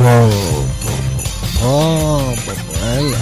[0.00, 0.06] Πω
[1.60, 2.52] πω πω
[2.96, 3.18] έλα.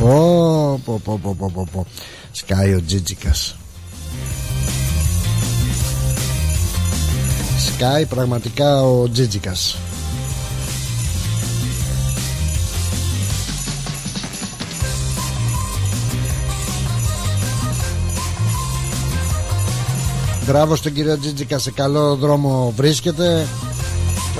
[0.00, 1.86] Πω πω πω πω πω πω.
[2.32, 3.56] Σκάει ο Τζίτζικας.
[7.66, 9.76] Σκάει πραγματικά ο Τζίτζικας.
[20.46, 23.46] Μπράβο στον κύριο Τζίτζικα σε καλό δρόμο βρίσκεται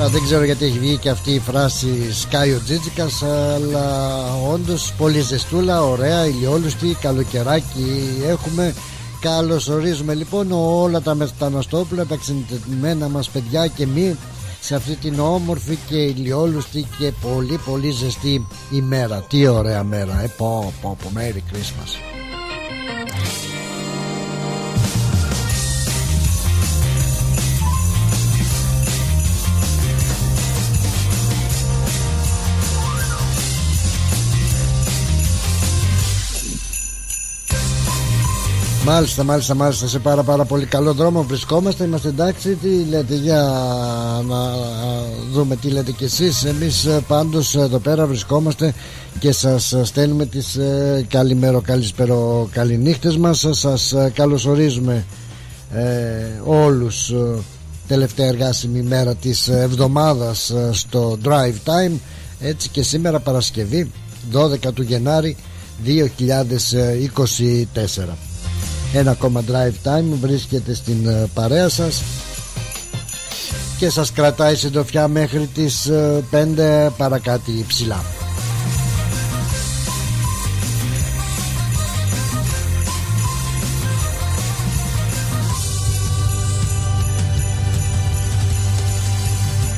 [0.09, 5.21] δεν ξέρω γιατί έχει βγει και αυτή η φράση Σκάει ο Τζίτζικας αλλά όντως πολύ
[5.21, 8.75] ζεστούλα, ωραία, ηλιόλουστη, καλοκαιράκι έχουμε
[9.21, 14.17] Καλωσορίζουμε λοιπόν όλα τα μεταναστόπουλα, τα ξενιτεμένα μας παιδιά και μη
[14.61, 19.25] σε αυτή την όμορφη και ηλιόλουστη και πολύ πολύ ζεστή ημέρα.
[19.29, 22.30] Τι ωραία μέρα, ε, πω, πω, πω, Merry Christmas.
[38.85, 39.89] Μάλιστα, μάλιστα, μάλιστα.
[39.89, 41.85] Σε πάρα πάρα πολύ καλό δρόμο βρισκόμαστε.
[41.85, 42.55] Είμαστε εντάξει.
[42.55, 43.43] Τι λέτε για
[44.29, 44.55] να
[45.33, 46.45] δούμε τι λέτε κι εσείς.
[46.45, 48.75] Εμείς ε, πάντως εδώ πέρα βρισκόμαστε
[49.19, 53.47] και σας στέλνουμε τις ε, καλημέρο, καλησπέρο, καληνύχτες μας.
[53.51, 55.05] Σας ε, καλωσορίζουμε
[55.73, 57.15] ε, όλους
[57.87, 61.93] τελευταία εργάσιμη μέρα της εβδομάδας στο Drive Time.
[62.41, 63.91] Έτσι και σήμερα Παρασκευή
[64.33, 65.37] 12 του Γενάρη
[65.85, 68.30] 2024
[68.93, 72.03] ένα ακόμα drive time βρίσκεται στην ε, παρέα σας.
[73.79, 75.91] Και σας κρατάει συντροφιά μέχρι τις
[76.31, 78.20] 5 ε, παρακάτω ψηλά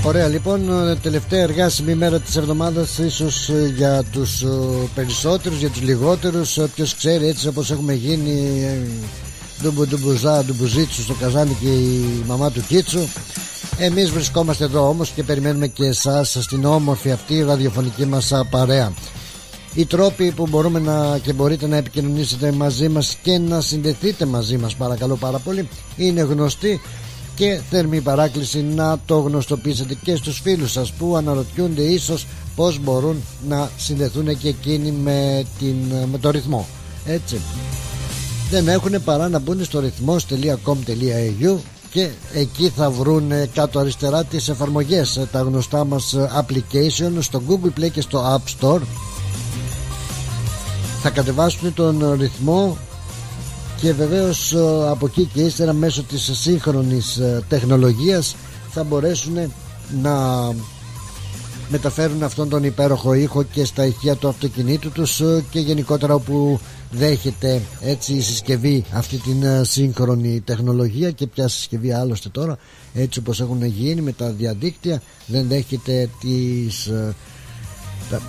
[0.05, 0.61] Ωραία λοιπόν
[1.03, 4.47] τελευταία εργάσιμη μέρα της εβδομάδας ίσως ε, για τους ε,
[4.95, 6.59] περισσότερους, για τους λιγότερους.
[6.59, 8.61] Ε, ποιος ξέρει έτσι όπως έχουμε γίνει
[9.63, 13.01] ντουμπου ντουμπουζά, ντουμπουζίτσου στο καζάνι και η μαμά του Κίτσου
[13.79, 18.93] εμείς βρισκόμαστε εδώ όμως και περιμένουμε και εσάς στην όμορφη αυτή ραδιοφωνική μας παρέα.
[19.75, 24.57] Οι τρόποι που μπορούμε να και μπορείτε να επικοινωνήσετε μαζί μας και να συνδεθείτε μαζί
[24.57, 26.81] μας παρακαλώ πάρα πολύ είναι γνωστοί
[27.35, 32.27] και θερμή παράκληση να το γνωστοποιήσετε και στους φίλους σας που αναρωτιούνται ίσως
[32.57, 33.17] πως μπορούν
[33.49, 35.77] να συνδεθούν και εκείνοι με, την,
[36.11, 36.67] με το ρυθμό.
[37.07, 37.41] Έτσι.
[38.51, 41.57] Δεν έχουν παρά να μπουν στο ρυθμός.com.au
[41.91, 47.91] και εκεί θα βρουν κάτω αριστερά τις εφαρμογές τα γνωστά μας application στο Google Play
[47.91, 48.81] και στο App Store.
[51.03, 52.77] Θα κατεβάσουν τον ρυθμό
[53.83, 58.37] και βεβαίως ε, από εκεί και ύστερα μέσω της σύγχρονης ε, τεχνολογίας
[58.71, 59.53] θα μπορέσουν
[60.03, 60.15] να
[61.69, 66.61] μεταφέρουν αυτόν τον υπέροχο ήχο και στα ηχεία του αυτοκινήτου τους ε, και γενικότερα όπου
[66.91, 72.59] δέχεται έτσι η συσκευή αυτή την σύγχρονη τεχνολογία και ποια συσκευή άλλωστε τώρα
[72.95, 76.91] έτσι όπως έχουν γίνει με τα διαδίκτυα δεν δέχεται τις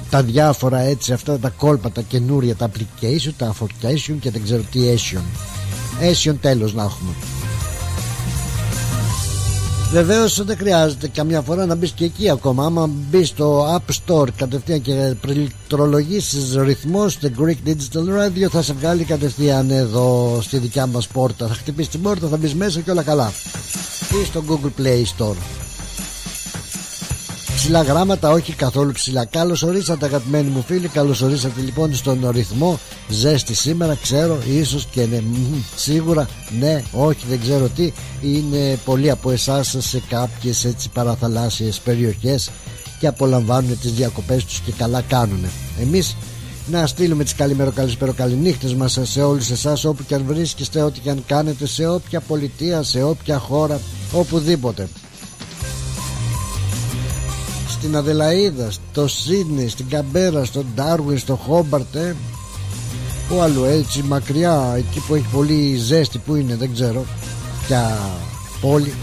[0.09, 4.61] τα, διάφορα έτσι αυτά τα κόλπα τα καινούρια τα application τα application και δεν ξέρω
[4.71, 5.23] τι Asian
[6.11, 7.11] Asian τέλος να έχουμε
[9.93, 12.65] Βεβαίως δεν χρειάζεται καμιά φορά να μπεις και εκεί ακόμα.
[12.65, 18.73] Άμα μπεις στο App Store κατευθείαν και πληκτρολογήσεις ρυθμός στο Greek Digital Radio, θα σε
[18.73, 21.47] βγάλει κατευθείαν εδώ στη δικιά μας πόρτα.
[21.47, 23.31] Θα χτυπήσεις την πόρτα, θα μπεις μέσα και όλα καλά.
[24.21, 25.62] Ή στο Google Play Store
[27.63, 29.25] ψηλά γράμματα, όχι καθόλου ψηλά.
[29.25, 30.87] Καλώς ορίσατε, αγαπημένοι μου φίλοι.
[30.87, 32.79] Καλώς ορίσατε λοιπόν στον ρυθμό.
[33.09, 35.21] Ζέστη σήμερα, ξέρω, ίσως και ναι,
[35.75, 36.27] σίγουρα
[36.59, 37.93] ναι, όχι, δεν ξέρω τι.
[38.21, 42.49] Είναι πολλοί από εσάς σε κάποιες έτσι παραθαλάσσιες περιοχές
[42.99, 45.45] και απολαμβάνουν τις διακοπές τους και καλά κάνουν.
[45.81, 46.15] Εμείς
[46.71, 50.99] να στείλουμε τις καλημέρο καλησπέρο καληνύχτες μας σε όλους εσάς όπου και αν βρίσκεστε ό,τι
[50.99, 53.79] και αν κάνετε σε όποια πολιτεία, σε όποια χώρα
[54.11, 54.87] οπουδήποτε
[57.83, 62.15] στην Αδελαίδα, στο Σίδνη, στην Καμπέρα, στο Ντάρουιν, στο Χόμπαρτ, ε.
[63.29, 67.05] Πού άλλο έτσι μακριά, εκεί που έχει πολύ ζέστη, που είναι, δεν ξέρω.
[67.67, 67.97] Ποια
[68.61, 68.93] πόλη,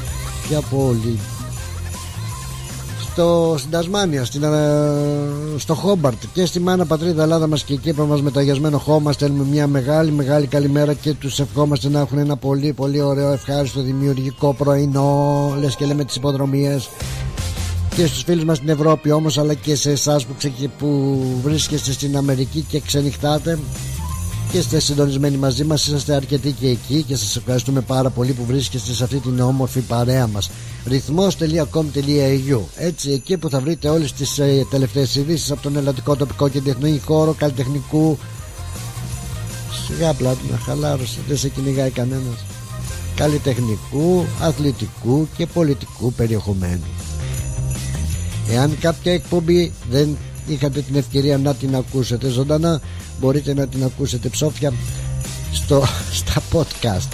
[0.48, 1.18] ποια πόλη.
[3.00, 4.78] Στο, στην Τασμάνια, στην, ε,
[5.56, 9.44] στο Χόμπαρτ και στη μάνα πατρίδα Ελλάδα μας και εκεί που μας μεταγιασμένο χώμα στέλνουμε
[9.50, 14.54] μια μεγάλη μεγάλη καλημέρα και τους ευχόμαστε να έχουν ένα πολύ πολύ ωραίο ευχάριστο δημιουργικό
[14.54, 16.88] πρωινό λες και λέμε τις υποδρομίες
[18.00, 20.34] και στους φίλους μας στην Ευρώπη όμως αλλά και σε εσάς που,
[20.78, 23.58] που βρίσκεστε στην Αμερική και ξενυχτάτε
[24.52, 28.44] και είστε συντονισμένοι μαζί μας είσαστε αρκετοί και εκεί και σας ευχαριστούμε πάρα πολύ που
[28.44, 30.50] βρίσκεστε σε αυτή την όμορφη παρέα μας.
[30.86, 36.48] ρυθμός.com.au έτσι εκεί που θα βρείτε όλες τις ε, τελευταίες ειδήσεις από τον ελλαδικό τοπικό
[36.48, 38.18] και διεθνή χώρο καλλιτεχνικού.
[39.86, 42.44] Σιγά πλάτωνα χαλάρωσε δεν σε κυνηγάει κανένας.
[43.14, 46.84] Καλλιτεχνικού, αθλητικού και πολιτικού περιεχομένου
[48.52, 50.16] εάν κάποια εκπομπή δεν
[50.46, 52.80] είχατε την ευκαιρία να την ακούσετε ζωντανά
[53.20, 54.72] μπορείτε να την ακούσετε ψόφια
[55.52, 55.84] στο,
[56.20, 57.08] στα podcast.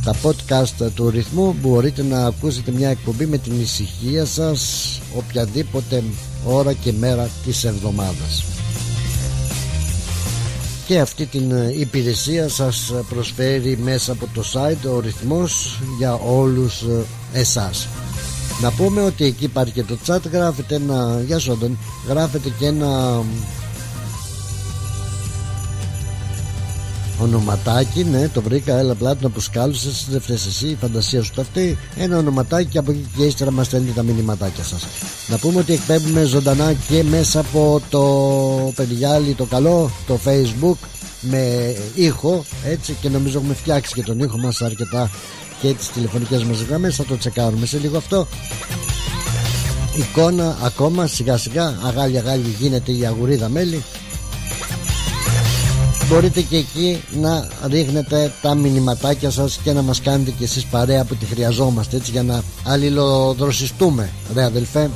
[0.00, 6.02] Στα podcast του ρυθμού μπορείτε να ακούσετε μια εκπομπή με την ησυχία σας οποιαδήποτε
[6.44, 8.44] ώρα και μέρα της εβδομάδας.
[10.86, 16.84] Και αυτή την υπηρεσία σας προσφέρει μέσα από το site ο ρυθμός για όλους
[17.32, 17.88] εσάς
[18.62, 21.76] να πούμε ότι εκεί υπάρχει και το chat γράφετε ένα γεια σου
[22.08, 23.22] γράφετε και ένα
[27.18, 28.78] ονοματάκι, ναι, το βρήκα.
[28.78, 31.78] Έλα πλάτο που σκάλουσε, δεν φταίεις εσύ, η φαντασία σου αυτή.
[31.96, 34.86] Ένα ονοματάκι και από εκεί και ύστερα μας στέλνει τα μηνύματάκια σας.
[35.28, 38.02] Να πούμε ότι εκπέμπουμε ζωντανά και μέσα από το
[38.74, 40.76] παιδιάλι το καλό, το facebook
[41.20, 45.10] με ήχο έτσι και νομίζω έχουμε φτιάξει και τον ήχο μας αρκετά
[45.60, 48.26] και τις τηλεφωνικές μας γραμμές θα το τσεκάρουμε σε λίγο αυτό.
[49.96, 53.84] Εικόνα ακόμα σιγά σιγά αγάλια αγάλια γίνεται η αγουρίδα μέλη.
[56.08, 61.04] Μπορείτε και εκεί να ρίχνετε τα μηνυματάκια σας και να μας κάνετε και εσείς παρέα
[61.04, 64.10] που τη χρειαζόμαστε έτσι για να αλληλοδροσιστούμε.
[64.34, 64.90] Ρε αδελφέ.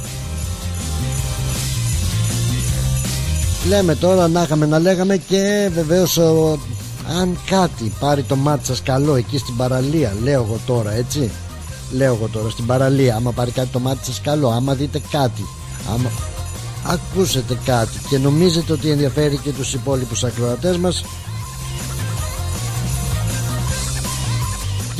[3.68, 6.18] Λέμε τώρα να είχαμε να λέγαμε και βεβαίως
[7.18, 11.30] αν κάτι πάρει το μάτι σας καλό εκεί στην παραλία λέω εγώ τώρα έτσι.
[11.92, 15.44] Λέω εγώ τώρα στην παραλία άμα πάρει κάτι το μάτι σας καλό άμα δείτε κάτι
[15.94, 16.10] άμα
[16.86, 21.04] ακούσετε κάτι και νομίζετε ότι ενδιαφέρει και τους υπόλοιπους ακροατές μας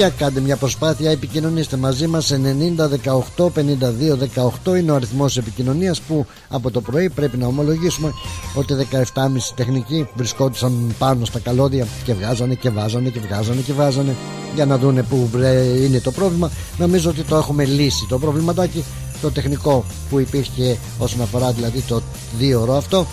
[0.01, 2.89] για κάντε μια προσπάθεια επικοινωνήστε μαζί μας 90
[3.37, 3.51] 18 52
[4.65, 8.13] 18 είναι ο αριθμός επικοινωνίας που από το πρωί πρέπει να ομολογήσουμε
[8.55, 9.03] ότι 17,5
[9.55, 14.17] τεχνικοί βρισκόντουσαν πάνω στα καλώδια και βγάζανε και βάζανε και βγάζανε και βάζανε.
[14.55, 15.29] Για να δούνε που
[15.85, 16.51] είναι το πρόβλημα.
[16.79, 18.85] Νομίζω ότι το έχουμε λύσει το προβληματάκι
[19.21, 22.03] το τεχνικό που υπήρχε όσον αφορά δηλαδή το
[22.41, 23.07] 2 ώρο αυτό.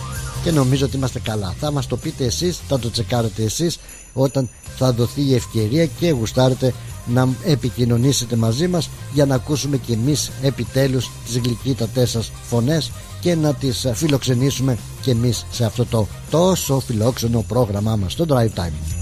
[0.44, 1.54] Και νομίζω ότι είμαστε καλά.
[1.58, 3.78] Θα μας το πείτε εσείς, θα το τσεκάρετε εσείς
[4.22, 6.74] όταν θα δοθεί η ευκαιρία και γουστάρετε
[7.06, 13.34] να επικοινωνήσετε μαζί μας για να ακούσουμε και εμείς επιτέλους τις γλυκύτατές σας φωνές και
[13.34, 18.97] να τις φιλοξενήσουμε και εμείς σε αυτό το τόσο φιλόξενο πρόγραμμά μας το Drive Time.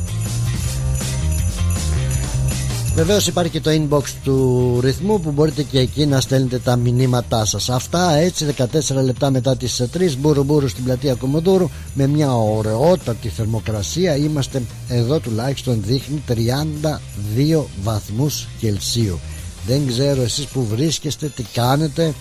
[2.97, 7.45] Βεβαίως υπάρχει και το inbox του ρυθμού που μπορείτε και εκεί να στέλνετε τα μηνύματά
[7.45, 7.69] σας.
[7.69, 13.29] Αυτά έτσι 14 λεπτά μετά τις 3 μπουρου μπουρου στην πλατεία Κομοντούρου με μια ωραιότατη
[13.29, 14.17] θερμοκρασία.
[14.17, 19.19] Είμαστε εδώ τουλάχιστον δείχνει 32 βαθμούς Κελσίου.
[19.67, 22.15] Δεν ξέρω εσείς που βρίσκεστε, τι κάνετε,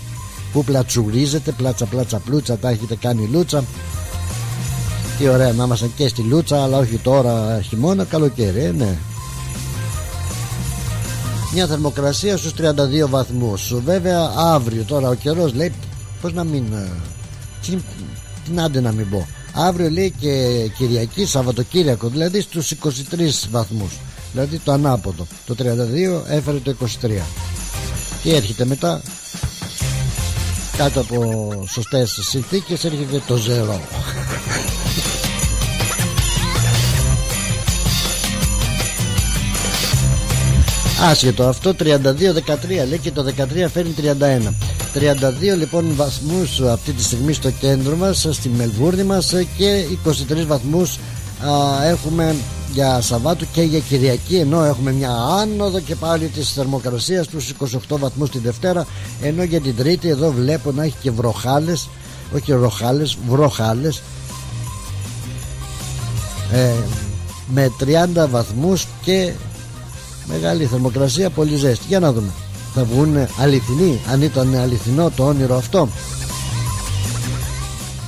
[0.54, 3.64] που πλατσουρίζετε, πλάτσα πλάτσα πλούτσα, τα έχετε κάνει λούτσα.
[5.18, 8.98] Τι ωραία να είμαστε και στη λούτσα, αλλά όχι τώρα χειμώνα, καλοκαίρι, ε, ναι
[11.56, 13.74] μια θερμοκρασία στους 32 βαθμούς.
[13.86, 15.74] Βέβαια αύριο τώρα ο καιρός λέει
[16.22, 16.90] πως να μην ε,
[17.62, 17.78] τι,
[18.46, 19.28] την άντε να μην πω.
[19.54, 22.90] Αύριο λέει και Κυριακή Σαββατοκύριακο δηλαδή στους 23
[23.52, 24.00] βαθμούς.
[24.32, 25.28] Δηλαδή το ανάποδο.
[25.46, 25.64] Το 32
[26.28, 26.86] έφερε το 23
[28.24, 29.02] και έρχεται μετά;
[30.78, 33.82] Κάτω από σωστές συνθήκες έρχεται το ζερό
[41.02, 41.84] Άσχετο αυτό 32-13
[42.88, 44.54] λέει και το 13 φέρνει 31
[45.54, 51.00] 32 λοιπόν βαθμούς αυτή τη στιγμή στο κέντρο μας στη Μελβούρνη μας και 23 βαθμούς
[51.84, 52.36] έχουμε
[52.74, 57.54] για Σαββάτου και για Κυριακή ενώ έχουμε μια άνοδο και πάλι της θερμοκρασίας τους
[57.90, 58.86] 28 βαθμούς τη Δευτέρα
[59.22, 61.90] ενώ για την Τρίτη εδώ βλέπω να έχει και βροχάλες
[62.36, 64.02] όχι βροχάλες, βροχάλες
[66.52, 66.72] ε,
[67.48, 67.72] με
[68.16, 69.32] 30 βαθμούς και
[70.28, 71.86] Μεγάλη θερμοκρασία, πολύ ζέστη.
[71.88, 72.30] Για να δούμε.
[72.74, 75.90] Θα βγουν αληθινοί, αν ήταν αληθινό το όνειρο αυτό.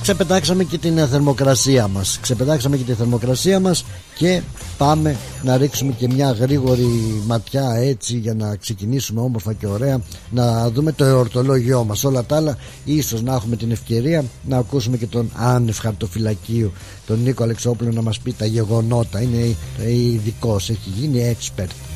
[0.08, 3.84] Ξεπετάξαμε και την θερμοκρασία μας Ξεπετάξαμε και τη θερμοκρασία μας
[4.16, 4.42] Και
[4.78, 10.70] πάμε να ρίξουμε και μια γρήγορη ματιά Έτσι για να ξεκινήσουμε όμορφα και ωραία Να
[10.70, 15.06] δούμε το εορτολόγιό μας Όλα τα άλλα ίσως να έχουμε την ευκαιρία Να ακούσουμε και
[15.06, 16.72] τον άνευ χαρτοφυλακίου
[17.06, 19.54] Τον Νίκο Αλεξόπουλο να μας πει τα γεγονότα Είναι
[19.86, 21.87] ειδικός, έχει γίνει expert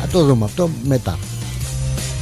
[0.00, 1.18] θα το δούμε αυτό μετά.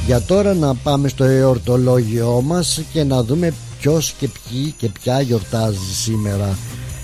[0.05, 5.21] Για τώρα να πάμε στο εορτολόγιό μας και να δούμε ποιος και ποιοι και ποια
[5.21, 6.57] γιορτάζει σήμερα.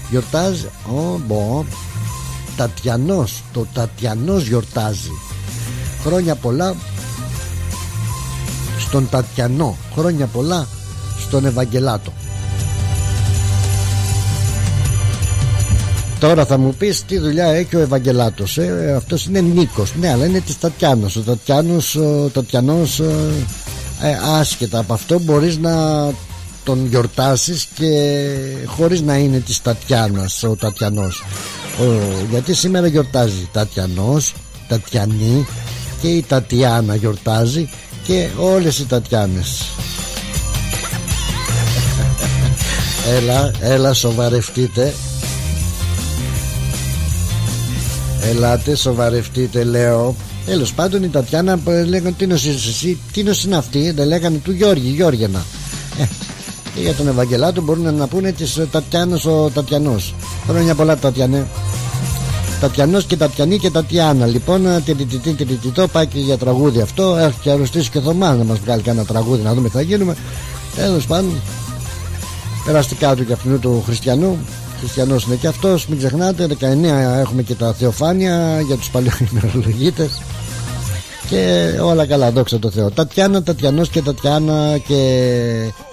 [0.09, 1.65] Γιορτάζει, oh, bon.
[2.57, 3.43] Τατιανός.
[3.53, 5.11] Το Τατιανός γιορτάζει.
[6.03, 6.75] Χρόνια πολλά
[8.79, 9.77] Στον Τατιανό.
[9.95, 10.67] Χρόνια πολλά
[11.27, 12.13] στον Ευαγγελάτο
[16.23, 19.93] Τώρα θα μου πεις τι δουλειά έχει ο Ευαγγελάτος ε, Αυτός είναι Νίκος.
[19.99, 21.15] Ναι αλλά είναι της Τατιάνος.
[21.15, 23.13] Ο Τατιάνος, ο Τατιανός ε,
[24.01, 25.73] ε, Άσχετα από αυτό μπορείς να
[26.63, 28.19] τον γιορτάσεις Και
[28.65, 31.23] χωρίς να είναι της Τατιάνας Ο Τατιανός.
[31.79, 31.83] Ο,
[32.29, 34.33] Γιατί σήμερα γιορτάζει Τατιανός
[34.67, 35.47] Τατιανή
[36.01, 37.69] Και η Τατιάνα γιορτάζει
[38.03, 39.61] Και όλες οι Τατιάνες.
[43.17, 44.93] Έλα, έλα σοβαρευτείτε
[48.29, 50.15] Ελάτε, σοβαρευτείτε, λέω.
[50.45, 54.89] Τέλος πάντων η Τατιάνα λέγανε τι είναι εσύ, τι είναι αυτή, δεν λέγανε του Γιώργη,
[54.89, 55.45] Γιώργιανα.
[55.99, 56.03] Ε,
[56.75, 60.15] και για τον Ευαγγελάτο μπορούν να πούνε της Τατιάνα ο Τατιανός.
[60.47, 61.47] Χρόνια πολλά Τατιανέ.
[62.59, 64.25] Τατιανός και Τατιανή και Τατιάνα.
[64.25, 67.15] Λοιπόν, τιτιτιτιτιτιτό πάει και για τραγούδι αυτό.
[67.15, 70.15] Έχει και αρρωστήσει και Θωμά να μας βγάλει κανένα τραγούδι να δούμε τι θα γίνουμε.
[70.75, 71.41] Τέλος πάντων,
[72.65, 74.37] περαστικά του και αυτού του χριστιανού
[74.83, 75.87] χριστιανός είναι και αυτός.
[75.87, 80.09] Μην ξεχνάτε, 19 έχουμε και τα θεοφάνεια για τους παλαιοημερολογίτε.
[81.29, 82.91] Και όλα καλά, δόξα τω Θεώ.
[82.91, 85.01] Τατιάνα, Τατιανός και Τατιάνα και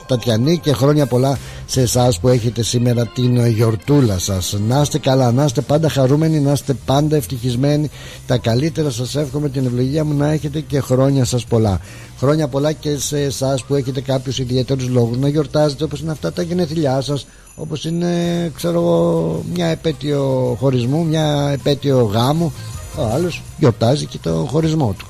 [0.06, 4.56] Τατιανή και χρόνια πολλά σε εσάς που έχετε σήμερα την γιορτούλα σας.
[4.68, 7.90] Να είστε καλά, να είστε πάντα χαρούμενοι, να είστε πάντα ευτυχισμένοι.
[8.26, 11.80] Τα καλύτερα σας εύχομαι την ευλογία μου να έχετε και χρόνια σας πολλά.
[12.20, 16.32] Χρόνια πολλά και σε εσάς που έχετε κάποιους ιδιαίτερους λόγους να γιορτάζετε όπως είναι αυτά
[16.32, 18.12] τα γενέθλιά σας, όπως είναι
[18.54, 22.52] ξέρω εγώ μια επέτειο χωρισμού, μια επέτειο γάμου.
[22.96, 25.06] Ο άλλος γιορτάζει και το χωρισμό του.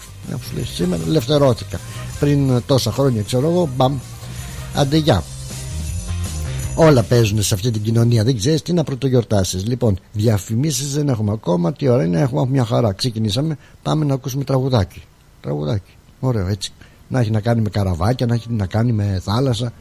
[0.75, 1.81] Σήμερα ελευθερώθηκα.
[2.21, 3.99] Πριν τόσα χρόνια ξέρω εγώ, μπαμ,
[4.75, 5.23] αντεγιά.
[6.75, 8.25] Όλα παίζουν σε αυτή την κοινωνία.
[8.25, 9.67] Δεν ξέρεις τι να πρωτογιορτάσεις.
[9.67, 11.73] Λοιπόν, διαφημίσεις δεν έχουμε ακόμα.
[11.73, 12.93] Τι ώρα είναι, έχουμε μια χαρά.
[12.93, 13.59] Ξεκινήσαμε.
[13.83, 15.03] Πάμε να ακούσουμε τραγουδάκι.
[15.41, 15.93] Τραγουδάκι.
[16.21, 16.73] Ωραίο έτσι.
[17.11, 19.73] Να έχει να κάνει με καραβάκια, να έχει να κάνει με θάλασσα.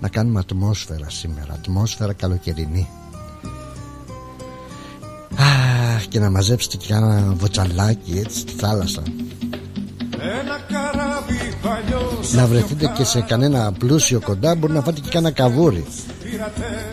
[0.00, 1.52] Να κάνουμε ατμόσφαιρα σήμερα.
[1.52, 2.88] Ατμόσφαιρα καλοκαιρινή.
[5.36, 9.02] Αχ, και να μαζέψετε και ένα βοτσαλάκι έτσι στη θάλασσα.
[10.18, 11.40] Ένα καράβι
[12.34, 15.84] να βρεθείτε και σε κανένα πλούσιο κοντά μπορεί να φάτε και κανένα καβούρι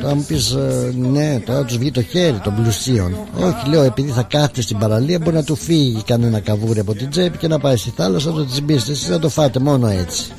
[0.01, 3.17] Τώρα μου πεις ε, ναι τώρα τους βγει το χέρι των πλουσίων.
[3.35, 7.09] Όχι λέω επειδή θα κάθεται στην παραλία μπορεί να του φύγει κανένα καβούρι από την
[7.09, 10.31] τσέπη και να πάει στη θάλασσα να το τσιμπήσετε Εσείς θα το φάτε μόνο έτσι.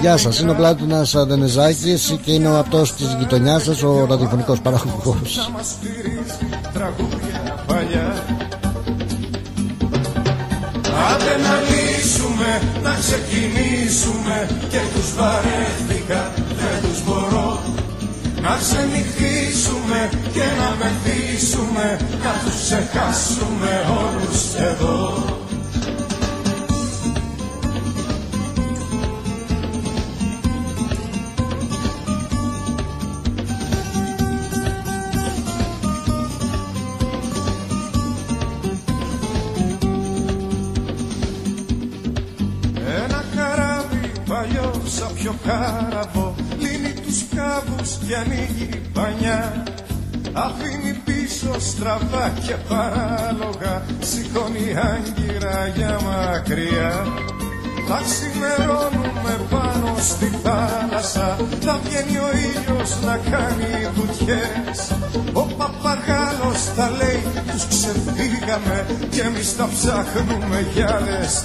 [0.00, 4.60] Γεια σας, είναι ο Πλάτωνας Αδενεζάκης και είναι ο αυτός της γειτονιάς σας, ο ραδιοφωνικός
[4.60, 5.50] παραγωγός.
[11.12, 11.75] Άντε να
[12.36, 17.60] λύσουμε, να ξεκινήσουμε και τους βαρέθηκα, δεν τους μπορώ.
[18.42, 25.24] Να ξενυχτήσουμε και να μεθύσουμε, να τους ξεχάσουμε όλους εδώ
[45.56, 49.62] πιο κάραβο Λύνει τους κάβους και ανοίγει πανιά.
[50.32, 57.06] Αφήνει πίσω στραβά και παράλογα Σηκώνει άγκυρα για μακριά.
[57.88, 64.78] Θα ξημερώνουμε πάνω στη θάλασσα Θα βγαίνει ο ήλιος να κάνει βουτιές.
[65.32, 67.22] Ο παπαγάλος θα λέει
[67.52, 71.44] τους ξεφύγαμε Και εμείς τα ψάχνουμε για άλλες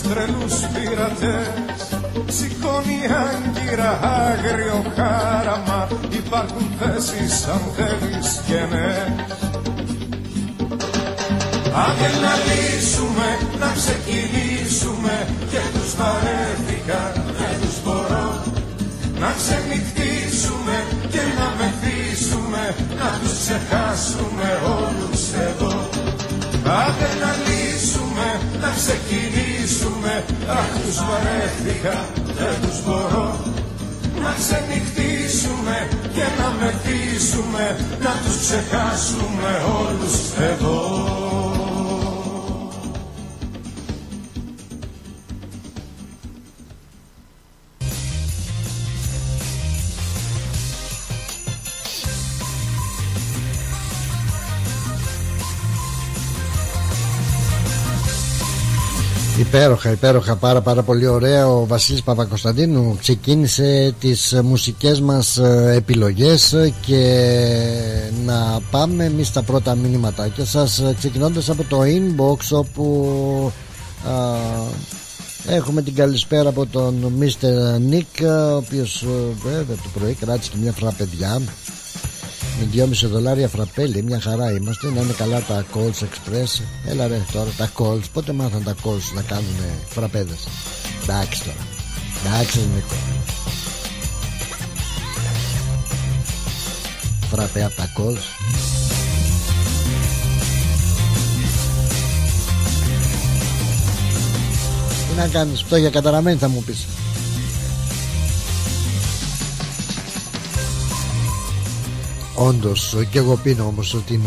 [0.00, 1.98] Τρελούς πειρατές
[2.36, 5.88] Σηκώνει άγκυρα άγριο χάραμα.
[6.10, 8.90] Υπάρχουν θέσεις αν θέλεις και ναι.
[11.86, 13.28] Άντε να λύσουμε,
[13.62, 15.14] να ξεκινήσουμε.
[15.50, 17.02] Και τους βαρέθηκα,
[17.38, 18.28] δεν τους μπορώ.
[19.22, 20.76] Να ξενυχτήσουμε
[21.12, 22.62] και να μεθύσουμε.
[23.00, 25.74] Να τους ξεχάσουμε όλους εδώ.
[26.84, 27.97] Άντε να λύσουμε,
[28.62, 30.24] να ξεκινήσουμε.
[30.58, 31.96] Αχ τους βαρέθηκα,
[32.38, 33.28] δεν τους μπορώ.
[34.22, 40.16] Να ξενυχτήσουμε και να μεθύσουμε Να τους ξεχάσουμε όλους
[40.50, 41.27] εδώ
[59.48, 66.54] Υπέροχα, υπέροχα, πάρα πάρα πολύ ωραία Ο Βασίλης Παπακοσταντίνου ξεκίνησε τις μουσικές μας ε, επιλογές
[66.86, 67.30] Και
[68.24, 73.52] να πάμε εμείς στα πρώτα μηνύματάκια σας Ξεκινώντας από το inbox όπου
[74.08, 74.12] α,
[75.54, 77.46] Έχουμε την καλησπέρα από τον Mr.
[77.92, 79.06] Nick Ο οποίος ε,
[79.44, 81.40] βέβαια το πρωί κράτησε και μια φορά παιδιά
[82.58, 84.90] με 2,5 δολάρια φραπέλη, μια χαρά είμαστε.
[84.90, 86.62] Να είναι καλά τα calls express.
[86.86, 88.02] Έλα ρε τώρα τα calls.
[88.12, 89.56] Πότε μάθαν τα calls να κάνουν
[89.88, 90.46] φραπέδες;
[91.02, 91.66] Εντάξει τώρα.
[92.24, 92.94] Εντάξει Νίκο.
[97.30, 98.22] Φραπέ από τα calls.
[105.08, 106.86] Τι να κάνεις, αυτό για καταραμένη θα μου πεις
[112.40, 114.20] Όντως, και εγώ πίνω όμως την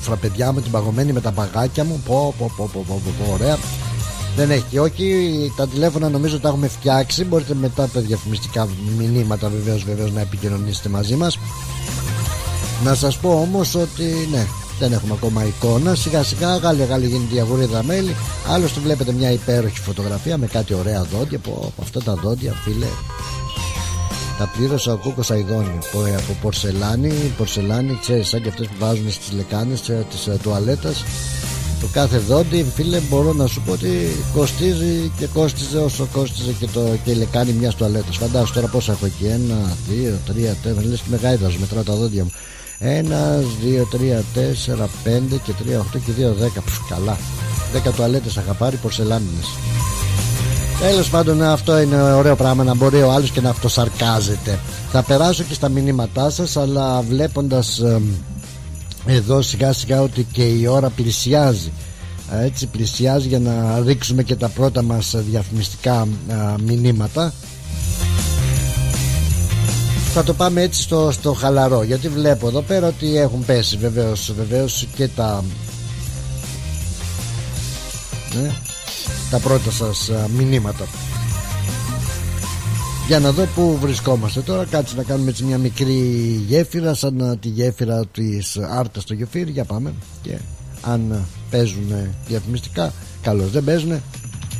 [0.00, 2.02] φραπεδιά μου, την παγωμένη με τα παγάκια μου.
[2.06, 3.58] Πω, πω, πω, πω, πω, πω, ωραία.
[4.36, 5.52] Δεν έχει, όχι.
[5.56, 7.24] Τα τηλέφωνα νομίζω τα έχουμε φτιάξει.
[7.24, 11.38] Μπορείτε μετά τα διαφημιστικά μηνύματα βεβαίως βεβαίως, να επικοινωνήσετε μαζί μας.
[12.84, 14.46] Να σας πω όμως ότι ναι,
[14.78, 15.94] δεν έχουμε ακόμα εικόνα.
[15.94, 18.14] Σιγά σιγά, γάλια γάλια γίνεται η αγορίδα μέλη.
[18.48, 21.38] Άλλωστε, βλέπετε μια υπέροχη φωτογραφία με κάτι ωραία δόντια.
[21.38, 22.86] Από αυτά τα δόντια, φίλε,
[24.40, 25.78] τα πλήρωσα ο Κούκος Αϊδόνη
[26.16, 27.12] από πορσελάνη.
[27.36, 30.92] Πορσελάνη, ξέρεις, σαν και αυτέ που βάζουν στις λεκάνες τη τουαλέτα.
[31.80, 36.66] Το κάθε δόντι, φίλε, μπορώ να σου πω ότι κοστίζει και κόστιζε όσο κόστιζε και,
[36.66, 38.16] το, και η λεκάνη μιας τουαλέτας.
[38.16, 39.24] Φαντάζομαι τώρα πόσα έχω εκεί.
[39.24, 40.86] Ένα, δύο, τρία, τέσσερα.
[40.86, 42.32] Λες και μεγάιδα μετράω τα δόντια μου.
[42.78, 46.60] Ένα, δύο, τρία, τέσσερα, πέντε και τρία, οχτώ και δύο, δέκα.
[46.60, 47.18] Πφ, καλά.
[47.72, 49.46] Δέκα τουαλέτες είχα πάρει πορσελάνινες.
[50.80, 54.58] Τέλος πάντων, αυτό είναι ωραίο πράγμα να μπορεί ο άλλος και να αυτοσαρκάζεται.
[54.90, 57.82] Θα περάσω και στα μηνύματά σας, αλλά βλέποντας
[59.06, 61.72] εδώ σιγά σιγά ότι και η ώρα πλησιάζει.
[62.42, 66.08] Έτσι πλησιάζει για να ρίξουμε και τα πρώτα μας διαφημιστικά
[66.64, 67.32] μηνύματα
[70.12, 74.32] θα το πάμε έτσι στο, στο χαλαρό γιατί βλέπω εδώ πέρα ότι έχουν πέσει βεβαίως,
[74.36, 75.44] βεβαίως και τα
[78.34, 78.50] ναι,
[79.30, 80.86] τα πρώτα σας μηνύματα.
[83.06, 85.94] Για να δω που βρισκόμαστε τώρα κάτσε να κάνουμε έτσι μια μικρή
[86.46, 89.50] γέφυρα σαν τη γέφυρα της Άρτας στο Γεφύρι.
[89.50, 89.92] Για πάμε.
[90.22, 90.38] Και
[90.80, 91.92] αν παίζουν
[92.28, 92.92] διαφημιστικά
[93.22, 93.50] καλώς.
[93.50, 94.00] Δεν παίζουν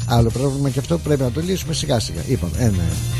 [0.06, 2.82] άλλο πρόβλημα και αυτό πρέπει να το λύσουμε σιγά σιγά είπαμε ένα.
[3.12, 3.19] Όχι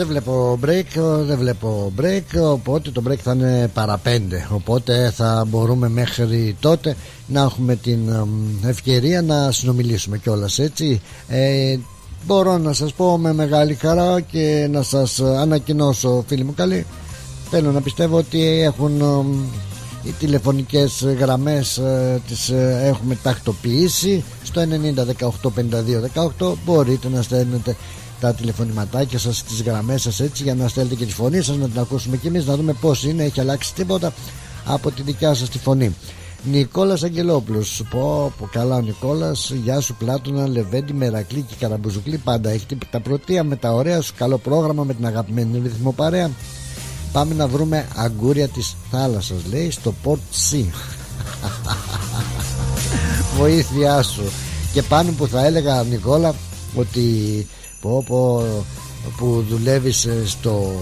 [0.00, 5.88] δεν βλέπω break Δεν βλέπω break Οπότε το break θα είναι παραπέντε Οπότε θα μπορούμε
[5.88, 7.98] μέχρι τότε Να έχουμε την
[8.66, 11.00] ευκαιρία Να συνομιλήσουμε κιόλας έτσι.
[11.28, 11.76] Ε,
[12.26, 16.86] Μπορώ να σας πω με μεγάλη χαρά Και να σας ανακοινώσω Φίλοι μου καλή
[17.50, 19.02] Θέλω να πιστεύω ότι έχουν
[20.02, 24.24] οι τηλεφωνικές γραμμές ε, τις ε, έχουμε τακτοποιήσει.
[24.42, 24.66] Στο 90
[25.24, 25.28] 18
[26.40, 27.76] 52 18 μπορείτε να στέλνετε
[28.20, 31.68] τα τηλεφωνηματάκια σας, στις γραμμές σας έτσι για να στέλνετε και τη φωνή σας να
[31.68, 34.12] την ακούσουμε και εμείς να δούμε πώς είναι, έχει αλλάξει τίποτα
[34.64, 35.94] από τη δικιά σας τη φωνή.
[36.44, 37.82] Νικόλας Αγγελόπουλος.
[37.90, 39.50] Πω πω καλά ο Νικόλας.
[39.50, 42.18] Γεια σου Πλάτωνα, Λεβέντη, Μερακλή και Καραμπουζουκλή.
[42.18, 44.14] Πάντα έχει τα πρωτεία με τα ωραία σου.
[44.16, 46.30] Καλό πρόγραμμα με την αγαπημένη ρυθμό παρέα.
[47.12, 50.56] Πάμε να βρούμε αγκούρια της θάλασσας Λέει στο Port C.
[53.38, 54.22] Βοήθειά σου.
[54.72, 56.34] Και πάνω που θα έλεγα Νικόλα
[56.74, 57.00] ότι
[57.80, 58.42] πω, πω,
[59.16, 60.72] που δουλεύεις ε, στο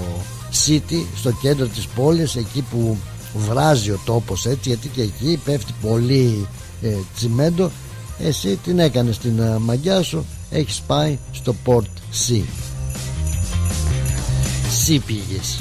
[0.66, 2.96] City στο κέντρο της πόλης εκεί που
[3.34, 6.46] βράζει ο τόπος έτσι γιατί και εκεί πέφτει πολύ
[6.82, 7.70] ε, τσιμέντο
[8.18, 11.90] εσύ την έκανες την ε, μαγιά σου έχεις πάει στο Port
[12.28, 12.42] C
[14.86, 15.58] C πήγες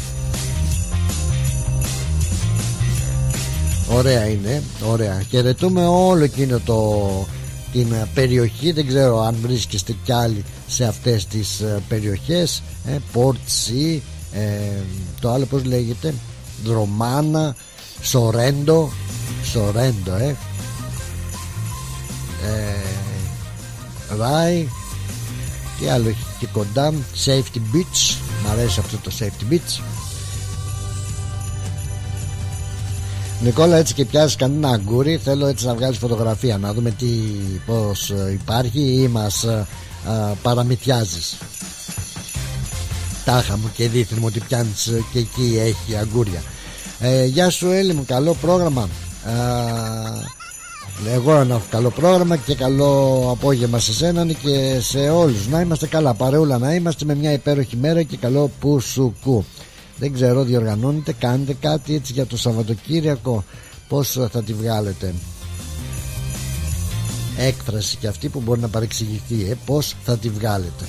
[3.90, 5.22] Ωραία είναι, ωραία.
[5.30, 7.10] Χαιρετούμε όλο εκείνο το,
[7.72, 8.72] την περιοχή.
[8.72, 12.64] Δεν ξέρω αν βρίσκεστε κι άλλοι σε αυτές τις ε, περιοχές.
[12.86, 14.00] Ε, Port Sea,
[14.32, 14.82] ε,
[15.22, 16.14] το άλλο πώς λέγεται,
[16.64, 17.56] Δρομάνα,
[18.02, 18.92] Σορέντο,
[19.44, 20.36] Σορέντο, ε.
[22.46, 22.76] ε
[24.18, 24.68] Ράι,
[25.80, 26.94] τι άλλο έχει και κοντά,
[27.26, 28.18] Safety Beach.
[28.44, 29.82] Μ' αρέσει αυτό το Safety Beach.
[33.42, 37.06] Νικόλα έτσι και πιάσεις κανένα αγκούρι Θέλω έτσι να βγάλεις φωτογραφία Να δούμε τι
[37.66, 39.66] πως ε, υπάρχει Ή μας α, ε, α,
[40.42, 41.38] παραμυθιάζεις.
[43.26, 46.44] Τάχα μου και δείχνει μου ότι πιάνεις ε, Και εκεί έχει αγκούρια.
[47.00, 48.90] Ε, Γεια σου Έλλη μου καλό πρόγραμμα.
[51.14, 55.48] Εγώ να έχω καλό πρόγραμμα και καλό απόγευμα σε σένα και σε όλους.
[55.48, 59.46] Να είμαστε καλά παρεούλα να είμαστε με μια υπέροχη μέρα και καλό πουσουκού.
[59.98, 63.44] Δεν ξέρω διοργανώνετε κάνετε κάτι έτσι για το Σαββατοκύριακο.
[63.88, 65.14] Πως θα τη βγάλετε;
[67.38, 70.86] Έκφραση και αυτή που μπορεί να παρεξηγηθεί ε, πως θα τη βγάλετε.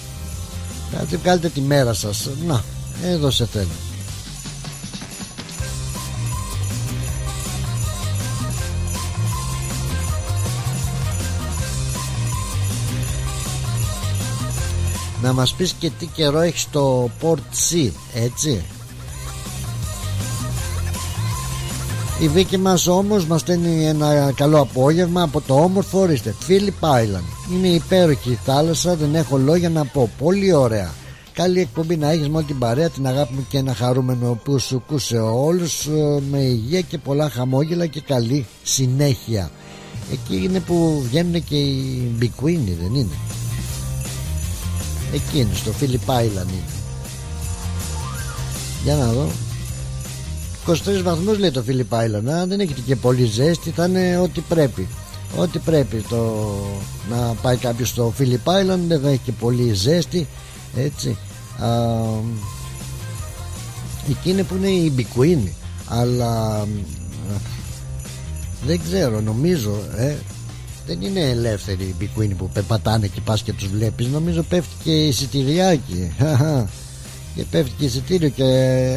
[0.92, 2.28] Θα τη βγάλετε τη μέρα σας.
[2.46, 2.62] Να
[3.04, 3.68] εδώ σε θέλω.
[15.22, 18.64] Να μας πεις και τι καιρό έχεις στο Port C έτσι;
[22.20, 27.52] Η Βίκη μας όμως μας στέλνει ένα καλό απόγευμα από το όμορφο ορίστε Philip Island.
[27.54, 30.10] Είναι υπέροχη η θάλασσα δεν έχω λόγια να πω.
[30.18, 30.90] Πολύ ωραία.
[31.32, 34.58] Καλή εκπομπή να έχεις με όλη την παρέα Την αγάπη μου και ένα χαρούμενο που
[34.58, 39.50] σου κούσε όλους ε, Με υγεία και πολλά χαμόγελα και καλή συνέχεια.
[40.12, 43.16] Εκεί είναι που βγαίνουν και οι μπικουίνοι δεν είναι;
[45.14, 46.72] Εκεί είναι στο Philip Island είναι.
[48.84, 49.28] Για να δω
[50.68, 54.88] 23 βαθμούς λέει το Philip Island δεν έχει και πολύ ζέστη θα είναι ό,τι πρέπει.
[55.36, 56.48] Ό,τι πρέπει το
[57.10, 60.26] να πάει κάποιος στο Philip Island δεν θα έχει και πολύ ζέστη
[60.76, 61.16] έτσι.
[61.58, 61.68] Α,
[64.10, 65.54] εκείνη που είναι η Μπικουίνη
[65.88, 66.64] αλλά
[68.66, 70.14] δεν ξέρω νομίζω ε,
[70.86, 75.06] δεν είναι ελεύθεροι οι πιγκουίνοι που περπατάνε και πας και τους βλέπεις νομίζω πέφτει και
[75.06, 76.12] εισιτηριάκι
[77.34, 78.44] και πέφτει και εισιτήριο και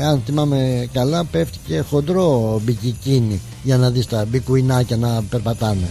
[0.04, 5.88] αν θυμάμαι καλά πέφτει και χοντρό μπικικίνι για να δεις τα πιγκουινάκια να περπατάνε.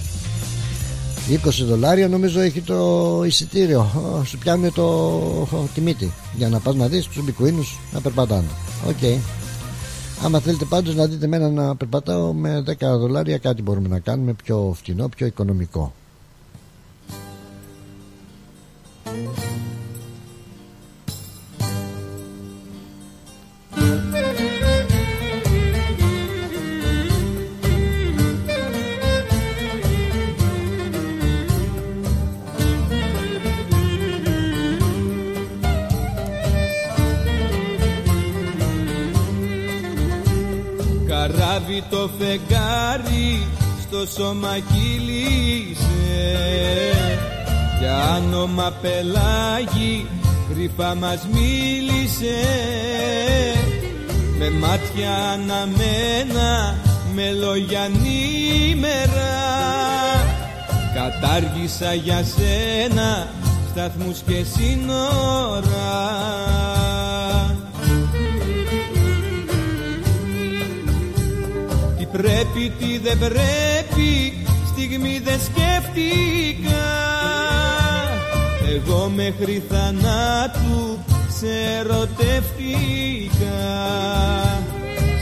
[1.31, 3.87] 20 δολάρια νομίζω έχει το εισιτήριο.
[4.25, 5.11] Σου πιάνει το
[5.75, 8.49] τη μύτη για να πας να δεις τους πιγκουίνους να περπατάνε.
[8.89, 8.97] OK.
[9.01, 9.19] Okay.
[10.25, 14.33] άμα θέλετε πάντως να δείτε μένα να περπατάω με 10 δολάρια κάτι μπορούμε να κάνουμε
[14.45, 15.93] πιο φτηνό πιο οικονομικό
[41.91, 43.47] το φεγγάρι
[43.81, 45.85] στο σώμα κύλησε.
[47.79, 50.07] Κι άνομα πελάγι
[50.49, 52.41] κρυφά μας μίλησε.
[54.39, 56.77] Με μάτια αναμένα
[57.15, 59.39] με λόγια νήμερα.
[60.95, 63.29] Κατάργησα για σένα
[63.71, 65.91] σταθμούς και σύνορα
[72.13, 74.43] πρέπει, τι δεν πρέπει,
[74.73, 76.89] στιγμή δεν σκέφτηκα.
[78.75, 80.99] Εγώ μέχρι θανάτου
[81.39, 83.59] σε ερωτεύτηκα.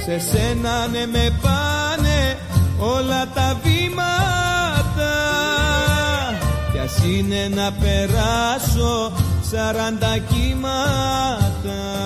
[0.05, 2.37] Σε σένα ναι με πάνε
[2.79, 5.15] όλα τα βήματα.
[6.73, 9.13] Κι ας είναι να περάσω
[9.51, 11.99] σαράντα κύματα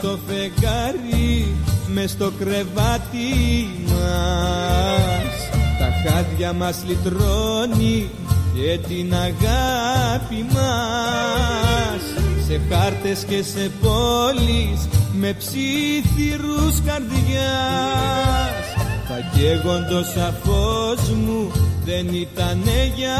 [0.00, 1.54] το φεγγάρι
[1.86, 5.34] μες στο κρεβάτι μας.
[5.78, 8.10] Τα χάδια μας λυτρώνει
[8.54, 12.02] και την αγάπη μας.
[12.46, 18.66] Σε χάρτες και σε πόλεις με ψήθυρους καρδιάς.
[19.08, 20.12] Θα καίγοντος
[20.42, 21.50] φως μου
[21.84, 23.16] δεν ήτανε για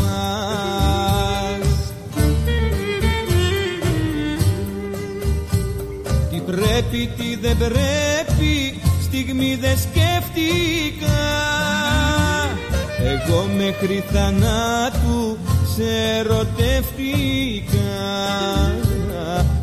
[0.00, 1.09] μας
[6.70, 11.20] πρέπει, τι δεν πρέπει, στιγμή δεν σκέφτηκα.
[13.04, 15.38] Εγώ μέχρι θανάτου
[15.74, 17.78] σε ερωτεύτηκα.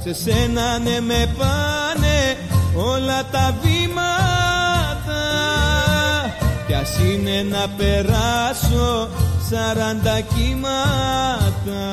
[0.04, 2.38] Σε σένα ναι με πάνε
[2.76, 5.24] όλα τα βήματα.
[6.68, 9.10] Κι ας είναι να περάσω
[9.50, 11.86] σαράντα κύματα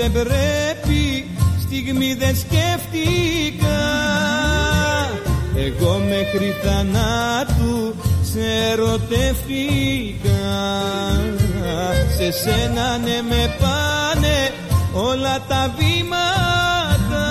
[0.00, 3.80] δεν πρέπει Στιγμή δεν σκέφτηκα.
[5.56, 8.40] Εγώ μέχρι θανάτου σε
[8.72, 10.30] ερωτεύτηκα.
[12.16, 14.52] Σε σένα ναι με πάνε
[14.92, 17.28] όλα τα βήματα.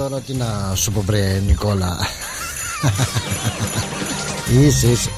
[0.00, 1.98] τώρα τι να σου πω βρε Νικόλα.
[4.60, 5.10] Είσαι είσαι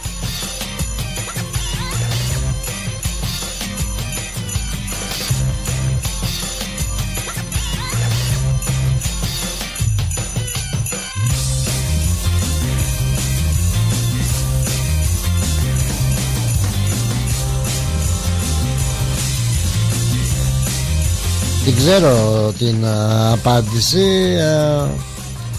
[21.64, 22.84] την ξέρω την
[23.32, 24.36] απάντηση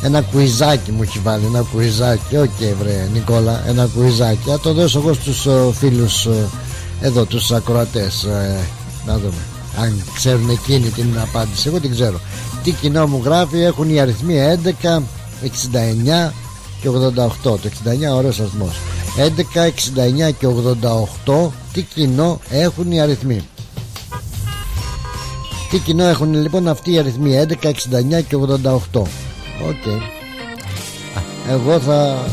[0.02, 2.38] ένα κουιζάκι μου έχει βάλει ένα κουιζάκι.
[2.38, 4.50] OK okay, βρε Νικόλα ένα κουιζάκι.
[4.50, 6.28] Θα το δώσω εγώ στους φίλους
[7.02, 8.28] εδώ τους ακροατές
[9.06, 9.42] να δούμε
[9.80, 11.68] αν ξέρουν εκείνη την απάντηση.
[11.68, 12.20] Εγώ την ξέρω.
[12.64, 14.36] Τι κοινό μου γράφει έχουν οι αριθμοί
[14.84, 15.02] 11
[16.28, 16.32] 69
[16.82, 18.80] και 88 το 69 ωραίος αριθμός.
[19.18, 19.68] 11,
[20.28, 20.48] 69 και
[21.26, 23.44] 88 τι κοινό έχουν οι αριθμοί
[25.74, 27.74] τι κοινό έχουν λοιπόν αυτοί οι αριθμοί 11, 69
[28.28, 29.04] και 88 OK.
[29.62, 30.00] Okay.
[31.50, 32.28] Εγώ θα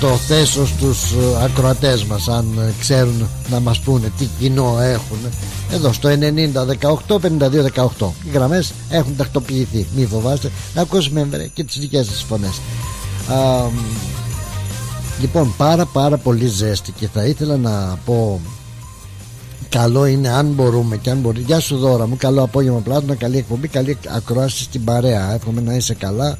[0.00, 5.18] το θέσω στους ε, ακροατές μας αν ε, ξέρουν να μας πούνε τι κοινό έχουν.
[5.70, 6.14] Εδώ στο 90
[7.06, 9.86] 18 52 18 οι γραμμές έχουν τακτοποιηθεί.
[9.96, 12.60] Μη φοβάστε να ακούσουμε και τις δικές σας φωνές.
[13.28, 13.68] Α,
[15.20, 18.40] λοιπόν πάρα πάρα πολύ ζέστη και θα ήθελα να πω
[19.70, 21.40] καλό είναι αν μπορούμε και αν μπορεί.
[21.40, 25.34] Γεια σου δώρα μου, καλό απόγευμα πλάτωνα, καλή εκπομπή, καλή ακρόαση στην παρέα.
[25.34, 26.36] Εύχομαι να είσαι καλά.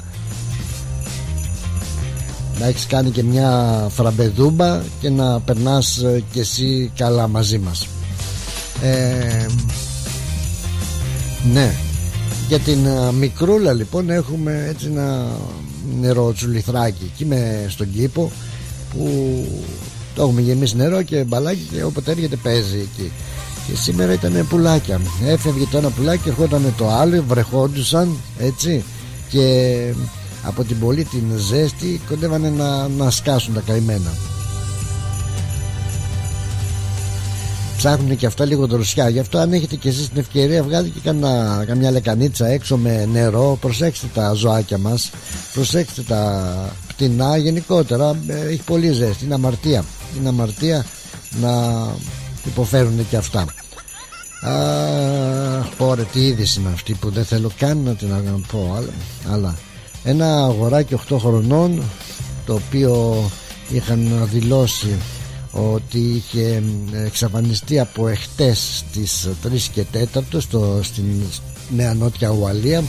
[2.59, 7.87] Να έχεις κάνει και μια φραμπεδούμπα και να περνάς ε, και εσύ καλά μαζί μας.
[8.81, 9.45] Ε,
[11.53, 11.73] ναι,
[12.47, 15.27] για την ε, μικρούλα λοιπόν έχουμε έτσι ένα
[15.99, 18.31] νερό τσουλιθράκι εκεί με στον κήπο
[18.91, 19.45] που
[20.15, 23.11] το έχουμε γεμίσει νερό και μπαλάκι και όποτε έρχεται παίζει εκεί.
[23.67, 25.01] Και σήμερα ήταν πουλάκια.
[25.25, 28.83] Έφευγε το ένα πουλάκι, ερχόταν το άλλο, βρεχόντουσαν έτσι
[29.29, 29.93] και
[30.43, 34.13] από την πολύ την ζέστη κοντεύανε να, να σκάσουν τα καημένα.
[37.77, 39.09] Ψάχνουν και αυτά λίγο δροσιά.
[39.09, 43.05] Γι' αυτό αν έχετε και εσείς την ευκαιρία βγάλετε και καμιά, καμιά λεκανίτσα έξω με
[43.11, 43.57] νερό.
[43.61, 45.09] Προσέξτε τα ζωάκια μας.
[45.53, 46.53] Προσέξτε τα
[47.01, 48.15] πτηνά γενικότερα.
[48.27, 49.25] Ε, έχει πολύ ζέστη.
[49.25, 49.85] Είναι αμαρτία.
[50.17, 50.85] Είναι αμαρτία
[51.41, 51.51] να
[52.45, 53.45] υποφέρουν και αυτά
[54.43, 58.89] Αχ, πόρε τι είδηση είναι αυτή που δεν θέλω καν να την πω αλλά,
[59.33, 59.55] αλλά
[60.03, 61.83] ένα αγοράκι 8 χρονών
[62.45, 63.23] το οποίο
[63.69, 64.95] είχαν δηλώσει
[65.51, 66.63] ότι είχε
[67.05, 71.05] εξαφανιστεί από εχτές στις 3 και 4 στο, στην
[71.75, 72.83] Νέα Νότια Ουαλία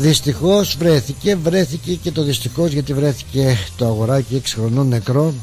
[0.00, 5.34] Δυστυχώς βρέθηκε, βρέθηκε και το δυστυχώς γιατί βρέθηκε το αγοράκι 6 χρονών νεκρό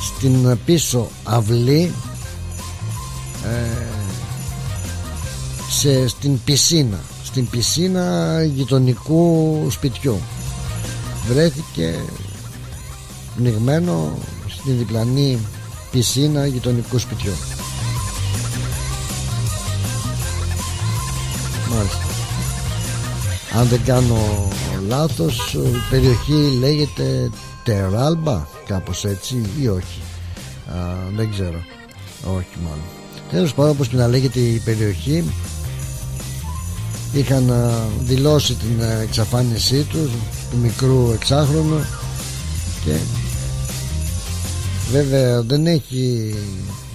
[0.00, 1.92] στην πίσω αυλή
[3.44, 3.84] ε,
[5.70, 7.00] σε, στην πισίνα
[7.34, 10.20] στην πισίνα γειτονικού σπιτιού.
[11.28, 11.94] Βρέθηκε
[13.36, 15.38] πνιγμένο στην διπλανή
[15.90, 17.32] πισίνα γειτονικού σπιτιού.
[21.70, 22.13] Μάλιστα
[23.56, 24.48] αν δεν κάνω
[24.88, 27.30] λάθος η περιοχή λέγεται
[27.64, 30.00] Τεράλμπα κάπως έτσι ή όχι.
[30.68, 30.74] Α,
[31.16, 31.58] δεν ξέρω.
[32.22, 32.84] Όχι μάλλον.
[33.30, 35.24] Τέλος πάντων όπως και να λέγεται η περιοχή
[37.12, 37.52] είχαν
[38.00, 40.10] δηλώσει την εξαφάνισή τους
[40.50, 41.84] του μικρού εξάχρονου
[42.84, 42.96] και
[44.90, 46.34] βέβαια δεν έχει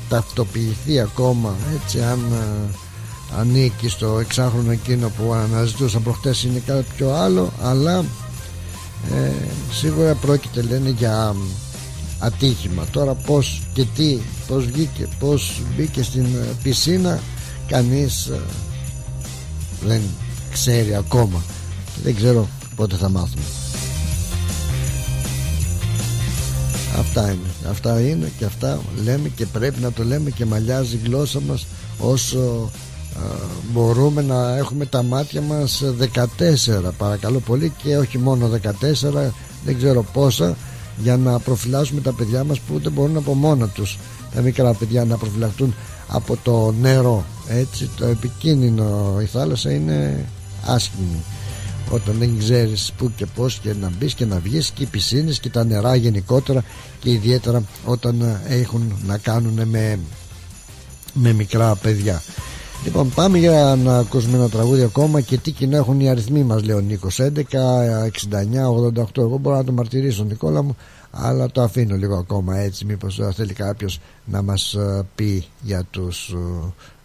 [0.09, 2.19] ταυτοποιηθεί ακόμα έτσι αν
[3.37, 6.03] ανήκει στο εξάχρονο εκείνο που αναζητούσαν.
[6.03, 8.05] Προχτές είναι κάτι πιο άλλο αλλά
[9.13, 9.31] ε,
[9.71, 11.35] σίγουρα πρόκειται λένε για
[12.19, 12.85] ατύχημα.
[12.91, 17.19] Τώρα πως και τι πως βγήκε πως μπήκε στην ε, πισίνα
[17.67, 18.39] κανείς ε,
[19.85, 20.01] δεν
[20.51, 21.43] ξέρει ακόμα.
[22.03, 23.43] Δεν ξέρω πότε θα μάθουμε.
[26.99, 27.69] Αυτά είναι.
[27.69, 31.65] Αυτά είναι και αυτά λέμε και πρέπει να το λέμε και μαλλιάζει η γλώσσα μας
[31.99, 32.71] όσο
[33.71, 35.83] μπορούμε να έχουμε τα μάτια μας
[36.79, 39.31] 14 παρακαλώ πολύ και όχι μόνο 14
[39.65, 40.55] δεν ξέρω πόσα
[40.97, 43.97] για να προφυλάσσουμε τα παιδιά μας που δεν μπορούν από μόνα τους
[44.35, 45.73] τα μικρά παιδιά να προφυλαχτούν
[46.07, 47.25] από το νερό.
[47.47, 50.25] Έτσι το επικίνδυνο η θάλασσα είναι
[50.65, 51.23] άσχημη.
[51.91, 55.39] Όταν δεν ξέρεις που και πως και να μπεις και να βγεις και οι πισίνες
[55.39, 56.63] και τα νερά γενικότερα
[56.99, 59.99] και ιδιαίτερα όταν έχουν να κάνουν με,
[61.13, 62.21] με μικρά παιδιά
[62.83, 66.63] Λοιπόν πάμε για να ακούσουμε ένα τραγούδι ακόμα και τι κοινό έχουν οι αριθμοί μας
[66.63, 67.19] λέει ο Νίκος.
[67.19, 67.41] 11, 69,
[68.97, 70.75] 88 εγώ μπορώ να το μαρτυρήσω Νικόλα μου
[71.11, 72.85] αλλά το αφήνω λίγο ακόμα έτσι.
[72.85, 76.35] Μήπως θέλει κάποιος να μας ε, πει για τους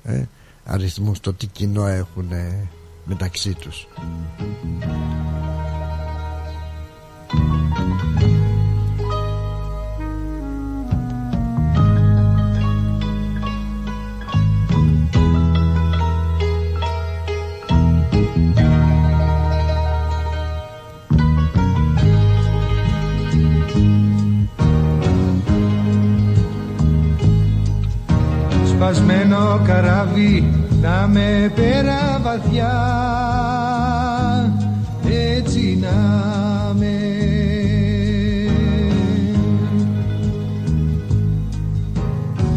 [0.02, 0.28] ε, ε,
[0.64, 2.28] αριθμούς το τι κοινό έχουν
[3.04, 3.86] μεταξύ τους
[28.84, 32.72] σπασμένο καράβι να με πέρα βαθιά.
[35.04, 35.98] Έτσι να
[36.74, 36.98] με.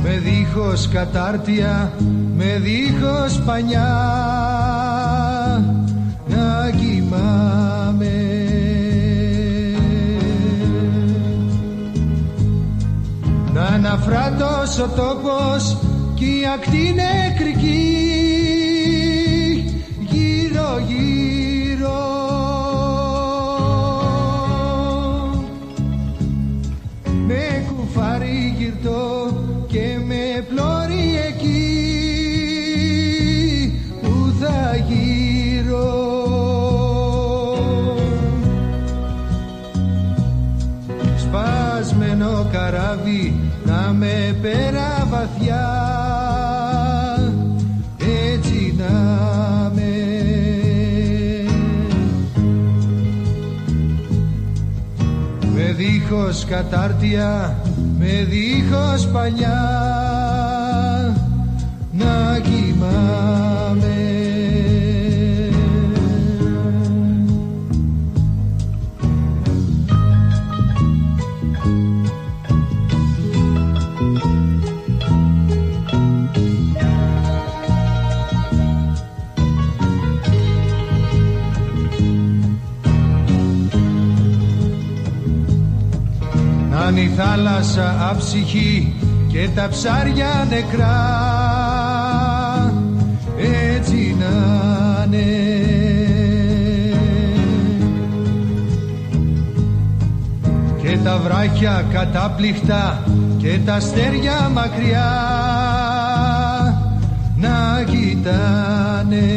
[0.03, 1.91] Με δίχως κατάρτια
[2.37, 3.95] με δίχως πανιά
[6.27, 8.11] να κοιμάμαι.
[13.53, 15.86] Να αναφράτως ο τόπος
[16.17, 17.95] κι η ακτή νεκρική
[19.99, 22.05] γύρω γύρω.
[27.27, 29.33] Με κουφάρι γυρτό
[29.67, 31.81] και με πλώρη εκεί
[34.01, 35.95] που θα γύρω.
[41.17, 45.96] Σπασμένο καράβι να με πέρα βαθιά
[56.09, 57.55] δίχως κατάρτια
[57.99, 59.59] με δίχως παλιά
[61.91, 64.06] να κοιμάμαι
[87.17, 88.93] θάλασσα αψυχή
[89.27, 90.97] και τα ψάρια νεκρά.
[93.37, 95.25] Έτσι να είναι.
[100.81, 103.03] Και τα βράχια κατάπληκτα
[103.37, 105.11] και τα αστέρια μακριά
[107.35, 109.27] να κοιτάνε.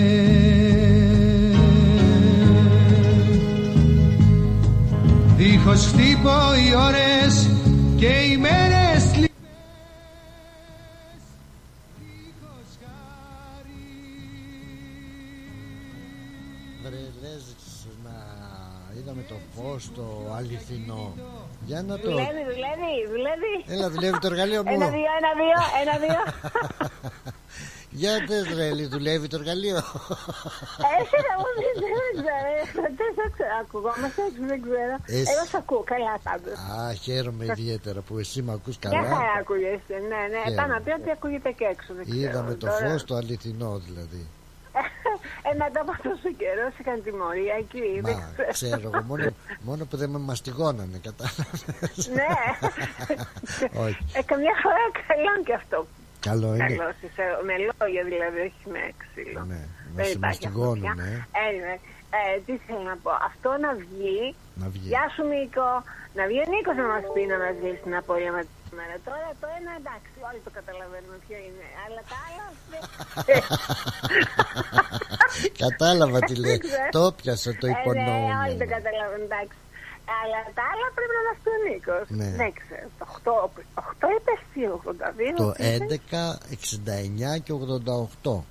[5.36, 7.09] Δίχως χτύπω οι ώρες
[8.01, 9.05] και οι μέρες
[16.82, 17.55] Βρε λες
[18.98, 21.14] είδαμε το φως το αληθινό
[21.66, 23.64] Για να το Δουλεύει, δουλεύει, δουλεύει.
[23.66, 26.20] Έλα δουλεύει το εργαλείο μου Ένα, δύο, ένα, δύο, ένα, δύο.
[27.91, 32.84] Για δες ρε δουλεύει το εργαλείο Εσύ να μου πεις, δεν ξέρω.
[33.16, 34.95] Δεν ξέρω, ακουγόμαστε, έτσι δεν ξέρω.
[35.07, 35.30] Εσύ.
[35.34, 36.57] Εγώ σ' ακούω, καλά πάντως.
[36.78, 40.38] Α χαίρομαι ιδιαίτερα που εσύ με ακούς Μια καλά χαρά ακούγεσαι, ναι, ναι.
[40.43, 40.57] Χαίρομαι.
[40.61, 41.91] Πάνω να πει ότι ακούγεται και έξω.
[41.97, 42.18] δεν ξέρω.
[42.20, 44.22] Είδαμε το Τώρα- φως το αληθινό δηλαδή
[45.49, 48.01] Ε, μετά από τόσο καιρό σε είχαν τιμωρία εκεί.
[48.07, 48.51] δεν Μα ξέρω.
[48.59, 49.24] ξέρω εγώ μόνο,
[49.68, 51.61] μόνο που δεν με μαστιγώνανε κατάλαβες
[52.18, 52.32] Ναι.
[53.86, 53.99] Όχι.
[54.18, 55.86] Ε, καμιά φορά καλό και αυτό.
[56.28, 59.40] Καλό είναι Καλό είσαι, με λόγια δηλαδή, όχι με ξύλο.
[59.50, 61.04] Ναι, να Δεν σε υπάρχει αυτό μαστιγώνουν πια.
[61.04, 61.06] ε.
[61.46, 61.78] Anyway,
[62.18, 63.12] ε, τι θέλω να πω.
[63.30, 64.18] Αυτό να βγει.
[64.60, 65.68] Να βγει Γεια σου Νίκο.
[66.18, 68.96] Να βγει ο Νίκος να μας πει να μας λύσει την απώλεια με τη μέρα.
[69.08, 71.66] Τώρα το ένα εντάξει, όλοι το καταλαβαίνουμε ποιο είναι.
[71.84, 72.44] Αλλά τα άλλα...
[73.28, 73.44] δεν-
[75.64, 76.88] Κατάλαβα τι λέει Δεν ξέρω.
[76.98, 79.56] Το πιάσα το Ε, ναι, όλοι το υπονοούμενο καταλαβαίνουν, εντάξει.
[80.18, 82.06] Αλλά τα άλλα πρέπει να μας πει ο Νίκος.
[82.20, 82.30] Ναι.
[82.42, 82.86] Δεν ξέρω.
[82.98, 85.36] Το 8, 8 είπε εσύ, 82.
[85.36, 88.44] Το τι είπες; 11, 69 και 88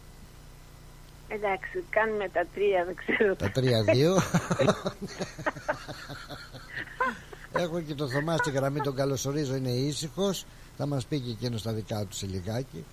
[1.31, 3.35] Εντάξει, κάνουμε τα τρία, δεν ξέρω.
[3.35, 4.17] Τα τρία δύο
[7.63, 10.45] Έχω και το Θωμάς στη γραμμή τον καλωσορίζω Είναι ήσυχος.
[10.77, 12.85] Θα μας πει και εκείνος τα δικά του σε λιγάκι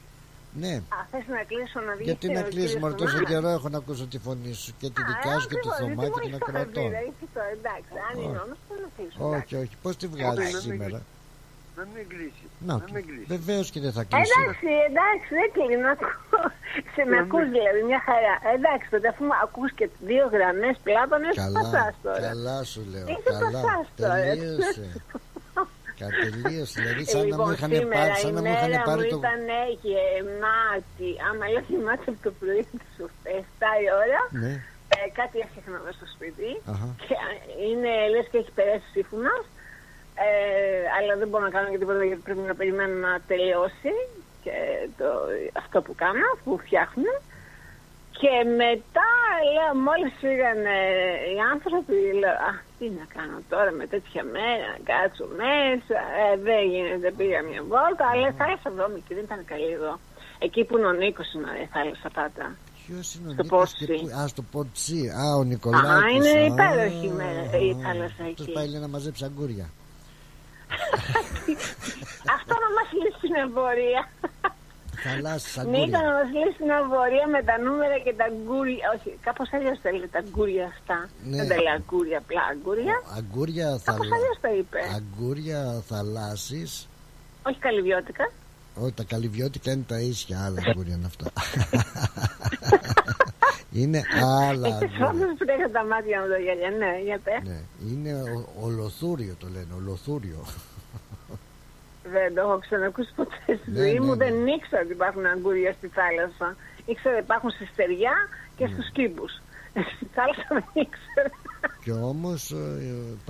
[0.63, 3.17] Ναι Α, θες να κλείσω να βγει γιατί και να ο κλείσουμε κύριος όλο τόσο
[3.17, 5.79] Θωμάς; καιρό έχω να ακούσω τη φωνή σου και τη δικιά σου και του ακριβώς,
[5.95, 6.83] Θωμά γιατί και μου των έχεις το ακροατών.
[6.83, 9.19] χαρτί, δεν έχεις το, εντάξει, αν είναι όμως θα να κλείσω.
[9.39, 9.75] Όχι, όχι.
[9.85, 10.99] Πώς τη βγάζεις να μην σήμερα;
[11.79, 12.45] Να μην κλείσει.
[12.69, 13.29] Να, να μην κλείσει.
[13.35, 14.25] βεβαίως και δεν θα κλείσει.
[14.33, 15.89] Εντάξει, εντάξει, δεν κλείνω.
[15.95, 16.45] ακούω.
[16.95, 18.35] Σε με ακούς δηλαδή, μια χαρά.
[18.57, 22.21] Εντάξει, τότε αφού με ακούς και δύο γραμμές πλάτωνες, Καλά, πατάς τώρα.
[22.29, 23.07] καλά σου λέω.
[23.13, 23.41] Είσαι Καλά.
[23.45, 24.15] πασάς τώρα.
[24.29, 24.87] Τελείωσε.
[26.03, 26.75] Κατελείωσε.
[26.81, 29.03] Δηλαδή, σαν να μου Λοιπόν, είχαν σήμερα πάρει, σαν η να μου είχαν μέρα πάρει
[29.03, 29.19] μου το.
[29.23, 29.41] ήταν
[29.87, 31.11] γεμάτη.
[31.29, 32.85] Άμα λέω γεμάτη από το πρωί στις
[33.25, 34.53] 7 η ώρα, Ναι,
[34.95, 36.89] ε, κάτι έφτιαχνα να δω στο σπίτι αχα.
[37.07, 37.15] και
[37.69, 39.45] είναι λες και έχει περάσει σύμφωνος
[40.27, 40.29] ε,
[40.97, 43.93] αλλά δεν μπορώ να κάνω και τίποτα γιατί πρέπει να περιμένω να τελειώσει
[44.45, 44.57] και
[44.99, 45.09] το,
[45.63, 47.13] αυτό που κάνω, που φτιάχνω
[48.21, 49.11] και μετά
[49.55, 50.61] λέω μόλις φύγαν
[51.33, 56.27] οι άνθρωποι λέω α τι να κάνω τώρα με τέτοια μέρα να κάτσω μέσα ε,
[56.47, 59.93] δεν γίνεται πήγα μια βόλτα αλλά η θάλασσα βρώμικη δεν ήταν καλή εδώ
[60.47, 62.45] εκεί που είναι ο Νίκος είναι η θάλασσα πάντα
[62.87, 64.03] Ποιος είναι ο Στο Νίκος και Πότσι.
[64.05, 65.01] πού- Α, στο Ποτσί.
[65.23, 65.91] Α, ο Νικολάκης.
[65.91, 68.53] Α, είναι Α, υπέροχη η μέρα- η θάλασσα αυτός εκεί.
[68.53, 69.67] πάει λέει, να μαζέψει αγκούρια.
[72.37, 74.03] αυτό να μας λύσει την εμπορία
[75.09, 75.99] Θαλάσσιες Νίκο αγκούρια.
[75.99, 79.89] να μας λύσει την εμπορία με τα νούμερα και τα γκούρια όχι κάπως αλλιώς τα
[79.99, 80.99] λέει τα γκούρια αυτά
[81.31, 81.37] Ναι.
[81.39, 84.15] δεν τα λέει αγκούρια απλά αγκούρια Αγκούρια κάπως θαλά...
[84.19, 86.71] αλλιώς τα είπε Αγκούρια θαλάσσης
[87.49, 88.25] όχι καλυβιώτικα
[88.83, 91.27] Όχι, τα καλυβιώτικα είναι τα ίσια, άλλα αγκούρια είναι αυτά.
[93.81, 94.03] είναι
[94.49, 95.07] άλλα Έχεις αγκούρια.
[95.07, 97.59] όμως που έχετε τα μάτια μου το γέλια ναι για πες Ναι,
[97.91, 100.41] είναι ο- ολοθούριο το λένε, ολοθούριο.
[102.15, 104.23] Δεν το έχω ξανακούσει ποτέ στη Ναι, ζωή ναι, μου ναι.
[104.25, 106.49] δεν ήξερα ότι υπάρχουν αγκούρια στη θάλασσα
[106.91, 108.15] ήξερα ότι υπάρχουν στη στεριά
[108.57, 108.73] και Ναι.
[108.73, 109.33] στους κήπους
[109.97, 111.31] στη θάλασσα δεν ήξερα
[111.85, 112.57] Και όμως ε,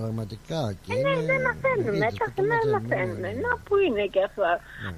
[0.00, 1.26] πραγματικά και Ε, ναι, είναι...
[1.32, 1.96] δεν μαθαίνουμε.
[1.96, 3.28] είδες που Κάθε το μέρα μαθαίνουμε, μαθαίνουμε.
[3.28, 3.40] ναι, ναι.
[3.46, 4.50] Να, πού είναι και αυτά.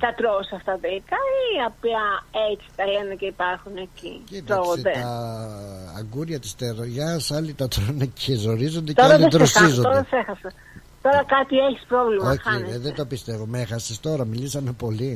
[0.03, 2.05] Τα τρως αυτά τελικά ή απλά
[2.51, 4.13] έτσι τα λένε και υπάρχουν εκεί.
[4.31, 4.93] Κοίταξε, Τρώγονται.
[5.01, 5.09] τα
[6.01, 9.89] αγκούρια της τερογιάς άλλοι τα τρώνε και ζορίζονται και Τώρα άλλοι δεν σε χάσα, δροσίζονται.
[9.89, 10.51] τώρα σε έχασα.
[11.03, 12.75] Τώρα κάτι έχεις πρόβλημα, Όχι, χάνεσαι.
[12.75, 13.45] ε, δεν το πιστεύω.
[13.47, 15.13] Με έχασες τώρα, μιλήσαμε πολύ.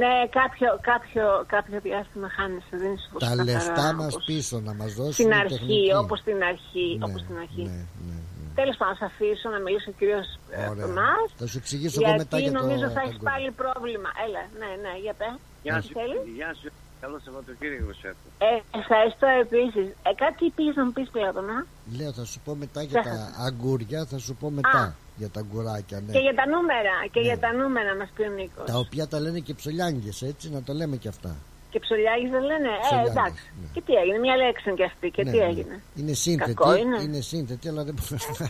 [0.00, 1.24] Ναι, κάποιο, κάποιο,
[1.54, 5.30] κάποιο διάστημα χάνεσαι, δεν είσαι Τα καθαρά λεφτά μας όπως πίσω να μας δώσουν Στην
[5.30, 5.90] η αρχή, τεχνική.
[6.02, 7.62] όπως στην αρχή, Ναι, όπως στην αρχή.
[7.62, 8.54] Ναι, ναι, ναι.
[8.60, 10.86] Τέλος πάντων, θα αφήσω να μιλήσει ο κύριος ε, Ωραία.
[10.86, 13.30] Θωμάς, Θα σου εξηγήσω εγώ μετά γιατί για το νομίζω θα τα έχεις αγκούρια.
[13.30, 14.08] πάλι πρόβλημα.
[14.26, 15.28] Έλα, ναι, ναι, για πέ.
[15.64, 16.68] Γεια Τι σου, θέλεις; γεια σου.
[17.02, 18.26] Καλό Σαββατοκύριακο σε αυτό.
[18.50, 19.86] Ε, ευχαριστώ επίσης.
[20.08, 21.56] Ε, κάτι πήγες να μου πεις πλάτωνα.
[21.98, 24.92] Λέω, θα σου πω μετά για τα αγκούρια, θα σου πω μετά Α.
[25.20, 26.12] για τα αγκουράκια, ναι.
[26.12, 26.94] Και για τα νούμερα.
[27.12, 27.26] Και Ναι.
[27.28, 28.66] για τα νούμερα μας πει ο Νίκος.
[28.72, 31.32] Τα οποία τα λένε και ψολιάνγκες, έτσι, να το λέμε και αυτά.
[31.72, 33.44] Και ψωλιάγει δεν λένε; Ε, Ψωλιάγες, εντάξει.
[33.60, 33.66] ναι.
[33.74, 35.06] Και τι έγινε, μια λέξη είναι και αυτή.
[35.16, 35.44] Και Ναι, τι ναι.
[35.50, 38.46] έγινε; Είναι σύνθετη, Κακό είναι; είναι σύνθετη, αλλά δεν μπορεί να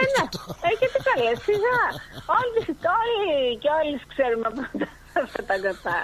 [0.00, 0.24] Ε, ναι.
[0.72, 1.80] Έχετε καλέ, σιγά.
[2.40, 2.58] όλοι,
[3.00, 4.60] όλοι και όλοι ξέρουμε από
[5.26, 5.96] αυτά τα κατά.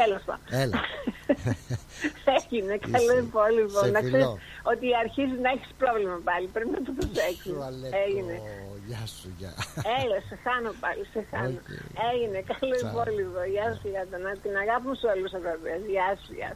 [0.00, 0.44] Τέλος πάντων.
[0.62, 0.80] Έλα.
[2.36, 3.78] Έγινε, καλό Είσαι- υπόλοιπο.
[3.84, 4.10] σε Να φιλώ.
[4.18, 4.24] ξέρει
[4.72, 6.46] ότι αρχίζει να έχεις πρόβλημα πάλι.
[6.54, 7.50] Πρέπει να το προσέξεις.
[7.52, 8.34] Σου αλέτο, Έγινε.
[8.88, 9.52] γεια σου, γεια.
[10.02, 11.58] Έλα, σε χάνω πάλι, σε χάνω.
[11.62, 11.68] Οκ.
[12.10, 12.90] Έγινε, καλό Τσάου.
[12.92, 13.40] υπόλοιπο.
[13.54, 14.16] Γεια σου, Γιάντα.
[14.26, 15.80] Να την αγάπη μου σε όλους τους ακροατές.
[15.94, 16.50] Γεια σου, γεια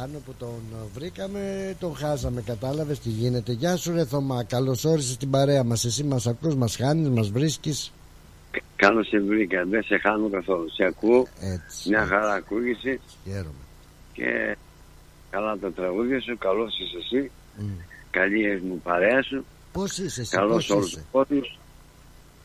[0.00, 0.60] Πάνω που τον
[0.94, 2.40] βρήκαμε, τον χάσαμε.
[2.40, 3.52] Κατάλαβες τι γίνεται.
[3.52, 4.44] Γεια σου, ρε Θωμά.
[4.44, 5.84] Καλώς όρισες στην παρέα μας.
[5.84, 7.92] Εσύ μας ακούς, μας χάνεις, μας βρίσκεις.
[8.76, 9.64] Καλώς σε βρήκα.
[9.64, 10.70] Δεν σε χάνω καθόλου.
[10.70, 11.26] Σε ακούω.
[11.40, 11.88] Έτσι.
[11.88, 13.64] Μια χαρά ακούγεσαι Χαίρομαι.
[14.12, 14.56] και
[15.30, 16.38] καλά τα τραγούδια σου.
[16.38, 17.30] Καλό είσαι εσύ.
[17.56, 17.66] Μμ.
[18.10, 19.44] Καλή μου παρέα σου.
[19.72, 21.58] Πώς είσαι εσύ, Καλό πώς όλους είσαι; τους κόσμους.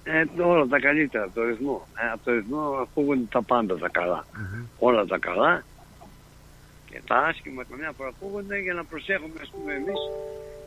[0.03, 1.87] Ε, όλα τα καλύτερα, το ρυθμό.
[1.95, 4.25] Ε, από το ρυθμό ακούγονται τα πάντα τα καλά.
[4.35, 4.65] Μμμ.
[4.79, 5.63] Όλα τα καλά.
[6.91, 10.01] Και τα άσχημα καμιά φορά ακούγονται για να προσέχουμε, ας πούμε, εμείς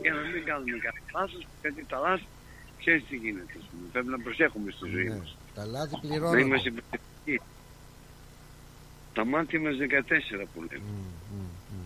[0.01, 2.25] για να μην κάνουμε κάτι λάθος, γιατί τα λάθη
[2.79, 3.53] ξέρεις τι γίνεται.
[3.59, 3.83] ας πούμε.
[3.91, 5.15] Πρέπει να προσέχουμε στη ζωή Ναι.
[5.15, 5.37] μας.
[5.55, 6.41] Τα λάθη Να πληρώνονται.
[6.41, 7.41] είμαστε προσεκτικοί.
[9.13, 10.83] Τα μάτια μας 14 που λέμε.
[10.85, 11.83] Μμ, μμ, μμ.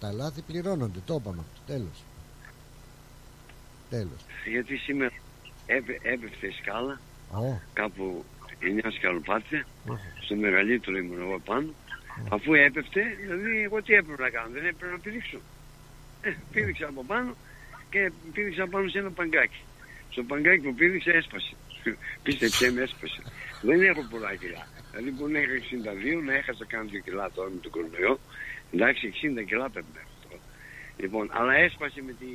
[0.00, 1.60] Τα λάθη πληρώνονται, το είπαμε αυτό.
[1.72, 1.98] Τέλος.
[3.90, 4.20] Τέλος.
[4.46, 5.12] Γιατί σήμερα
[5.66, 7.00] έπε, έπεφτε η σκάλα
[7.32, 8.24] Ω, κάπου
[8.60, 9.98] 9 σκαλοπάτια, οχ.
[10.24, 11.68] στο μεγαλύτερο ήμουν εγώ πάνω.
[12.30, 15.40] Αφού έπεφτε, δηλαδή εγώ τι έπρεπε να κάνω, δεν έπρεπε να πηδήξω.
[16.22, 17.36] Ε, πήδηξα από πάνω
[17.90, 19.62] και πήδηξα πάνω σε ένα παγκάκι.
[20.10, 21.54] Στο παγκάκι που πήδηξα έσπασε.
[22.22, 23.22] Πίστεψέ με έσπασε.
[23.62, 24.66] Δεν έχω πολλά κιλά.
[24.90, 25.52] Δηλαδή μπορεί να είχα
[26.20, 28.20] 62, να έχασα κάνει 2 κιλά τώρα με τον κορονοϊό.
[28.72, 30.42] Εντάξει, 60 κιλά πρέπει να έχω τώρα.
[30.96, 32.26] Λοιπόν, αλλά έσπασε με τη...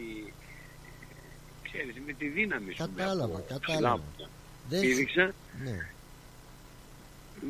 [1.64, 2.78] Ξέρεις, με τη δύναμη σου.
[2.78, 4.04] Κατάλαβα, από κατάλαβα.
[4.16, 4.30] ψηλά.
[4.70, 5.90] Δεν Πήδηξα Ναι.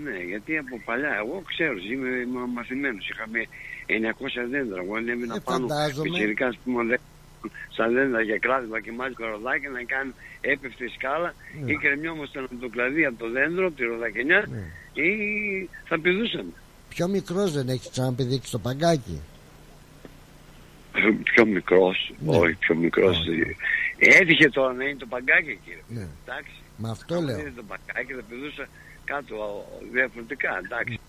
[0.03, 3.39] Ναι, γιατί από παλιά, εγώ ξέρω, είμαι μα- μαθημένος, είχαμε
[3.85, 6.03] 900 δέντρα, εγώ ανέβαινα Ε, πάνω, φαντάζομαι.
[6.09, 6.97] πιτσιρικά, ας πούμε, δε-
[7.75, 11.33] σαν δέντρα και κράτημα και μάλιστα ροδάκια να κάνει έπεφτε η σκάλα
[11.63, 11.71] Ναι.
[11.71, 14.63] ή κρεμιόμασταν από το κλαδί από το δέντρο, από τη ροδακενιά Ναι.
[15.03, 15.09] ή
[15.85, 16.51] θα πηδούσαμε.
[16.89, 19.21] Πιο μικρός δεν έχεις ξαναπηδήξει το παγκάκι;
[21.33, 22.37] πιο μικρός, Ναι.
[22.37, 23.17] όχι πιο μικρός.
[23.19, 23.55] Όχι.
[23.97, 25.81] Έτυχε τώρα να είναι το παγκάκι κύριε.
[25.87, 26.07] Ναι.
[26.25, 26.51] Εντάξει.
[26.77, 27.39] Με αυτό Αν λέω.
[27.39, 28.67] είναι το παγκάκι θα πηδούσα
[29.05, 30.99] κάτω α, διαφορετικά, εντάξει.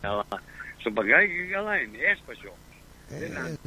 [0.00, 0.24] Αλλά
[0.78, 2.76] στο παγκάκι καλά είναι, έσπασε όμως.
[3.10, 3.58] Ε, δεν είναι.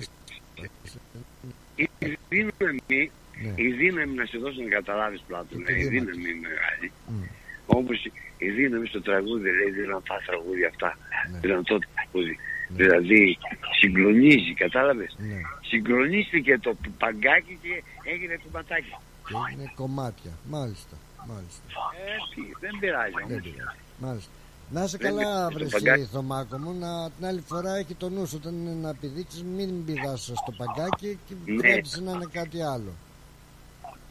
[1.75, 3.11] ε, Η δύναμη,
[3.41, 3.53] ναι.
[3.55, 5.89] η δύναμη να σε δώσω να καταλάβεις πλάτων, Τι η δύναμη.
[6.11, 6.91] δύναμη είναι μεγάλη.
[7.07, 7.23] Μμ.
[7.65, 8.05] Όπως
[8.37, 10.97] η δύναμη στο τραγούδι λέει δυνατά τραγούδια αυτά,
[11.31, 11.39] Ναι.
[11.39, 12.37] δυνατό τραγούδι.
[12.69, 13.37] Δηλαδή
[13.79, 15.41] συγκλονίζει, κατάλαβες; Ναι.
[15.61, 18.95] Συγκλονίστηκε το παγκάκι και έγινε κουμπατάκι.
[19.27, 20.31] Και είναι κομμάτια.
[20.49, 20.95] Μάλιστα.
[21.27, 21.61] Μάλιστα.
[22.05, 23.41] Ε, τι, δεν πειράζει Δεν όμως.
[23.41, 23.77] πειράζει.
[23.99, 24.31] Μάλιστα.
[24.71, 26.03] Να είσαι Δεν καλά, είναι το βρεσί παγκάκι.
[26.11, 29.85] Θωμάκο μου, να, την άλλη φορά έχει το νου σου όταν είναι να πηδήξεις μην
[29.85, 31.55] πηδάς στο παγκάκι και Ναι.
[31.55, 32.91] βλέπεις να είναι κάτι άλλο.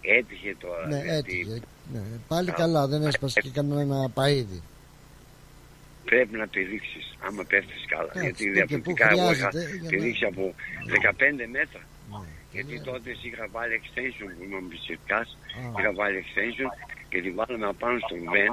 [0.00, 0.86] Έτυχε τώρα.
[0.86, 1.60] Ναι, γιατί έτυχε.
[1.92, 2.00] Ναι.
[2.28, 4.60] Πάλι καλά, δεν έσπασε και κανένα παΐδι.
[6.10, 8.06] Πρέπει να πηδήξεις άμα πέφτεις καλά.
[8.12, 10.42] Κάτσε, γιατί και διαφορετικά που εγώ είχα χρειάζεται για να- πηδήξει από
[10.94, 11.82] 15 μέτρα.
[12.12, 12.26] Ναι.
[12.54, 12.84] Γιατί Ναι.
[12.90, 15.28] τότε είχα βάλει extension που ήμουν πιτσιρκάς.
[15.58, 15.60] Α.
[15.78, 16.68] Είχα βάλει extension
[17.10, 18.52] και τη βάλαμε απάνω στον βεν.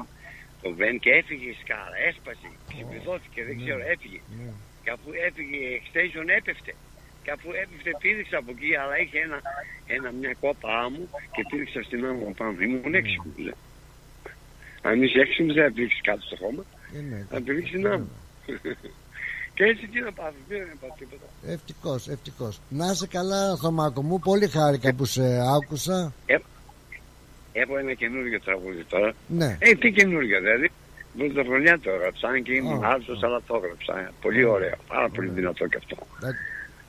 [0.61, 1.95] Το βεν και έφυγε η σκάλα.
[2.07, 2.47] Έσπασε.
[2.71, 3.39] Ξυπνηθώθηκε.
[3.47, 3.61] Δεν Ναι.
[3.63, 3.81] ξέρω.
[3.93, 4.19] Έφυγε.
[4.37, 4.51] Ναι.
[4.83, 6.73] Και αφού έφυγε η extension έπεφτε.
[7.23, 9.39] Και αφού έπεφτε πήδηξα από εκεί, αλλά είχε ένα,
[9.95, 12.51] ένα, μια κόπα άμμου και πήδηξα στην άμμο πάνω.
[12.65, 12.97] Ήμουν Ναι.
[13.01, 13.37] έξυπνος.
[13.45, 13.57] λέω.
[14.89, 16.63] Αν είσαι έξυπνος δεν θα πήδηξεις κάτω στο χώμα.
[16.95, 18.07] Ε, ναι, Θα πηδήξεις στην άμμο.
[19.55, 21.25] και έτσι τι να πάθεις, δεν έπαθα τίποτα.
[21.47, 22.59] Ευτυχώς, ευτυχώς.
[22.69, 24.19] Να είσαι καλά, Θωμάκο μου.
[24.19, 25.23] Πολύ χάρηκα που σε
[25.55, 26.13] άκουσα.
[27.53, 29.13] Έχω ένα καινούργιο τραγούδι τώρα.
[29.27, 29.57] Ναι.
[29.59, 30.71] Ε, τι καινούργιο δηλαδή.
[31.17, 32.89] Πρωτοχρονιά το έγραψα, αν και ήμουν Α.
[32.89, 34.11] άρθος, αλλά το έγραψα.
[34.21, 35.95] Πολύ ωραίο, πάρα πολύ δυνατό και αυτό.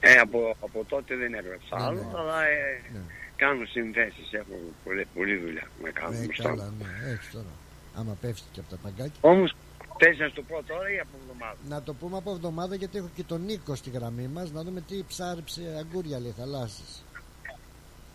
[0.01, 2.19] Ε, Ε, από, από τότε δεν έγραψα Ναι, άλλο, ναι.
[2.19, 2.99] αλλά ε, Ναι.
[3.37, 4.55] κάνω συνθέσεις, έχω
[4.85, 6.77] πολλή, πολλή δουλειά να κάνω Ναι, μπροστά καλά, μου.
[6.85, 7.13] ναι.
[7.13, 7.53] Έχεις τώρα.
[7.99, 9.21] Άμα πέφτει και από τα παγκάκια.
[9.21, 9.57] Όμως,
[9.99, 12.99] θες να σου το πω τώρα ή από εβδομάδα; Να το πούμε από εβδομάδα γιατί
[12.99, 17.05] έχω και τον Νίκο στη γραμμή μας να δούμε τι ψάριψε αγκούρια λέει θαλάσσης.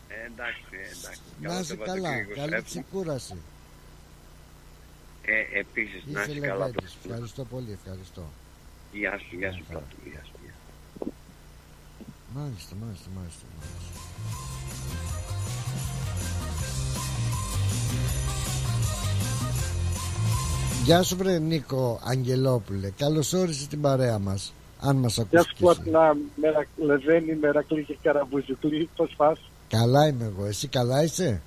[0.08, 1.22] Ε, εντάξει, ε, εντάξει.
[1.42, 2.62] Να Καλό είσαι καλά, Σαββατοκύριακο σου καλή εύχομαι.
[2.62, 3.38] ξεκούραση.
[5.26, 6.66] Ε, επίσης, να Είσαι είσαι καλά.
[6.66, 6.82] Λεβέντης.
[6.92, 7.08] πρόσφατα.
[7.14, 8.24] Ευχαριστώ πολύ, ευχαριστώ.
[8.92, 9.80] Γεια σου, γεια σου, Καλά.
[9.80, 10.32] Πλάτο, γεια σου.
[10.44, 11.14] γεια σου.
[12.36, 13.46] Μάλιστα, μάλιστα, μάλιστα.
[13.58, 14.00] μάλιστα.
[20.84, 25.56] Γεια σου βρε Νίκο Αγγελόπουλε Καλώς όρισες στην παρέα μας Αν μας Γεια ακούς σου
[25.56, 25.82] και εσύ.
[25.90, 31.42] Πλατνά, Μερα- Λεβένη, Μερακλή και Καραμπουζουκλή, πώς πας; Καλά είμαι εγώ Εσύ καλά είσαι;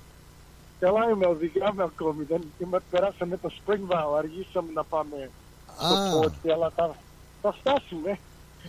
[0.79, 5.29] Καλά είμαι, οδηγάμε ακόμη, δεν είμαι, περάσαμε το Springvale, αργήσαμε να πάμε
[5.83, 6.95] Α, στο πότι, αλλά θα,
[7.41, 8.17] θα φτάσουμε,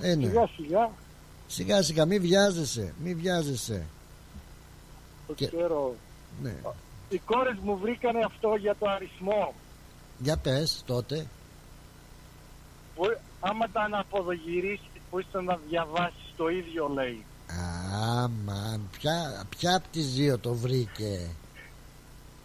[0.01, 0.27] ε, ναι.
[0.27, 0.91] σιγά σιγά,
[1.47, 3.87] Σιγά σιγά μη βιάζεσαι Μη βιάζεσαι
[5.27, 5.95] το Και- ξέρω.
[6.43, 6.55] Ναι
[7.09, 9.55] Οι κόρες μου βρήκανε αυτό για το αριθμό.
[10.19, 11.27] Για πες τότε
[12.95, 13.03] Που,
[13.41, 17.25] άμα τα αναποδογυρίσεις, που είσαι να διαβάσεις το ίδιο λέει.
[18.17, 21.29] Αμάν Ποια, ποια από τις δύο το βρήκε;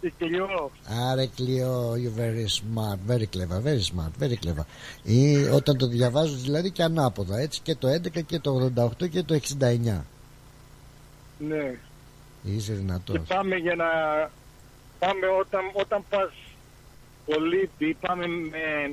[0.01, 0.71] Και κλειό.
[1.11, 4.65] Άρε κλειό, you very smart, very clever, very smart, very clever.
[5.03, 9.23] Ή όταν το διαβάζω δηλαδή και ανάποδα, έτσι και το 11 και το 88 και
[9.23, 10.01] το 69.
[11.37, 11.77] Ναι.
[12.43, 13.27] Είσαι Και δυνατός.
[13.27, 13.85] πάμε για να...
[14.99, 16.31] Πάμε όταν, όταν πας
[17.25, 18.91] κολύμπι, πάμε με...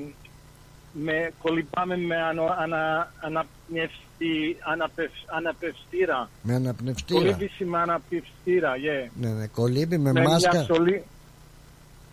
[0.93, 6.29] με κολυμπάμε με ανα, ανα, αναπνευστη, αναπευ, αναπευστήρα.
[6.43, 7.19] Με αναπνευστήρα.
[7.19, 9.11] Κολύμπηση με αναπνευστήρα, yeah.
[9.19, 10.51] Ναι, ναι, κολύμπι με, με μάσκα.
[10.53, 11.03] μια ψωλή.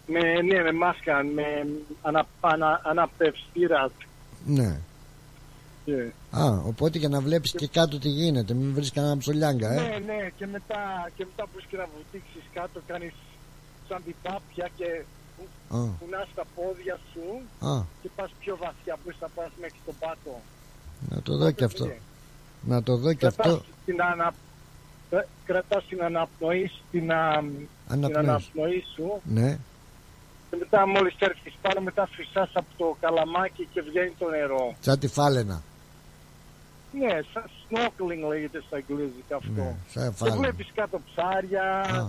[0.06, 1.66] Με, ναι, με μάσκα, με
[2.02, 3.90] ανα, ανα, αναπνευστήρα.
[4.46, 4.80] Ναι.
[5.86, 6.10] Yeah.
[6.30, 9.74] Α, οπότε για να βλέπεις και κάτω τι γίνεται, μην βρεις κανένα ψολιάγκα, ε.
[9.74, 13.12] Ναι, ναι, και μετά, και μετά που και να βουτήξεις κάτω, κάνεις
[13.88, 15.04] σαν την πάπια και
[15.68, 17.24] Α, κουνάς τα πόδια σου
[17.68, 20.40] α, και πας πιο βαθιά που θα πας μέχρι τον πάτο.
[21.08, 21.84] να το δω και αυτό.
[21.86, 21.96] Ναι.
[22.62, 23.64] Να το δω και Κρατάς αυτό.
[23.84, 24.34] την, ανα...
[25.10, 27.38] ε, κρατάς την αναπνοή, την, α...
[27.40, 28.16] την Αναπνοής.
[28.28, 29.58] αναπνοή σου Ναι,
[30.50, 34.74] και μετά μόλις έρθεις πάνω μετά φυσάς από το καλαμάκι και βγαίνει το νερό.
[34.80, 35.62] σαν τη φάλαινα.
[36.98, 39.50] Ναι, σαν snorkeling λέγεται στα αγγλικά αυτό.
[39.62, 40.38] Ναι, σαν Και φάλαινα.
[40.40, 42.08] βλέπεις κάτω ψάρια, Α,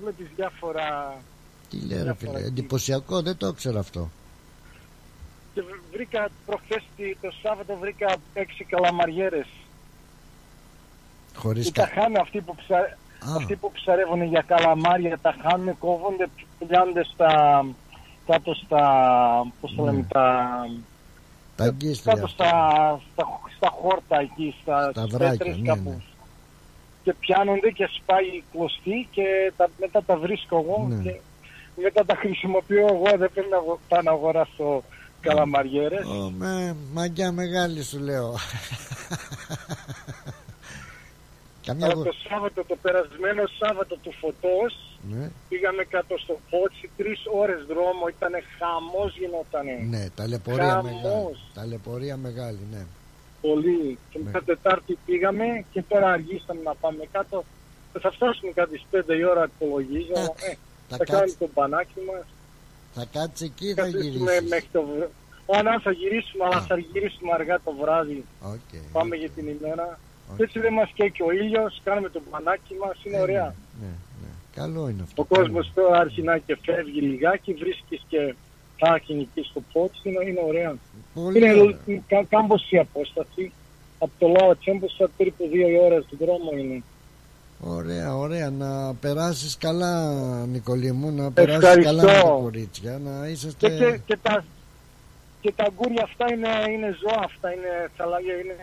[0.00, 1.16] βλέπεις διάφορα...
[1.70, 2.46] τι λέει ρε Διάφορα φίλε, τι.
[2.46, 4.10] εντυπωσιακό, δεν το ήξερα αυτό.
[5.54, 5.62] Και
[5.92, 9.46] βρήκα προχθές τη- το Σάββατο βρήκα έξι καλαμαριέρες.
[11.36, 12.00] Χωρίς Που τα κα...
[12.00, 12.76] χάνουν αυτοί που, ψα...
[12.76, 16.28] Α, αυτοί που ψαρεύουν για καλαμάρια, τα χάνουν, κόβονται,
[16.68, 17.64] πιάνονται στα...
[18.26, 18.82] κάτω στα...
[19.60, 20.04] πώς το λέμε, Ναι.
[20.08, 20.48] τα...
[21.56, 22.14] τα αγκίστρια.
[22.14, 22.48] κάτω στα,
[23.12, 23.24] στα,
[23.56, 25.88] στα χόρτα εκεί, στα, Στα στις βράκια, πέτρες ναι, κάπου.
[25.90, 25.96] ναι.
[27.04, 31.02] Και πιάνονται και σπάει η κλωστή και τα, μετά τα βρίσκω εγώ Ναι.
[31.02, 31.20] και
[31.76, 34.82] μετά τα χρησιμοποιώ εγώ, δεν πρέπει να αγο- πάω να αγοράσω
[35.20, 36.06] καλαμαριέρες.
[36.06, 38.34] Ω, με, μαγιά μεγάλη σου λέω.
[41.66, 42.02] Καμιά Αλλά γο...
[42.02, 48.02] το Σάββατο, το περασμένο Σάββατο του φωτός, Ναι, πήγαμε κάτω στο Πότσι, τρεις ώρες δρόμο,
[48.16, 49.74] ήταν χαμός γινότανε.
[49.90, 50.84] ναι, ταλαιπωρία Χαμός.
[50.92, 51.36] μεγάλη.
[51.54, 52.82] Ταλαιπωρία μεγάλη, ναι.
[53.40, 53.98] Πολύ.
[54.10, 54.24] Και Ναι.
[54.24, 57.44] μετά Τετάρτη πήγαμε και τώρα αργήσαμε να πάμε κάτω.
[58.00, 60.12] Θα φτάσουμε κάτι στις 5 η ώρα υπολογίζω.
[60.16, 60.46] Εντάξει.
[60.50, 60.54] Ε,
[60.90, 62.24] Θα θα κάνουμε κάτσει, το μπανάκι μας.
[62.96, 64.50] θα κάτσει εκεί ή θα Καθίσουμε γυρίσεις.
[64.52, 65.12] μέχρι το βράδυ.
[65.56, 66.66] Α, να, θα γυρίσουμε, αλλά Α.
[66.70, 68.24] θα γυρίσουμε αργά το βράδυ.
[68.54, 69.86] Οκ, Πάμε οκ, για την ημέρα.
[70.30, 70.36] οκ.
[70.36, 73.48] Και έτσι δεν μας καίει και ο ήλιος, κάνουμε το μπανάκι μας, είναι Ε, ωραία.
[73.80, 74.30] Ναι, ναι.
[74.54, 75.22] Καλό είναι αυτό.
[75.22, 78.34] Ο κόσμος τώρα άρχισε να και φεύγει λιγάκι, βρίσκεις και
[78.78, 80.70] πάρκινγκ εκεί στο πότσι, είναι, είναι ωραία.
[81.14, 82.02] Πολύ Είναι ωραία.
[82.06, 83.52] κα, κάμποση απόσταση.
[84.02, 86.82] Από το Λάο Τσέμπουσα περίπου δύο ώρες του δρόμο είναι.
[87.62, 88.50] Ωραία, ωραία.
[88.50, 90.12] Να περάσεις καλά,
[90.46, 91.10] Νικολή μου.
[91.10, 91.90] Να περάσεις Ευχαριστώ.
[91.96, 92.98] καλά με τα κορίτσια.
[92.98, 93.68] Να Και, είσαστε...
[93.68, 94.44] και, και, τα,
[95.40, 98.56] και τα αγκούρια αυτά είναι, είναι ζώα, αυτά είναι τσαλάγια, είναι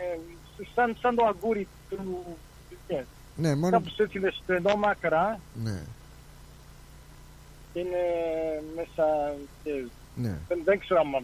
[0.76, 2.26] σαν, σαν το αγκούρι του...
[2.88, 3.04] Ναι,
[3.36, 3.72] Ναι, μόνο...
[3.72, 5.80] κάπως έτσι είναι στενόμακρα, Ναι,
[7.74, 8.04] είναι
[8.76, 9.34] μέσα
[9.64, 9.72] και
[10.16, 10.38] ναι.
[10.48, 11.24] δεν, δεν ξέρω αν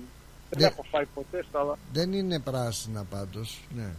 [0.49, 0.65] δεν Ναι.
[0.65, 3.63] έχω φάει ποτέ, αλλά Δεν είναι πράσινα πάντως.
[3.75, 3.89] Ναι.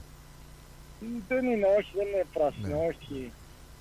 [1.29, 2.87] δεν είναι, όχι, δεν είναι πράσινο, Ναι.
[2.87, 3.33] όχι.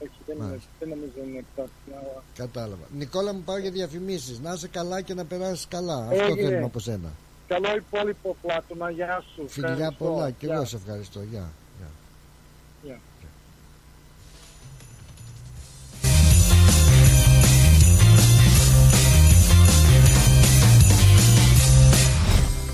[0.03, 0.69] Όχι, δεν, είναι, Μάλιστα.
[0.79, 2.23] δεν νομίζω είναι πράσινο, αλλά...
[2.35, 2.85] Κατάλαβα.
[2.97, 4.39] Νικόλα μου πάω για διαφημίσεις.
[4.39, 5.97] Να είσαι καλά και να περάσεις καλά.
[5.97, 6.41] Αυτό Έγινε.
[6.47, 7.09] θέλουμε από σένα.
[7.47, 9.47] Καλό υπόλοιπο Πλάτωνα, γεια σου.
[9.49, 10.03] Φιλιά Ευχαριστώ.
[10.05, 10.55] πολλά και Γεια.
[10.55, 11.19] εγώ σε ευχαριστώ.
[11.19, 11.29] Γεια.
[11.29, 11.39] Γεια.
[11.39, 11.47] Γεια.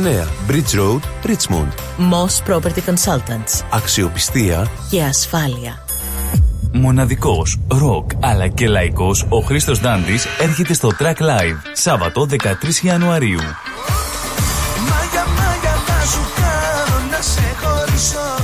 [0.00, 1.72] Bridge Road, Richmond.
[1.98, 3.64] Moss Property Consultants.
[3.70, 5.84] Αξιοπιστία Και ασφάλεια.
[6.72, 13.40] Μοναδικός, ροκ αλλά και λαϊκός, ο Χρήστος Δάντης έρχεται στο Track Live, Σάββατο 13 Ιανουαρίου.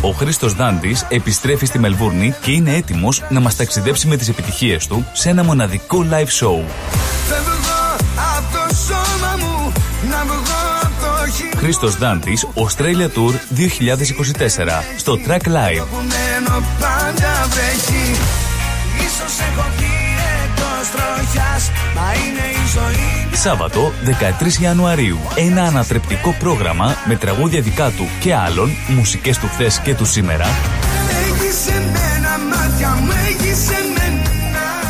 [0.00, 4.86] Ο Χρήστος Δάντης επιστρέφει στη Μελβούρνη και είναι έτοιμος να μας ταξιδέψει με τις επιτυχίες
[4.86, 6.64] του σε ένα μοναδικό live show.
[11.56, 15.84] Χρήστος Δάντης, Australia Tour 2024, στο Track Live.
[19.06, 19.96] Ίσως έχω βγει
[20.44, 23.92] εκτός τροχιάς Μα είναι η ζωή Σάββατο
[24.58, 25.18] 13 Ιανουαρίου.
[25.34, 30.46] Ένα ανατρεπτικό πρόγραμμα με τραγούδια δικά του και άλλων, μουσικές του χθες και του σήμερα.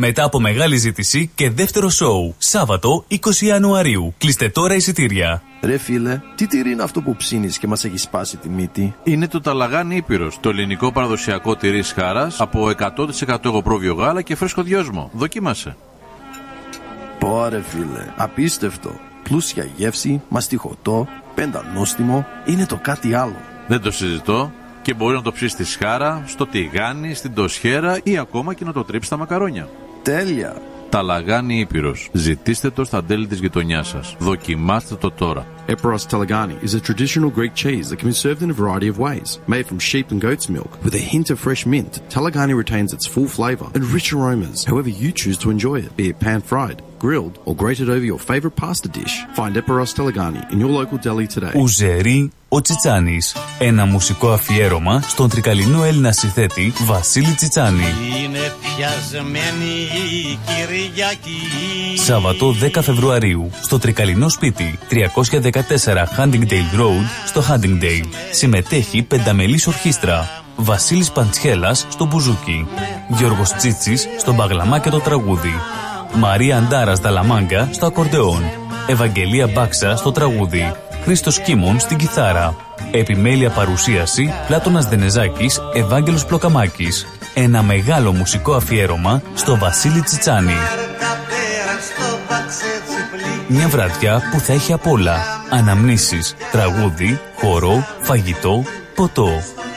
[0.00, 2.34] Μετά από μεγάλη ζήτηση και δεύτερο σοου.
[2.38, 4.14] Σάββατο 20 Ιανουαρίου.
[4.18, 5.42] Κλείστε τώρα εισιτήρια.
[5.62, 9.28] Ρε φίλε, τι τυρί είναι αυτό που ψήνεις και μας έχει σπάσει τη μύτη; Είναι
[9.28, 12.70] το Ταλαγάνι Ήπειρος, το ελληνικό παραδοσιακό τυρί χάρας από
[13.26, 15.10] 100% εγωπρόβιο γάλα και φρέσκο δυόσμο.
[15.12, 15.76] Δοκίμασε.
[17.18, 18.90] Πόρε φίλε, απίστευτο.
[19.22, 23.36] Πλούσια γεύση, μαστιχωτό, πεντανόστιμο, είναι το κάτι άλλο.
[23.68, 28.18] Δεν το συζητώ και μπορεί να το ψήσεις στη σχάρα, στο τηγάνι, στην τοσχέρα ή
[28.18, 29.68] ακόμα και να το τρίψεις στα μακαρόνια.
[30.02, 30.62] Τέλεια!
[30.90, 32.10] Ταλαγάνι Ήπειρος.
[32.12, 34.16] Ζητήστε το στα τέλη της γειτονιάς σας.
[34.18, 35.46] Δοκιμάστε το τώρα.
[35.68, 38.98] Eperos Talagani is a traditional Greek cheese that can be served in a variety of
[38.98, 39.28] ways.
[39.54, 43.06] Made from sheep and goat's milk, with a hint of fresh mint, Talagani retains its
[43.12, 47.34] full flavour and rich aromas, however you choose to enjoy it, be it pan-fried, grilled,
[47.46, 49.14] or grated over your favourite pasta dish.
[49.38, 51.52] Find Eperos Talagani in your local deli today.
[51.54, 53.36] Ουζερί ο Τσιτσάνης.
[53.58, 57.84] Ένα μουσικό αφιέρωμα στον τρικαλινό Έλληνα συνθέτη Βασίλη Τσιτσάνη.
[58.24, 61.40] Είναι πιασμένη η Κυριακή
[61.94, 65.30] Σάββατο 10 Φεβρουαρίου στο τρικαλινό σπίτι 314
[66.16, 68.06] Huntingdale Road στο Huntingdale.
[68.30, 70.28] Συμμετέχει πενταμελής ορχήστρα.
[70.56, 72.66] Βασίλης Παντσχέλας στο μπουζούκι.
[73.08, 75.54] Γιώργος Τσίτσης στο μπαγλαμά και το τραγούδι.
[76.14, 78.42] Μαρία Αντάρας Δαλαμάγκα στο ακορντεόν.
[78.86, 80.72] Ευαγγελία Μπάξα στο τραγούδι.
[81.04, 82.54] Χρήστος Κίμων στην κιθάρα.
[82.90, 87.06] Επιμέλεια παρουσίαση Πλάτωνας Δενεζάκης, Ευάγγελος Πλοκαμάκης.
[87.34, 90.56] Ένα μεγάλο μουσικό αφιέρωμα στο Βασίλη Τσιτσάνη.
[93.48, 95.16] Μια βραδιά που θα έχει απ' όλα.
[95.50, 98.62] Αναμνήσεις, τραγούδι, χορό, φαγητό,
[98.94, 99.30] ποτό.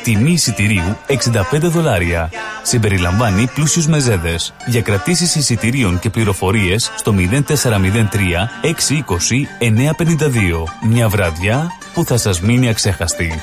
[0.04, 1.14] Τιμή εισιτηρίου 65
[1.62, 2.30] δολάρια.
[2.62, 4.54] Συμπεριλαμβάνει πλούσιους μεζέδες.
[4.66, 10.64] Για κρατήσεις εισιτηρίων και πληροφορίες στο 0403 620 952.
[10.88, 13.40] Μια βραδιά που θα σας μείνει αξέχαστη.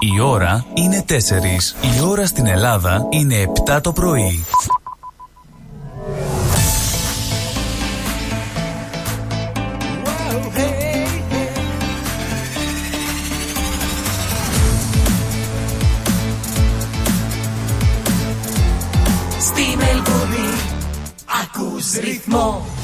[0.00, 1.74] Η ώρα είναι 4.
[1.96, 4.44] Η ώρα στην Ελλάδα είναι 7 το πρωί.
[22.40, 22.77] Ακούς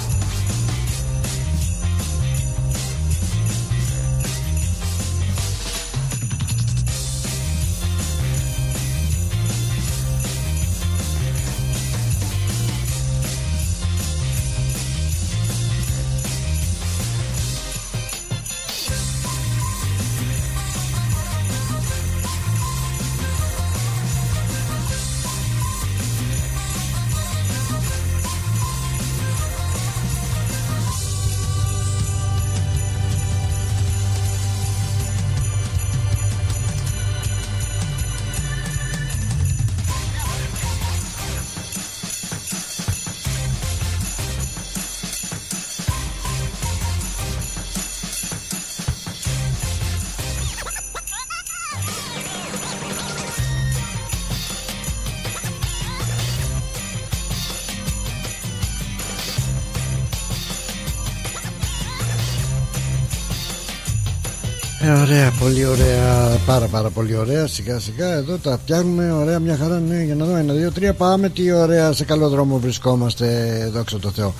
[65.45, 67.47] πολύ ωραία, πάρα πάρα πολύ ωραία.
[67.47, 69.80] Σιγά σιγά εδώ τα φτιάχνουμε Ωραία μια χαρά.
[69.80, 70.36] Ναι για να δω.
[70.36, 71.28] Ένα δύο τρία Πάμε.
[71.28, 73.26] Τι ωραία σε καλό δρόμο βρισκόμαστε
[73.72, 74.34] Δόξα τω Θεώ.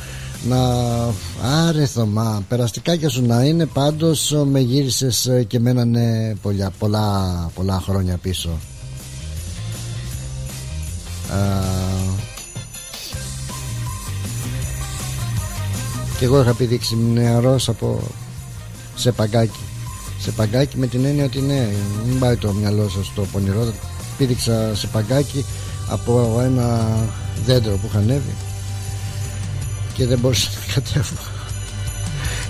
[0.49, 0.59] Να
[1.67, 3.67] άρε Θωμά Περαστικά σου να είναι.
[3.67, 8.51] Πάντως Με γύρισες και μένανε πολλά, πολλά, πολλά χρόνια πίσω.
[11.33, 11.39] Α,
[16.19, 18.01] Και εγώ είχα πει δείξει νεαρός από
[18.95, 19.64] σε παγκάκι
[20.25, 21.69] σε παγκάκι με την έννοια ότι ναι,
[22.07, 23.73] μην πάει το μυαλό σας στο πονηρό.
[24.19, 25.45] Πήδηξα σε παγκάκι
[25.89, 26.87] από ένα
[27.45, 28.35] δέντρο που είχα ανέβει
[29.95, 31.17] και δεν μπορούσα να κατέβω.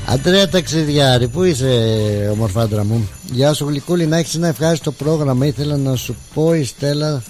[0.07, 5.47] Αντρέα Ταξιδιάρη, πού είσαι ομορφάντρα μου; Γεια σου Γλυκούλη, να έχεις ένα ευχάριστο πρόγραμμα.
[5.47, 7.23] Ήθελα να σου πω η Στέλλα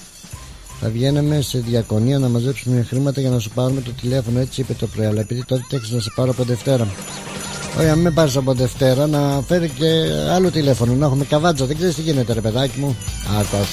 [0.81, 4.41] Θα βγαίναμε σε διακονία να μαζέψουμε χρήματα για να σου πάρουμε το τηλέφωνο.
[4.41, 5.07] Έτσι είπε το πρωί.
[5.07, 6.89] Αλλά επειδή τότε τέξεις να σε πάρω από Δευτέρα.
[7.79, 9.87] Όχι, αν με πάρεις από Δευτέρα να φέρει και
[10.35, 10.93] άλλο τηλέφωνο.
[10.93, 11.67] Να έχουμε καβάτζα.
[11.67, 12.97] Δεν ξέρεις τι γίνεται, ρε παιδάκι μου.
[13.41, 13.65] Άκουα.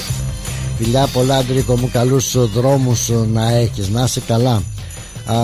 [0.78, 1.90] Φιλιά πολλά, Αντρίκο μου.
[1.92, 3.90] Καλούς δρόμους να έχεις.
[3.90, 4.64] Να είσαι καλά.
[5.26, 5.36] Α,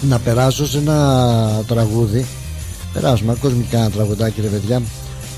[0.00, 2.26] να περάσω σε ένα τραγούδι.
[2.92, 4.82] Περάσουμε, κοσμικά ένα τραγουδάκι, ρε παιδιά.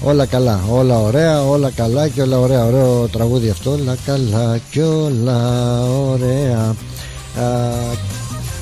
[0.03, 2.65] Όλα καλά, όλα ωραία, όλα καλά και όλα ωραία.
[2.65, 3.71] Ωραίο τραγούδι αυτό.
[3.71, 5.81] Όλα καλά και όλα
[6.11, 6.75] ωραία.
[7.39, 7.47] Α,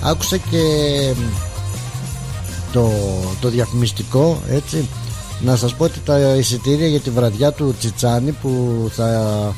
[0.03, 0.59] άκουσα και
[2.73, 2.91] το,
[3.41, 4.89] το διαφημιστικό έτσι.
[5.41, 8.51] Να σας πω ότι τα εισιτήρια για τη βραδιά του Τσιτσάνη που
[8.93, 9.55] θα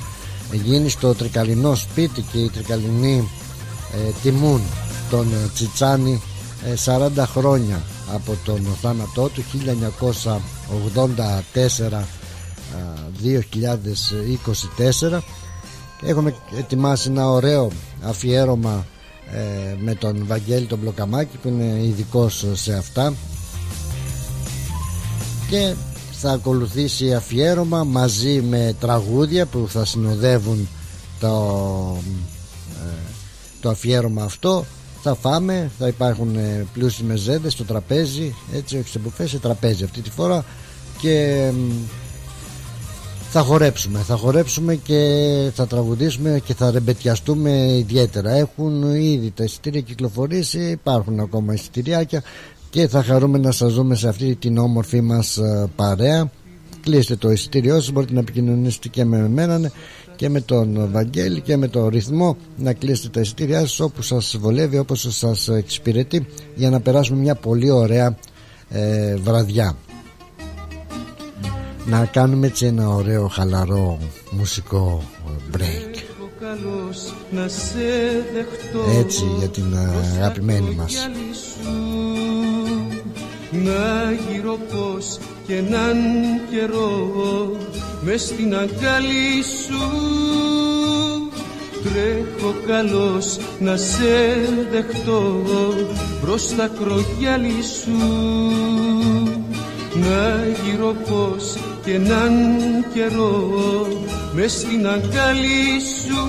[0.52, 3.28] γίνει στο τρικαλινό σπίτι και οι τρικαλινοί
[3.94, 4.61] ε, τιμούν
[5.11, 6.22] τον Τσιτσάνη
[6.84, 7.82] 40 ε, χρόνια
[8.14, 9.44] από τον θάνατό του
[11.92, 12.02] 1984
[15.12, 15.18] 2024
[16.02, 17.70] έχουμε ετοιμάσει ένα ωραίο
[18.02, 18.86] αφιέρωμα
[19.33, 23.14] ε, με τον Βαγγέλη τον Μπλοκαμάκη που είναι ειδικός σε αυτά.
[25.51, 25.74] Και
[26.12, 30.68] θα ακολουθήσει αφιέρωμα μαζί με τραγούδια που θα συνοδεύουν
[31.20, 31.97] το,
[32.72, 32.99] ε,
[33.61, 34.64] το αφιέρωμα αυτό.
[35.03, 39.85] Θα φάμε, θα υπάρχουν ε, πλούσιοι μεζέδες στο τραπέζι έτσι όχι σε μπουφές, σε τραπέζι
[39.85, 40.45] αυτή τη φορά.
[41.01, 41.51] Και
[43.33, 45.01] θα χορέψουμε θα χορέψουμε και
[45.55, 48.31] θα τραγουδήσουμε και θα ρεμπετιαστούμε ιδιαίτερα.
[48.31, 52.22] Έχουν ήδη τα εισιτήρια κυκλοφορήσει υπάρχουν ακόμα εισιτηριάκια
[52.70, 56.31] και θα χαρούμε να σας δούμε σε αυτή την όμορφη μας ε, παρέα.
[56.81, 59.70] Κλείστε το εισιτήριό σας μπορείτε να επικοινωνήσετε και με εμένα
[60.16, 64.37] και με τον Βαγγέλη και με τον ρυθμό να κλείσετε τα εισιτήριά σας όπου σας
[64.41, 68.16] βολεύει όπως σας εξυπηρετεί για να περάσουμε μια πολύ ωραία
[68.68, 69.76] ε, βραδιά
[71.87, 73.99] να κάνουμε έτσι ένα ωραίο χαλαρό
[74.31, 75.03] μουσικό
[75.57, 76.01] break.
[78.99, 79.76] Έτσι για την
[80.16, 81.09] αγαπημένη μας.
[83.51, 85.97] Να γύρω πως και έναν
[86.51, 87.57] καιρό
[88.01, 89.81] μες στην αγκάλι σου.
[91.83, 94.39] Τρέχω καλός να σε
[94.70, 95.43] δεχτώ
[96.20, 97.99] προς τα κρογιάλι σου
[99.95, 102.32] να γύρω πως και έναν
[102.95, 103.86] καιρό
[104.34, 106.28] μες στην αγκάλι σου.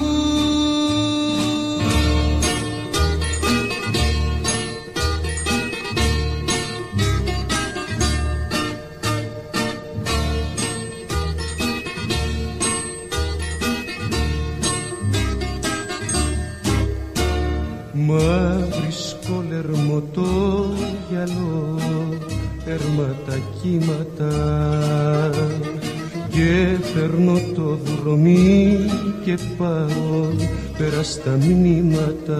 [17.93, 20.30] Μαύρη σκολερμό το γυαλό
[22.73, 24.33] έρμα τα κύματα.
[26.29, 28.77] Και φέρνω το δρομί
[29.25, 30.25] και πάω
[30.77, 32.39] πέρα στα μνήματα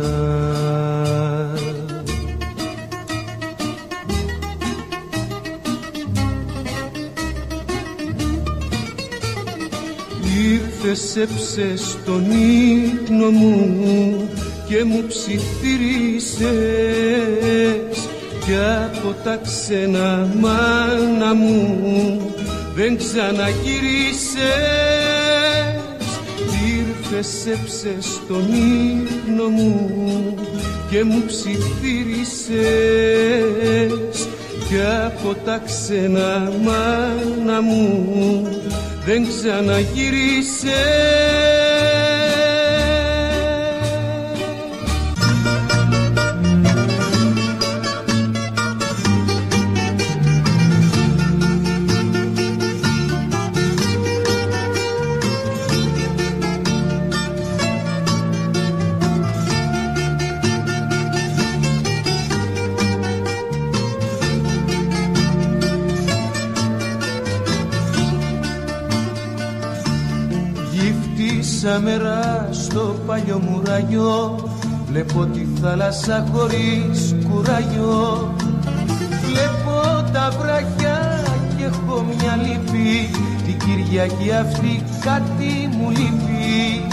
[10.52, 14.30] Ήρθες έψες τον ύπνο μου
[14.68, 18.01] και μου ψιθύρισες
[18.46, 22.34] κι από τα ξένα μάνα μου
[22.76, 24.40] δεν ξαναγύρισες.
[26.78, 30.36] Ήρθες έψες στον ύπνο μου
[30.90, 32.58] και μου ψιθύρισες.
[34.68, 38.48] Κι από τα ξένα μάνα μου
[39.06, 40.72] δεν ξαναγύρισες
[71.64, 74.36] μέρα στο παλιό μουράγιο.
[74.88, 78.34] Βλέπω τη θάλασσα χωρίς κουράγιο.
[79.26, 81.24] Βλέπω τα βράχια
[81.58, 83.10] και έχω μια λύπη.
[83.46, 86.86] Την Κυριακή αυτή κάτι μου λείπει.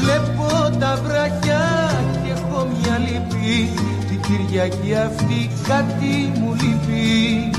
[0.00, 1.90] Βλέπω τα βράχια
[2.22, 3.70] και έχω μια λύπη.
[4.08, 7.50] Την Κυριακή αυτή κάτι μου λείπει.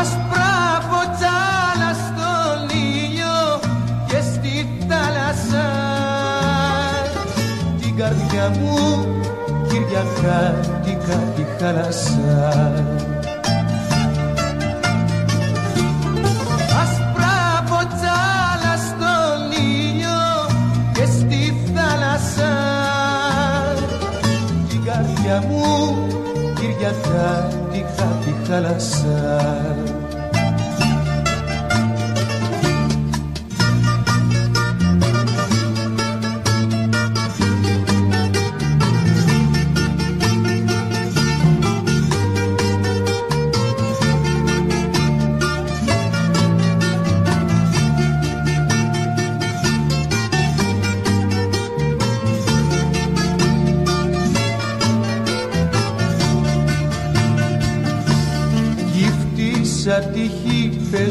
[0.00, 0.29] Ασπρά
[8.40, 9.06] Παναγία μου
[9.68, 12.84] Κυριακάτικα τη χαλασσά
[16.82, 20.20] Ασπρά ποτσάλα στον ήλιο
[20.92, 22.52] και στη θάλασσα.
[24.68, 25.96] Κι η καρδιά μου
[26.54, 29.89] Κυριακάτικα τη χαλασσά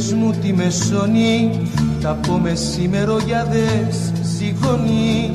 [0.09, 1.51] πες μου τη μεσονή
[2.01, 5.31] τα πω μεσήμερο για δες σιγωνή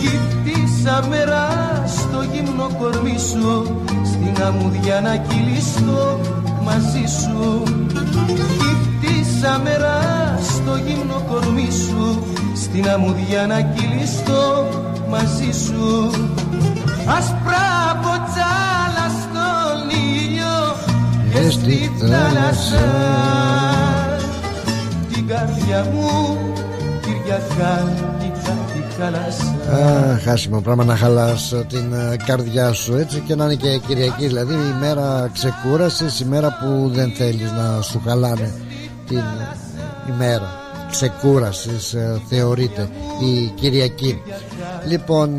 [0.00, 1.48] Γύφτησα μέρα
[1.86, 6.20] στο γύμνο κορμί σου στην αμμουδιά να κυλιστώ
[6.64, 7.62] μαζί σου.
[8.58, 10.00] Γύφτησα μέρα
[10.42, 12.22] στο γύμνο κορμί σου
[12.54, 14.68] στην αμμουδιά να κυλιστώ
[15.10, 16.10] μαζί σου.
[17.06, 17.41] Ασπρά
[21.52, 22.84] στη θάλασσα
[25.12, 26.36] την καρδιά μου
[27.00, 33.44] Κυριακάτικα τη χαλασά Α, χάσιμο πράγμα να χαλάς την ε, καρδιά σου έτσι και να
[33.44, 38.52] είναι και Κυριακή δηλαδή η μέρα ξεκούρασης η μέρα που δεν θέλεις να σου χαλάνε
[39.06, 42.88] την ε, ημέρα ξεκούρασης ε, θεωρείται
[43.20, 44.22] η Κυριακή.
[44.88, 45.38] Λοιπόν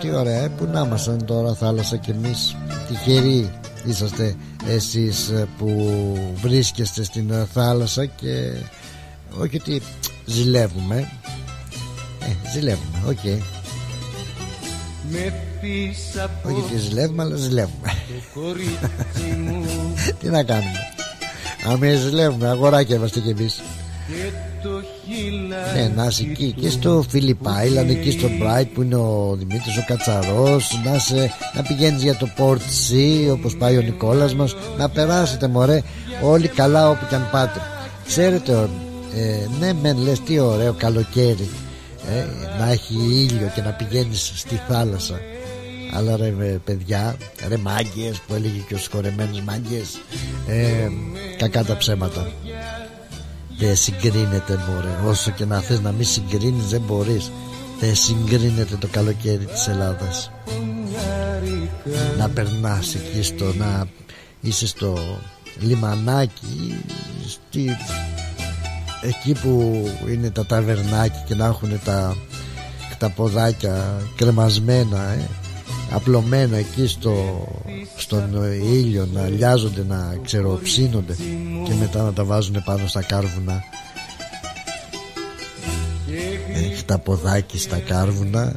[0.00, 2.56] τι ωραία που να ήμασταν τώρα θάλασσα και εμείς
[2.88, 3.50] τυχεροί
[3.88, 4.36] είσαστε
[4.68, 5.88] εσείς που
[6.40, 8.52] βρίσκεστε στην θάλασσα και
[9.38, 9.82] όχι ότι
[10.24, 11.10] ζηλεύουμε.
[12.20, 13.18] Ε, ζηλεύουμε, OK.
[13.24, 13.38] Okay.
[16.42, 17.92] όχι ότι ζηλεύουμε αλλά ζηλεύουμε.
[20.20, 20.78] τι να κάνουμε.
[21.66, 23.60] Αν ζηλεύουμε αγοράκια είμαστε κι εμείς
[25.74, 29.76] ναι, να είσαι εκεί και στο Phillip Island, εκεί στο Bright που είναι ο Δημήτρης
[29.76, 34.88] ο Κατσαρός να, σε, να πηγαίνεις για το Portsea όπως πάει ο Νικόλας μας να
[34.88, 35.82] περάσετε μωρέ
[36.22, 37.60] όλοι καλά όπου και αν πάτε.
[38.06, 38.68] Ξέρετε
[39.16, 41.48] ε, ναι μεν λες τι ωραίο καλοκαίρι
[42.10, 42.24] ε,
[42.58, 45.20] να έχει ήλιο και να πηγαίνεις στη θάλασσα.
[45.94, 46.30] Αλλά ρε
[46.64, 47.16] παιδιά
[47.48, 50.00] ρε μάγκες που έλεγε και ο συγχωρεμένος μάγκες
[50.48, 50.88] ε,
[51.38, 52.26] κακά τα ψέματα
[53.58, 55.08] δεν συγκρίνεται μωρέ.
[55.10, 57.30] Όσο και να θες να μην συγκρίνεις δεν μπορείς.
[57.80, 60.30] Δεν συγκρίνεται το καλοκαίρι της Ελλάδας.
[62.18, 63.86] Να περνάς εκεί στο να
[64.40, 64.98] είσαι στο
[65.60, 66.84] λιμανάκι
[67.28, 67.76] στη,
[69.02, 72.16] εκεί που είναι τα ταβερνάκι και να έχουν τα,
[72.98, 75.28] τα ποδάκια κρεμασμένα ε,
[75.90, 77.46] απλωμένα εκεί στο,
[77.96, 81.16] στον ήλιο να λιάζονται να ξεροψύνονται
[81.64, 83.62] και μετά να τα βάζουν πάνω στα κάρβουνα.
[86.54, 88.54] Έχει τα ποδάκι στα κάρβουνα.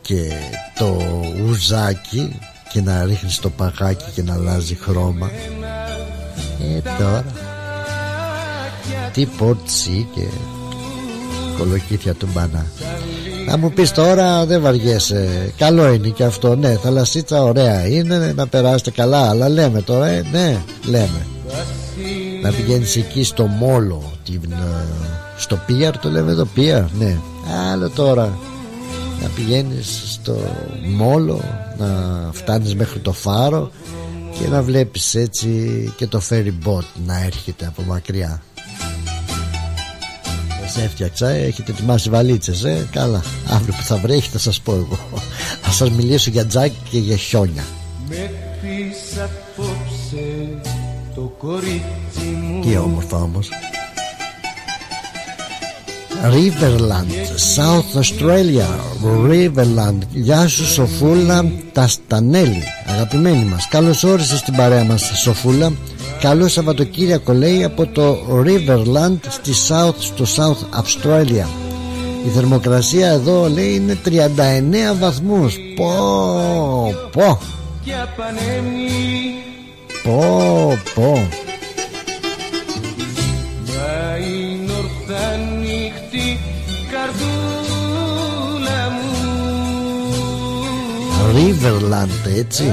[0.00, 0.32] Και
[0.78, 0.96] το
[1.44, 2.38] ουζάκι
[2.72, 5.30] και να ρίχνει το παγάκι και να αλλάζει χρώμα.
[6.76, 7.24] Ε τώρα.
[9.12, 10.26] Τι πόρτσι και
[11.58, 12.66] κολοκύθια του μπανά
[13.46, 15.52] να μου πεις τώρα δεν βαριέσαι.
[15.56, 16.76] Καλό είναι και αυτό ναι.
[16.76, 19.28] Θαλασσίτσα ωραία είναι να περάσετε καλά.
[19.28, 21.26] Αλλά λέμε τώρα ε, ναι λέμε.
[22.42, 24.84] Να πηγαίνεις εκεί στο μόλο την, ε,
[25.36, 27.16] Στο πίαρ το λέμε εδώ πίαρ ναι.
[27.72, 28.38] Άλλο τώρα.
[29.22, 30.36] Να πηγαίνεις στο
[30.96, 31.40] μόλο
[31.78, 31.86] Να
[32.32, 33.70] φτάνεις μέχρι το φάρο
[34.38, 35.48] Και να βλέπεις έτσι
[35.96, 38.42] και το ferry boat να έρχεται από μακριά.
[38.52, 38.55] σε
[40.82, 44.98] έφτιαξα, έχετε ετοιμάσει βαλίτσες ε; Καλά, αύριο που θα βρέχει θα σας πω εγώ.
[45.62, 47.64] Θα σας μιλήσω για τζάκι και για χιόνια.
[48.08, 48.30] Με
[49.22, 50.58] απόψε
[51.14, 52.60] το κορίτσι μου.
[52.60, 53.48] Τι όμορφα όμως
[56.22, 57.12] Riverland,
[57.56, 58.66] South Australia,
[59.28, 63.68] Riverland Γεια σου Σοφούλα Ταστανέλη Αγαπημένη μας.
[63.68, 65.72] Καλώς όρισες στην παρέα μας Σοφούλα.
[66.20, 71.46] Καλό Σαββατοκύριακο λέει από το Riverland στη South, στο South Australia.
[72.26, 75.56] Η θερμοκρασία εδώ λέει είναι 39 βαθμούς.
[75.76, 77.38] Πω πω.
[80.02, 81.28] Πω πω
[91.46, 92.64] Riverland έτσι.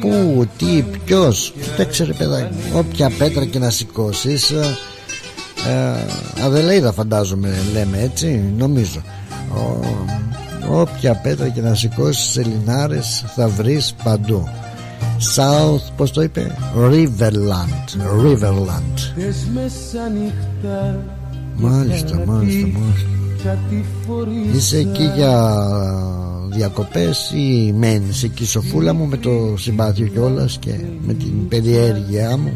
[0.00, 4.50] Πού, τι, ποιος Κοίταξε ρε παιδάκι Όποια πέτρα και να σηκώσεις.
[4.50, 4.76] ε,
[5.68, 9.02] ε, Αδελαίδα φαντάζομαι λέμε έτσι Νομίζω.
[9.54, 9.80] Ό,
[10.70, 14.48] Όποια πέτρα και να σηκώσεις σε Λινάρες θα βρεις παντού.
[15.36, 19.20] South, πώς το είπε; Riverland Riverland.
[21.56, 23.58] Μάλιστα, μάλιστα, μάλιστα.
[24.54, 25.54] Είσαι εκεί για
[26.52, 30.74] διακοπές ή μένεις εκεί σοφούλα μου με το συμπάθειο κιόλας και
[31.06, 32.52] με την περιέργειά μου.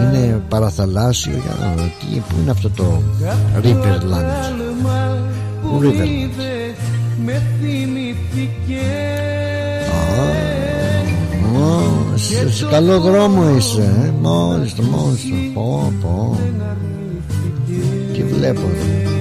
[0.00, 3.02] Είναι παραθαλάσσιο για να δω τι, που είναι αυτό το
[3.62, 4.46] Riverland.
[5.80, 6.16] Riverland.
[12.14, 15.34] σε, σε καλό δρόμο είσαι ε; μόλις το μόλις το.
[15.54, 16.38] πω πω.
[18.12, 19.15] τι βλέπω εδώ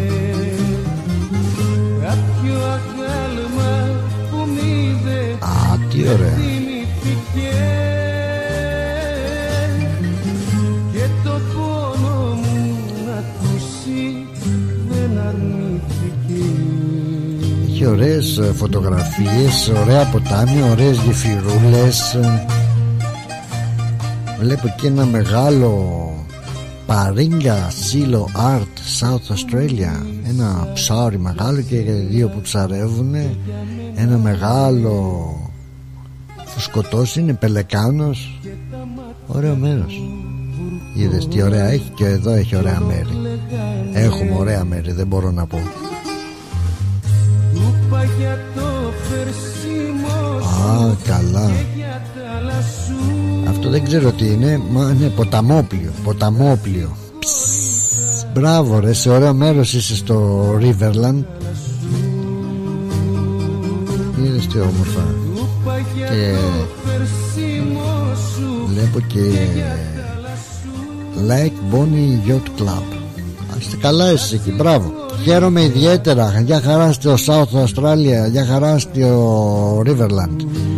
[5.40, 6.38] Α, τι ωραία.
[10.92, 12.76] Και το πόνο μου
[13.06, 14.28] να ακούσει
[14.90, 16.44] δεν αρνήθηκε.
[17.70, 22.18] Έχει ωραίες ε, φωτογραφίες Ωραία ποτάμια Ωραίες γεφυρούλες.
[24.40, 26.15] Βλέπω και ένα μεγάλο
[26.86, 30.06] Παρίγκα Σίλο Art South Australia.
[30.28, 31.78] Ένα ψάρι μεγάλο και
[32.10, 33.16] δύο που ψαρεύουν
[33.96, 35.30] Ένα μεγάλο
[36.46, 38.40] Φουσκωτός είναι πελεκάνος.
[39.28, 40.02] Ωραίο μέρος.
[40.94, 43.40] Είδες τι ωραία έχει και εδώ έχει ωραία μέρη.
[43.94, 45.60] Έχουμε ωραία μέρη δεν μπορώ να πω.
[47.54, 51.50] Ούπα για το περσίμο Α καλά
[53.66, 56.96] Αυτό δεν ξέρω τι είναι Μα είναι ποταμόπλιο Ποταμόπλιο.
[57.20, 61.24] Ψσσ, Μπράβο ρε σε ωραίο μέρος είσαι στο Riverland
[64.24, 65.16] Είδες τι όμορφα
[65.94, 66.36] Και
[68.68, 69.20] Βλέπω και
[71.28, 72.84] Lake Bonnie Yacht Club
[73.54, 74.92] Α, Είστε καλά εσείς εκεί μπράβο
[75.24, 80.75] Χαίρομαι ιδιαίτερα Για χαρά στο South Australia Για χαρά στο Riverland Αχ,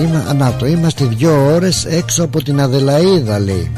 [0.00, 3.70] Είμα, να το είμαστε δύο ώρες έξω από την Αδελαίδα λέει.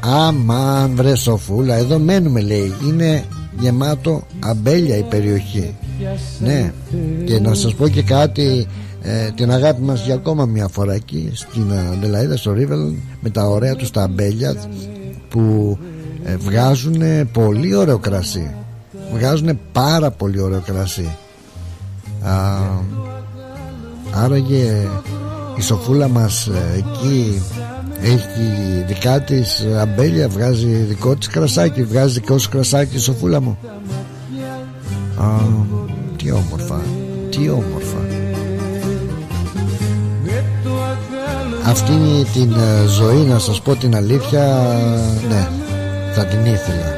[0.00, 2.74] Αμάν βρε σοφούλα Εδώ μένουμε λέει.
[2.88, 3.24] Είναι
[3.58, 5.74] γεμάτο αμπέλια η περιοχή.
[6.38, 6.72] Ναι.
[7.24, 8.66] Και να σας πω και κάτι
[9.02, 13.46] ε, Την αγάπη μας για ακόμα μια φορά εκεί Στην Αδελαίδα στο Riverland Με τα
[13.46, 14.54] ωραία τους τα αμπέλια
[15.28, 15.78] Που
[16.28, 18.54] ε, βγάζουν πολύ ωραίο κρασί.
[19.12, 21.16] Βγάζουν πάρα πολύ ωραίο κρασί.
[22.22, 22.58] Α,
[24.12, 24.88] Άραγε
[25.56, 27.42] η σοφούλα μας ε, εκεί
[28.02, 33.58] έχει δικά της αμπέλια βγάζει δικό της κρασάκι βγάζει δικό της κρασάκι η σοφούλα μου.
[35.16, 35.26] Α,
[36.16, 36.80] τι όμορφα
[37.30, 37.98] τι όμορφα.
[41.64, 41.92] Αυτή
[42.32, 44.66] την ε, ζωή να σας πω την αλήθεια
[45.28, 45.48] ναι
[46.12, 46.94] θα την ήθελα.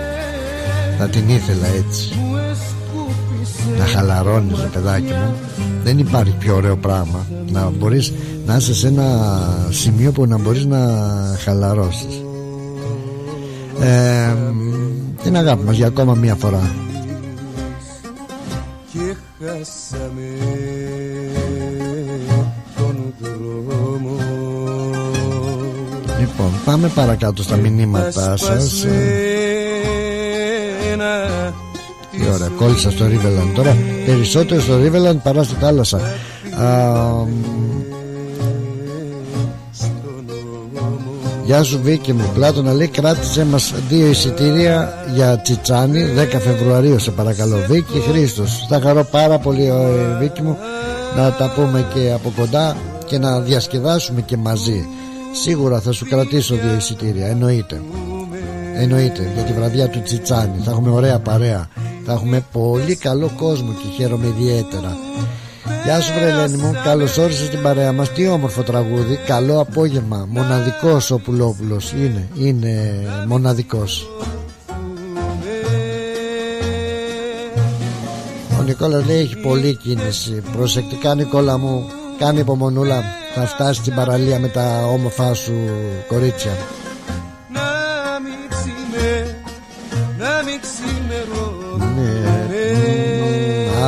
[0.99, 2.13] Θα την ήθελα έτσι
[3.79, 5.35] να χαλαρώνεις ρε παιδάκι μου.
[5.85, 7.27] Δεν υπάρχει πιο ωραίο πράγμα.
[7.53, 8.13] Να μπορείς
[8.47, 9.07] να είσαι σε ένα
[9.71, 10.79] σημείο που να μπορείς να
[11.45, 12.23] χαλαρώσεις.
[13.81, 14.35] Ε,
[15.23, 16.71] την αγάπη μας για ακόμα μια φορά.
[18.93, 20.29] Και χάσαμε
[22.77, 24.17] τον δρόμο.
[26.21, 28.85] Λοιπόν πάμε παρακάτω στα μηνύματά σας
[32.19, 33.53] τι ωραία κόλλησα στο Riverland.
[33.55, 35.97] Τώρα περισσότερο στο Riverland παρά στη θάλασσα.
[35.97, 37.27] Α,
[41.49, 42.31] Γεια σου Βίκη μου.
[42.35, 46.05] Πλάτωνα λέει κράτησε μας δύο εισιτήρια για Τσιτσάνι
[46.35, 47.57] 10 Φεβρουαρίου σε παρακαλώ.
[47.69, 48.67] Βίκη Χρήστος.
[48.69, 50.57] Θα χαρώ πάρα πολύ ε, Βίκη μου
[51.17, 52.77] Να τα πούμε και από κοντά
[53.07, 54.87] Και να διασκεδάσουμε και μαζί.
[55.43, 57.81] Σίγουρα θα σου κρατήσω δύο εισιτήρια Εννοείται.
[58.75, 61.69] Εννοείται για τη βραδιά του Τσιτσάνι Θα έχουμε ωραία παρέα
[62.11, 64.97] Θα έχουμε πολύ καλό κόσμο και χαίρομαι ιδιαίτερα.
[65.85, 66.75] Γεια σου βρε Ελένη μου.
[66.85, 68.13] Καλώς όρισες στην παρέα μας.
[68.13, 69.19] Τι όμορφο τραγούδι.
[69.27, 70.27] Καλό απόγευμα.
[70.31, 71.93] Μοναδικός ο Πουλόπουλος.
[71.93, 74.09] Είναι, είναι μοναδικός.
[78.59, 80.43] Ο Νικόλας λέει έχει πολλή κίνηση.
[80.53, 81.85] Προσεκτικά Νικόλα μου.
[82.19, 83.03] Κάνει υπομονούλα.
[83.35, 85.55] Θα φτάσεις στην παραλία με τα όμορφά σου
[86.09, 86.53] κορίτσια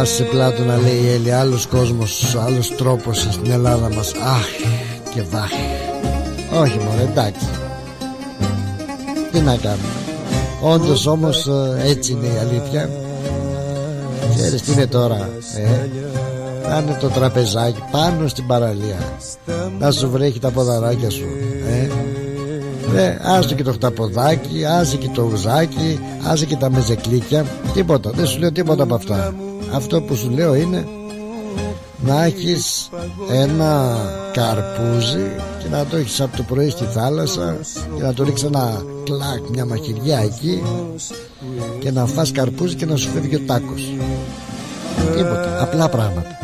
[0.00, 4.12] Άσε πλάτο να λέει η Έλλη Άλλος κόσμος, άλλος τρόπος στην Ελλάδα μας.
[4.14, 4.46] Αχ
[5.14, 5.50] και βάχ.
[6.60, 7.48] Όχι μωρέ εντάξει.
[9.32, 9.88] Τι να κάνουμε.
[10.62, 12.90] Όντως όμως ε, έτσι είναι η αλήθεια.
[14.36, 15.88] Ξέρεις τι είναι τώρα ε;
[16.68, 18.98] Κάνε το τραπεζάκι πάνω στην παραλία.
[19.78, 21.26] Να σου βρέχει τα ποδαράκια σου
[21.68, 21.88] ε;
[23.02, 27.44] Ε, άσε και το χταποδάκι, άσε και το ουζάκι, άσε και τα μεζεκλίκια.
[27.74, 29.34] Τίποτα, δεν σου λέω τίποτα από αυτά.
[29.72, 30.86] Αυτό που σου λέω είναι
[32.04, 32.90] να έχεις
[33.30, 33.96] ένα
[34.32, 35.30] καρπούζι
[35.62, 37.56] και να το έχεις από το πρωί στη θάλασσα
[37.96, 40.62] και να το ρίξεις ένα κλακ μια μαχαιριά εκεί
[41.78, 43.92] και να φας καρπούζι και να σου φεύγει ο τάκος.
[45.16, 45.62] Τίποτα.
[45.62, 46.38] Απλά πράγματα.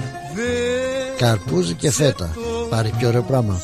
[1.17, 2.37] Καρπούζι και φέτα.
[2.71, 3.61] Πάρει πιο ωραίο πράγμα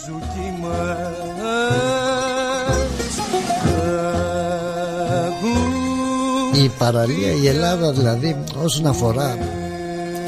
[6.53, 9.39] η παραλία η Ελλάδα δηλαδή όσον αφορά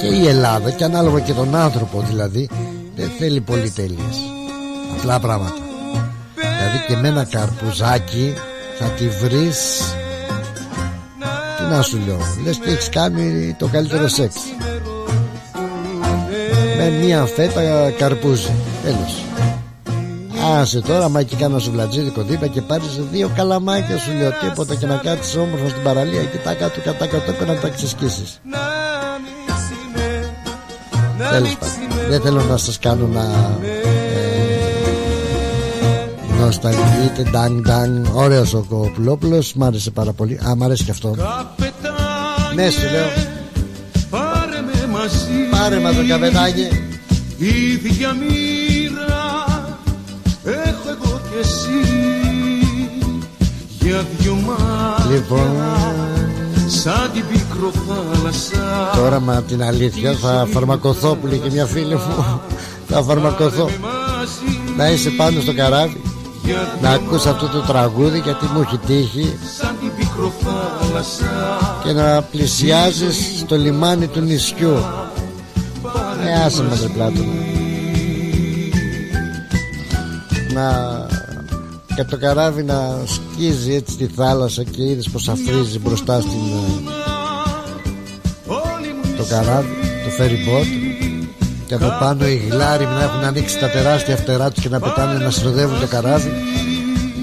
[0.00, 2.48] και η Ελλάδα και ανάλογα και τον άνθρωπο δηλαδή
[2.96, 4.16] δεν θέλει πολυτέλειες.
[4.98, 5.54] Απλά πράγματα.
[6.38, 8.34] Δηλαδή και με ένα καρπουζάκι
[8.78, 9.82] θα τη βρεις.
[11.56, 14.34] Τι να σου λέω λες και έχεις κάνει το καλύτερο σεξ.
[16.76, 18.52] Με μία φέτα καρπούζι
[18.82, 19.24] τέλος
[20.44, 24.86] Άσε τώρα, μα εκεί κάνω βλατζίδικο δίπλα και πάρεις δύο καλαμάκια σου λέω τίποτα και
[24.86, 28.40] να κάτσεις όμορφα στην παραλία και τα κάτω κατά κάτω να τα ξεσκίσεις.
[31.30, 33.22] Τέλος πάντων, δεν θέλω να σας κάνω να
[33.62, 33.94] ε,
[36.40, 38.04] νοσταλγείτε, ντάγκ ντάγκ.
[38.14, 40.40] Ωραίος ο Κοπουλόπουλο, μ' άρεσε πάρα πολύ.
[40.48, 41.14] Α, μ' αρέσει και αυτό.
[42.54, 43.06] Ναι, σου λέω.
[44.10, 45.48] Πάρε με μαζί.
[45.50, 46.68] Πάρε μα το καπετάκι.
[47.38, 48.43] Ίδια μοίρα έχω εγώ και
[51.40, 51.80] εσύ
[53.80, 55.50] για δυο μάτια Λοιπόν,
[56.66, 58.90] σαν την πίκρο θάλασσα.
[58.96, 62.40] Τώρα μα την αλήθεια θα φαρμακοθώ που λέει και μια φίλη μου.
[62.88, 63.70] Θα φαρμακοθώ.
[64.76, 66.00] Να είσαι πάνω στο καράβι.
[66.80, 69.38] να ακούς αυτό το τραγούδι γιατί μου έχει τύχει.
[69.58, 71.58] σαν την πίκρο θάλασσα.
[71.84, 74.76] Και να πλησιάζεις στο λιμάνι του νησιού.
[76.24, 77.54] Ε, άσε με ρε Πλάτωνα
[80.54, 81.03] να
[81.96, 86.92] και το καράβι να σκίζει έτσι τη θάλασσα και είδες πως αφρίζει μπροστά στην ε,
[89.16, 89.68] το καράβι
[90.04, 90.66] το ferry boat.
[91.66, 95.24] Και από πάνω οι γλάροι να έχουν ανοίξει τα τεράστια φτερά τους και να πετάνε
[95.24, 96.32] να στροδεύουν το καράβι.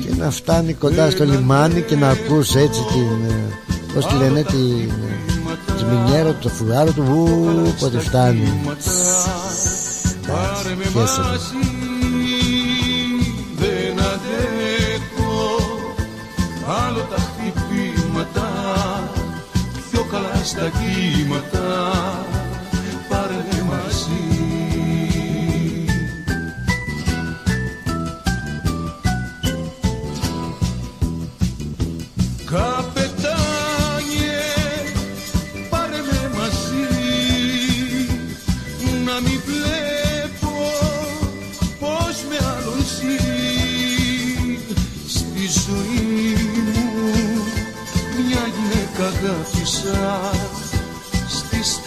[0.01, 3.57] Και να φτάνει κοντά στο λιμάνι και να ακούς έτσι την ε,
[3.93, 8.61] πως τη λένε την ε, τη μινιέρα το φουγάρο του ου, πότε φτάνει.
[10.27, 10.75] Πάρε
[20.43, 22.40] στα κύματα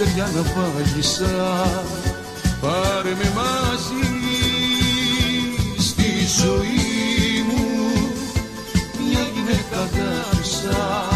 [0.04, 1.54] στεριά να βάγισα
[2.60, 4.08] πάρε με μαζί
[5.78, 6.10] στη
[6.40, 7.64] ζωή μου
[8.98, 11.08] μια γυναίκα αγάπησα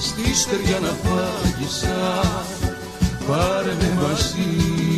[0.00, 2.20] στη στεριά να βάγισα
[3.26, 4.89] πάρε με μαζί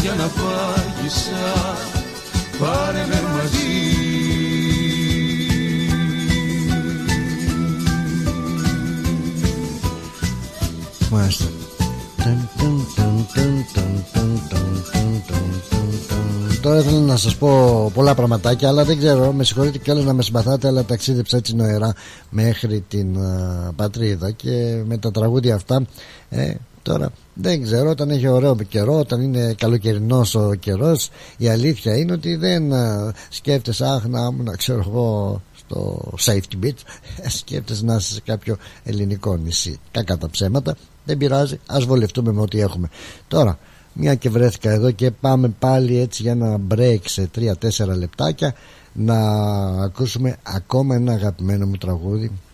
[0.00, 1.76] Για να φάγησα
[2.58, 3.96] πάρε με μαζί
[11.10, 11.44] Μάλιστα.
[16.62, 20.22] Τώρα ήθελα να σας πω πολλά πραγματάκια Αλλά δεν ξέρω, με συγχωρείτε και να με
[20.22, 21.94] συμπαθάτε Αλλά ταξίδεψα έτσι νοερά
[22.30, 25.82] μέχρι την ε, πατρίδα Και με τα τραγούδια αυτά
[26.28, 26.54] ε,
[26.88, 27.12] τώρα.
[27.34, 32.36] Δεν ξέρω όταν έχει ωραίο καιρό όταν είναι καλοκαιρινός ο καιρός η αλήθεια είναι ότι
[32.36, 36.82] δεν α, σκέφτεσαι αχ να ήμουν ξέρω εγώ στο safety beach
[37.38, 39.78] σκέφτεσαι να είσαι σε κάποιο ελληνικό νησί.
[39.90, 42.88] Κακά τα ψέματα δεν πειράζει ας βολευτούμε με ό,τι έχουμε.
[43.28, 43.58] Τώρα
[43.92, 47.52] μια και βρέθηκα εδώ και πάμε πάλι έτσι για ένα break σε 3-4
[47.98, 48.54] λεπτάκια
[48.92, 49.18] να
[49.82, 52.26] ακούσουμε ακόμα ένα αγαπημένο μου τραγούδι.
[52.26, 52.47] α,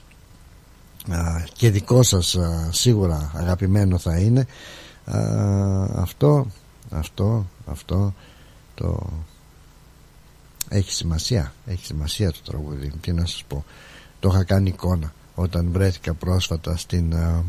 [1.52, 4.46] και δικό σας α, σίγουρα αγαπημένο θα είναι.
[5.04, 5.18] Α,
[6.02, 6.46] αυτό
[6.90, 8.14] αυτό αυτό
[8.74, 9.10] το
[10.68, 12.92] έχει σημασία έχει σημασία το τραγούδι.
[13.00, 13.64] Τι να σας πω.
[14.20, 17.44] Το είχα κάνει εικόνα όταν βρέθηκα πρόσφατα στην α,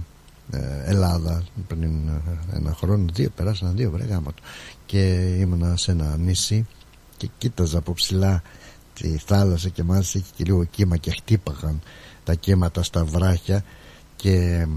[0.51, 2.21] ε, Ελλάδα πριν ε,
[2.55, 4.43] ένα χρόνο δύο περάσαν δύο βρε γάμα του.
[4.85, 6.67] Και ήμουνα σε ένα νησί
[7.17, 8.41] και κοίταζα από ψηλά
[8.93, 11.81] τη θάλασσα και μάλιστα είχε και λίγο κύμα και χτύπαγαν
[12.25, 13.63] τα κύματα στα βράχια
[14.15, 14.67] και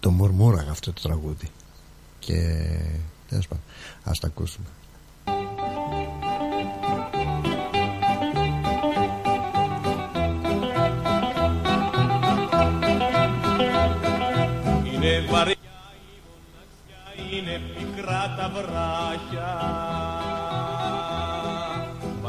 [0.00, 1.48] το μουρμούραγα αυτό το τραγούδι.
[2.18, 2.34] Και
[3.28, 3.64] τέλος πάντων
[4.04, 4.66] ας το ακούσουμε.
[14.92, 15.54] Είναι βαριά
[15.94, 20.07] η μοναξιά, είναι πικρά τα βράχια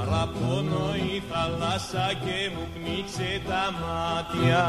[0.09, 4.65] Παραπονώ η θάλασσα και μου πνίξε τα μάτια.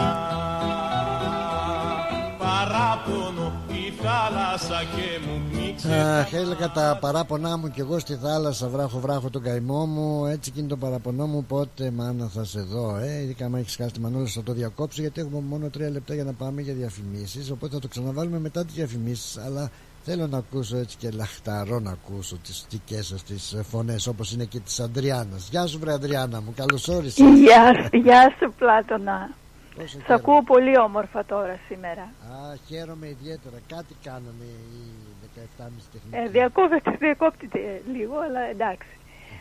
[2.38, 8.68] Παραπονώ η θάλασσα και μου πνίξε Αχ, έλεγα τα παράπονά μου κι εγώ στη θάλασσα
[8.68, 10.26] βράχω βράχω τον καημό μου.
[10.26, 13.76] Έτσι και είναι το παραπονό μου πότε μάνα θα σε δω ε, ειδικά αν έχεις
[13.76, 16.74] χάσει τη μανούλα θα το διακόψω γιατί έχουμε μόνο τρία λεπτά για να πάμε για
[16.74, 19.70] διαφημίσεις οπότε θα το ξαναβάλουμε μετά τις διαφημίσεις αλλά
[20.04, 24.32] θέλω να ακούσω έτσι και λαχταρώ να ακούσω τις δικές σας τις ε, φωνές όπως
[24.32, 29.30] είναι και της Αντριάνας Γεια σου βρε Αντριάνα μου καλώς όρισες Γεια, γεια σου Πλάτωνα.
[29.74, 30.14] Πόσο Σ' χαίρομαι.
[30.14, 32.02] ακούω πολύ όμορφα τώρα σήμερα.
[32.02, 33.56] Α, χαίρομαι ιδιαίτερα.
[33.68, 34.82] Κάτι κάνανε οι
[35.22, 36.16] 17,5 τεχνικοί.
[36.26, 38.88] Ε, διακόπτεται, διακόπτεται λίγο, αλλά εντάξει.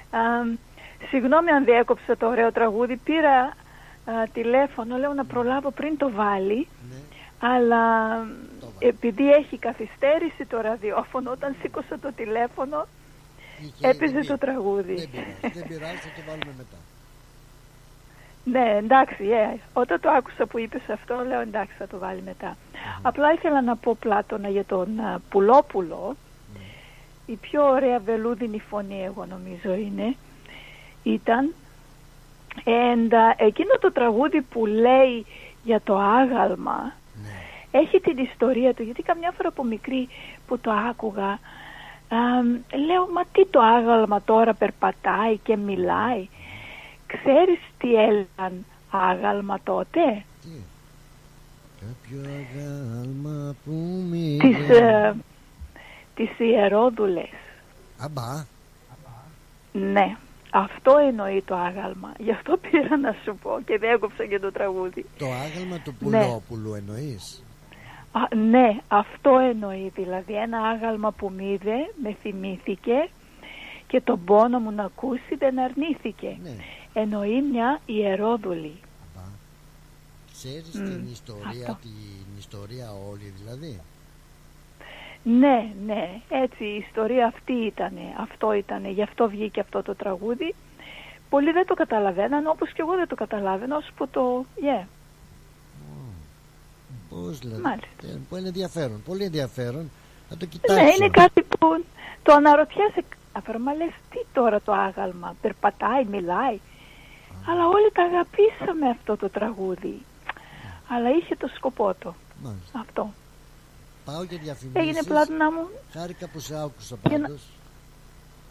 [0.09, 0.19] Α,
[1.09, 2.95] συγγνώμη αν διέκοψα το ωραίο τραγούδι.
[2.97, 3.37] Πήρα
[4.05, 6.67] α, τηλέφωνο, λέω να προλάβω πριν το βάλει.
[7.39, 7.83] Αλλά
[8.79, 12.87] επειδή έχει καθυστέρηση το ραδιόφωνο, όταν σήκωσα το τηλέφωνο,
[13.81, 14.95] έπαιζε το τραγούδι.
[14.95, 16.77] Δεν πειράζει, δεν πειράζει, θα το βάλουμε μετά.
[18.43, 22.57] Ναι, εντάξει, ε, όταν το άκουσα που είπες αυτό, λέω εντάξει θα το βάλει μετά.
[23.01, 26.15] Απλά ήθελα να πω Πλάτωνα για τον α, Πουλόπουλο.
[27.25, 30.15] Η πιο ωραία βελούδινη φωνή εγώ νομίζω είναι.
[31.03, 31.53] Ήταν.
[32.65, 35.25] And, α, εκείνο το τραγούδι που λέει
[35.63, 36.93] για το άγαλμα
[37.71, 40.07] έχει την ιστορία του γιατί καμιά φορά από μικρή
[40.47, 41.39] που το άκουγα
[42.09, 42.17] α,
[42.87, 46.27] λέω μα τι το άγαλμα τώρα περπατάει και μιλάει.
[47.07, 50.23] Ξέρεις τι έλεγαν άγαλμα τότε;
[51.79, 53.71] Κάποιο αγάλμα που
[54.09, 55.15] μη Τις, ε,
[56.15, 57.29] τις ιερόδουλες.
[57.99, 58.45] Αμπά.
[59.71, 60.17] Ναι
[60.49, 62.13] αυτό εννοεί το άγαλμα.
[62.17, 65.05] Γι' αυτό πήρα να σου πω και διέκοψα και το τραγούδι.
[65.17, 66.23] Το άγαλμα του Ναι.
[66.25, 67.43] Πουλόπουλου εννοείς;
[68.11, 73.09] Α, ναι, αυτό εννοεί δηλαδή ένα άγαλμα που μ' είδε, με θυμήθηκε
[73.87, 76.37] και τον πόνο μου να ακούσει δεν αρνήθηκε.
[76.43, 76.55] Ναι.
[76.93, 78.79] Εννοεί μια ιερόδουλη.
[80.31, 81.77] Ξέρεις Μμ, την ιστορία, αυτό.
[81.81, 83.79] την ιστορία όλη δηλαδή;
[85.23, 90.55] Ναι, ναι, έτσι η ιστορία αυτή ήταν, αυτό ήταν, γι' αυτό βγήκε αυτό το τραγούδι.
[91.29, 94.85] Πολλοί δεν το καταλαβαίναν, όπως και εγώ δεν το καταλάβαινα, ως που το, yeah.
[97.09, 97.87] Πώς δηλαδή Μάλιστα.
[98.03, 99.91] Ε, Που είναι ενδιαφέρον, πολύ ενδιαφέρον
[100.29, 101.83] Θα το κοιτάξω Ναι, είναι κάτι που
[102.23, 103.03] το αναρωτιέσαι.
[103.31, 106.59] Αφαιρμα λες τι τώρα το άγαλμα, περπατάει, μιλάει.
[107.49, 110.01] Αλλά όλοι τα αγαπήσαμε αυτό το τραγούδι.
[110.89, 112.15] Αλλά είχε το σκοπό του.
[112.43, 112.79] Μάλιστα.
[112.79, 113.13] Αυτό.
[114.05, 117.41] Πάω για διαφημίσεις Έγινε πλάτωνα μου Χάρηκα που σε άκουσα Για να- πάντως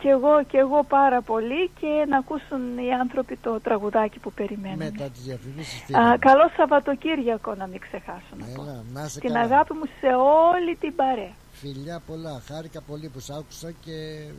[0.01, 4.79] και εγώ, και εγώ πάρα πολύ και να ακούσουν οι άνθρωποι το τραγουδάκι που περιμένουν.
[4.79, 8.63] Μετά τις διαφημίσεις Α, φύγαμε καλό Σαββατοκύριακο να μην ξεχάσω να πω.
[8.63, 9.45] Έλα, να είσαι Την καλά.
[9.45, 10.07] αγάπη μου σε
[10.55, 11.35] όλη την παρέα.
[11.53, 13.97] Φιλιά πολλά, χάρηκα πολύ που σ' άκουσα και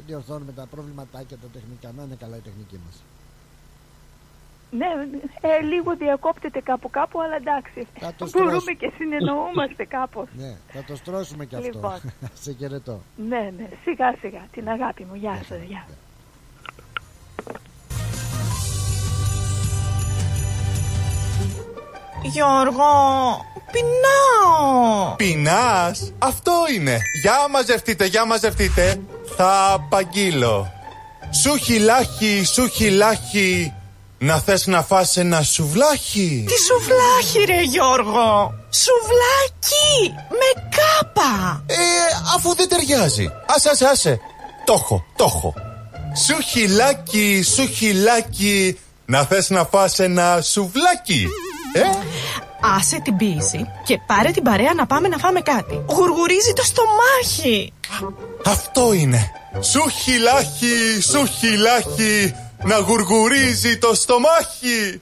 [0.07, 1.91] διορθώνουμε τα προβληματάκια τα τεχνικά.
[1.98, 2.95] Να είναι καλά η τεχνική μας.
[4.72, 4.86] Ναι,
[5.41, 7.88] ε, λίγο διακόπτεται κάπου κάπου, αλλά εντάξει.
[8.00, 8.74] Θα το Μπορούμε στρώσω.
[8.74, 10.28] και συνεννοούμαστε κάπως.
[10.38, 11.68] Ναι, θα το στρώσουμε κι αυτό.
[11.74, 12.00] Λοιπόν.
[12.44, 13.02] σε χαιρετώ.
[13.16, 14.41] Ναι, ναι, σιγά σιγά.
[14.52, 15.16] Την αγάπη μου.
[15.16, 15.86] Γεια σας, γεια.
[22.24, 22.91] Γιώργο,
[23.72, 25.16] πεινάω.
[25.16, 26.98] Πεινάς, αυτό είναι.
[27.22, 29.02] Για μαζευτείτε, για μαζευτείτε.
[29.36, 30.72] Θα απαγγείλω.
[31.41, 33.74] Σου χιλάχι, σου χιλάχι.
[34.22, 36.44] Να θες να φας ένα σουβλάχι.
[36.48, 38.54] Τι σουβλάχι ρε Γιώργο.
[38.70, 41.64] Σουβλάκι με κάπα.
[41.66, 41.76] Ε,
[42.36, 43.30] αφού δεν ταιριάζει.
[43.48, 44.20] Άσε, άσε, άσε.
[44.66, 45.54] Το έχω, το έχω.
[46.26, 48.80] Σου χιλάκι, σου χιλάκι.
[49.06, 51.28] Να θες να φας ένα σουβλάκι.
[51.74, 51.82] Ε,
[52.78, 55.84] Άσε την πίεση και πάρε την παρέα να πάμε να φάμε κάτι.
[55.90, 57.74] Γουργουρίζει το στομάχι.
[58.46, 59.32] αυτό είναι.
[59.60, 62.36] Σου χιλάχι, σου χιλάχι.
[62.64, 65.02] Να γουργουρίζει το στομάχι.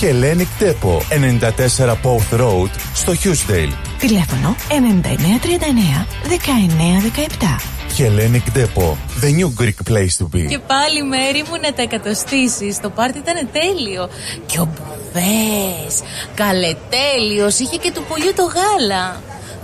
[0.00, 3.72] Hellenic Depot, 94 Porth Road, στο Hughesdale.
[3.98, 7.60] Τηλέφωνο 9939 1917.
[7.98, 10.46] Hellenic Depot, the new Greek place to be.
[10.48, 12.80] Και πάλι μέρη μου να τα εκατοστήσεις.
[12.80, 14.08] Το πάρτι ήταν τέλειο.
[14.46, 16.02] Και ο Μπουβές,
[16.34, 19.20] καλετέλειος, είχε και του πολιού το γάλα.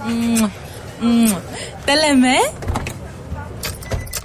[0.07, 0.51] Μμμ,
[1.01, 1.33] μμμ.
[1.85, 2.35] Τα λέμε.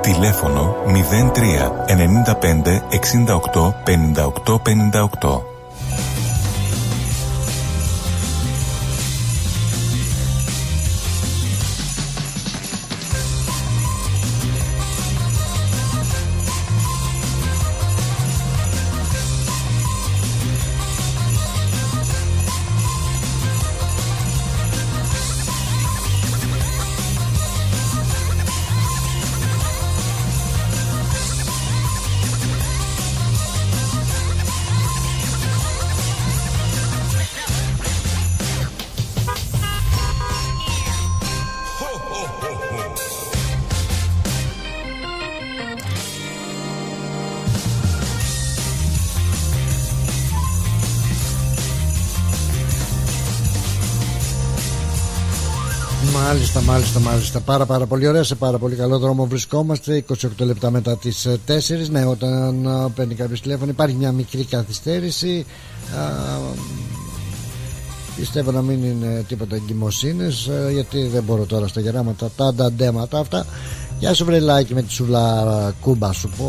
[0.00, 5.47] Τηλέφωνο 03 95 68 58 58.
[56.78, 57.40] Μάλιστα, μάλιστα, μάλιστα.
[57.40, 58.22] Πάρα, πάρα πολύ ωραία.
[58.22, 60.04] Σε πάρα πολύ καλό δρόμο βρισκόμαστε.
[60.08, 61.88] 28 λεπτά μετά τις 4.
[61.90, 65.46] Ναι, όταν α, παίρνει κάποιος τηλέφωνο υπάρχει μια μικρή καθυστέρηση.
[65.96, 66.00] Α,
[68.16, 70.28] πιστεύω να μην είναι τίποτα εγκυμοσύνε
[70.72, 73.46] γιατί δεν μπορώ τώρα στα γεράματα τα ανταντέματα αυτά.
[73.98, 76.44] Γεια σου βρελάκι με τη σουβλάρα κούμπα σου πω,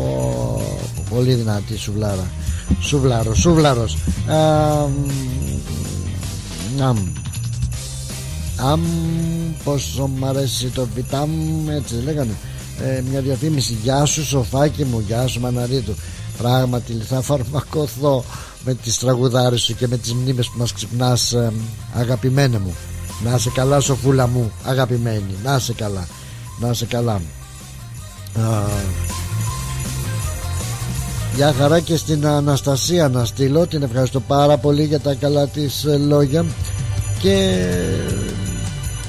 [0.96, 2.30] πω, Πολύ δυνατή σουβλάρα
[2.80, 3.98] Σουβλάρος, σουβλάρος
[6.80, 7.12] Αμ
[8.62, 8.80] Αμ
[9.64, 11.30] πόσο μ' αρέσει το βιτάμ
[11.68, 12.32] Έτσι λέγανε.
[12.80, 15.94] Ε, Μια διαφήμιση Γεια σου σοφάκι μου Γεια σου Μαναρίτου
[16.38, 18.24] Πράγματι θα φαρμακοθώ
[18.64, 21.52] Με τις τραγουδάρες σου και με τις μνήμες που μας ξυπνάς ε,
[21.94, 22.74] Αγαπημένε μου.
[23.24, 25.34] Να σε καλά σοφούλα μου Αγαπημένη.
[25.44, 26.08] Να σε καλά
[26.60, 27.12] Να σε καλά.
[27.12, 27.20] Α,
[31.34, 33.66] Γεια χαρά και στην Αναστασία να στείλω.
[33.66, 36.44] Την ευχαριστώ πάρα πολύ για τα καλά της ε, λόγια.
[37.20, 37.66] Και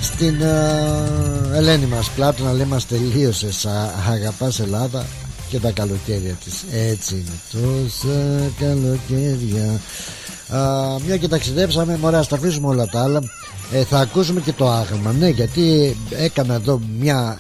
[0.02, 3.68] στην uh, Ελένη μας Πλάτωνα λέει μας τελείωσες
[4.11, 5.06] Αγαπάς Ελλάδα
[5.49, 6.64] και τα καλοκαίρια της.
[6.72, 9.80] Έτσι είναι τόσα καλοκαίρια.
[10.60, 13.22] Α, μια και ταξιδέψαμε μωρέ ας τα αφήσουμε όλα τα άλλα.
[13.73, 17.40] Ε, θα ακούσουμε και το άγαλμα ναι γιατί έκανα εδώ μια,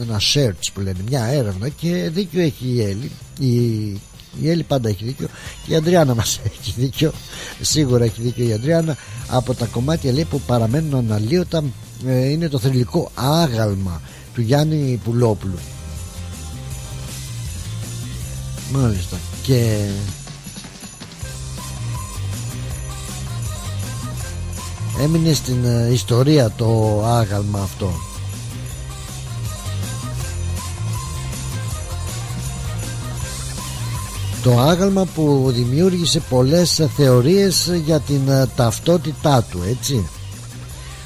[0.00, 3.10] ένα search που λένε μια έρευνα και δίκιο έχει η Έλλη.
[3.38, 4.00] Η,
[4.40, 5.28] η Έλλη πάντα έχει δίκιο
[5.66, 7.12] και η Αντριάννα μας έχει δίκιο.
[7.60, 8.96] Σίγουρα έχει δίκιο η Αντριάννα.
[9.28, 11.64] Από τα κομμάτια λέει που παραμένουν αναλύωτα
[12.06, 14.00] ε, είναι το θρηλυκό άγαλμα
[14.34, 15.58] του Γιάννη Πουλόπουλου.
[18.72, 19.16] Μάλιστα.
[19.42, 19.88] Και
[25.00, 28.07] έμεινε στην ε, ιστορία το άγαλμα αυτό
[34.48, 40.08] το άγαλμα που δημιούργησε πολλές θεωρίες για την ε, ταυτότητά του έτσι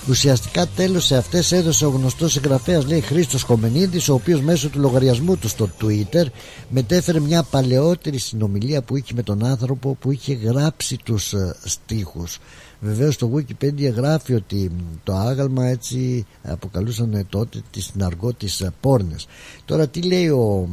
[0.08, 4.80] Ουσιαστικά τέλος σε αυτές έδωσε ο γνωστός συγγραφέας λέει Χρήστος Χομενίδης ο οποίος μέσω του
[4.80, 6.24] λογαριασμού του στο Twitter
[6.68, 12.38] μετέφερε μια παλαιότερη συνομιλία που είχε με τον άνθρωπο που είχε γράψει τους ε, στίχους
[12.84, 14.70] Βεβαίως το Wikipedia γράφει ότι
[15.04, 19.26] το άγαλμα έτσι αποκαλούσαν τότε τη συναργό της ε, πόρνες.
[19.64, 20.68] Τώρα τι λέει ο,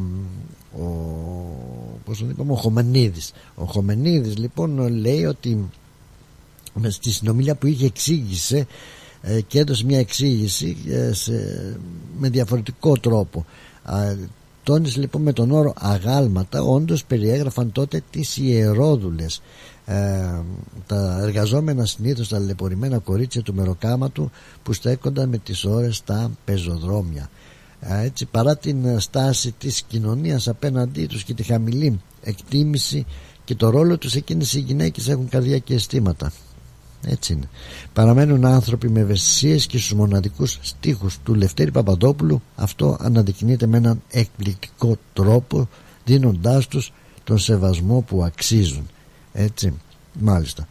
[0.77, 0.85] ο,
[2.05, 3.31] πώς τον είπαμε, ο Χομενίδης.
[3.55, 5.69] Ο Χομενίδης λοιπόν λέει ότι
[6.73, 8.67] με στη συνομιλία που είχε εξήγησε
[9.21, 11.11] ε, και έδωσε μια εξήγηση ε,
[12.17, 13.45] με διαφορετικό τρόπο.
[14.63, 19.41] Τόνισε λοιπόν με τον όρο αγάλματα όντως περιέγραφαν τότε τις ιερόδουλες.
[19.85, 20.41] Ε,
[20.87, 24.31] τα εργαζόμενα συνήθως τα λεπορημένα κορίτσια του μεροκάματου
[24.63, 27.21] που στέκονταν με τις ώρες στα πεζοδρόμια.
[27.21, 27.38] ε,
[27.81, 33.05] έτσι παρά την στάση της κοινωνίας απέναντί τους και τη χαμηλή εκτίμηση
[33.43, 36.31] και το ρόλο τους εκείνες οι γυναίκες έχουν καρδιά και αισθήματα
[37.07, 37.49] έτσι είναι.
[37.93, 44.01] Παραμένουν άνθρωποι με ευαισθησίες και στους μοναδικούς στίχους του Λευτέρη Παπαδόπουλου αυτό αναδεικνύεται με έναν
[44.09, 45.69] εκπληκτικό τρόπο
[46.05, 46.93] δίνοντάς τους
[47.23, 48.87] τον σεβασμό που αξίζουν.
[49.33, 49.73] Έτσι,
[50.19, 50.67] μάλιστα.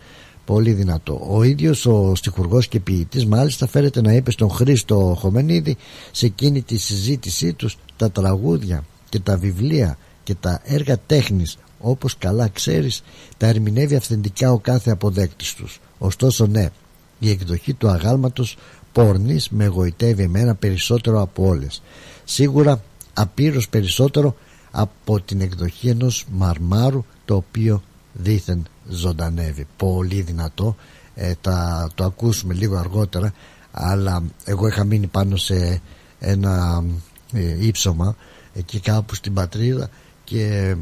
[0.49, 1.27] Πολύ δυνατό.
[1.31, 5.77] Ο ίδιος ο στιχουργός και ποιητής μάλιστα φέρεται να είπε στον Χρήστο Χομενίδη
[6.12, 11.59] σε εκείνη τη συζήτησή τους τα τραγούδια και τα βιβλία και τα έργα τέχνης.
[11.79, 13.03] Όπως καλά ξέρεις
[13.37, 15.81] τα ερμηνεύει αυθεντικά ο κάθε αποδέκτης τους.
[15.99, 16.70] Ωστόσο ναι
[17.19, 18.57] η εκδοχή του αγάλματος
[18.93, 21.83] πόρνης με εγωιτεύει εμένα περισσότερο από όλες.
[22.25, 22.83] Σίγουρα
[23.15, 24.37] απείρως περισσότερο
[24.70, 27.83] από την εκδοχή ενός μαρμάρου το οποίο
[28.19, 29.66] δήθεν ζωντανεύει.
[29.77, 30.77] Πολύ δυνατό.
[31.15, 33.32] Ε, τα, το ακούσουμε λίγο αργότερα
[33.70, 35.81] αλλά εγώ είχα μείνει πάνω σε
[36.19, 36.85] ένα
[37.32, 38.16] ε, ύψωμα
[38.55, 39.89] εκεί κάπου στην πατρίδα
[40.24, 40.77] και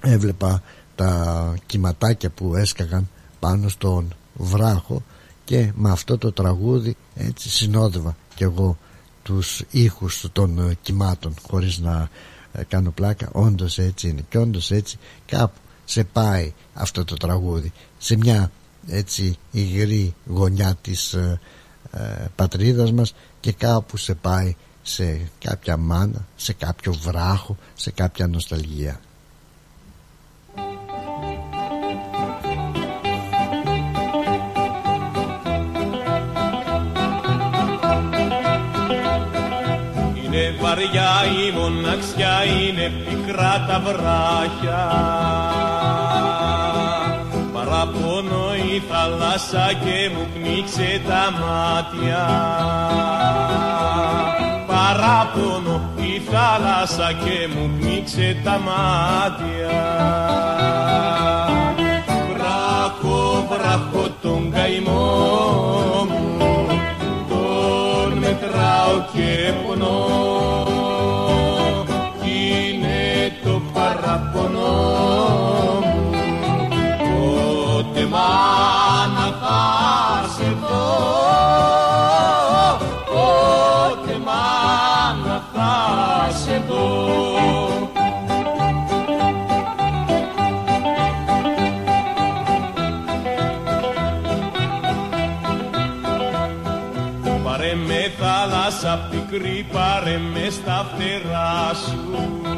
[0.00, 0.62] έβλεπα
[0.94, 3.08] τα κυματάκια που έσκαγαν
[3.40, 5.02] πάνω στον βράχο
[5.44, 8.78] και με αυτό το τραγούδι έτσι συνόδευα κι εγώ
[9.22, 12.08] τους ήχους των ε, κυμάτων χωρίς να
[12.52, 13.28] ε, κάνω πλάκα.
[13.32, 14.24] Όντως έτσι είναι.
[14.28, 15.58] Και όντως έτσι κάπου
[15.90, 18.50] σε πάει αυτό το τραγούδι σε μια
[18.88, 21.40] έτσι υγρή γωνιά της ε,
[21.90, 28.26] ε, πατρίδας μας και κάπου σε πάει σε κάποια μάνα, σε κάποιο βράχο, σε κάποια
[28.26, 29.00] νοσταλγία.
[40.24, 41.10] Είναι βαριά
[41.46, 45.47] η μοναξιά, είναι πικρά τα βράχια
[48.78, 52.24] η θάλασσα και μου πνίξε τα μάτια.
[54.66, 59.80] Παραπονώ η θάλασσα και μου πνίξε τα μάτια.
[62.32, 66.28] Βράχο, βράχο τον καημό μου
[68.20, 70.06] μετράω και πονώ.
[72.22, 74.57] Κι είναι το παραπονό
[78.10, 80.88] μάνα θα σε δω
[83.10, 87.08] πότε μάνα θα σε δω
[98.18, 102.57] θάλασσα πικρή πάρε με στα φτερά σου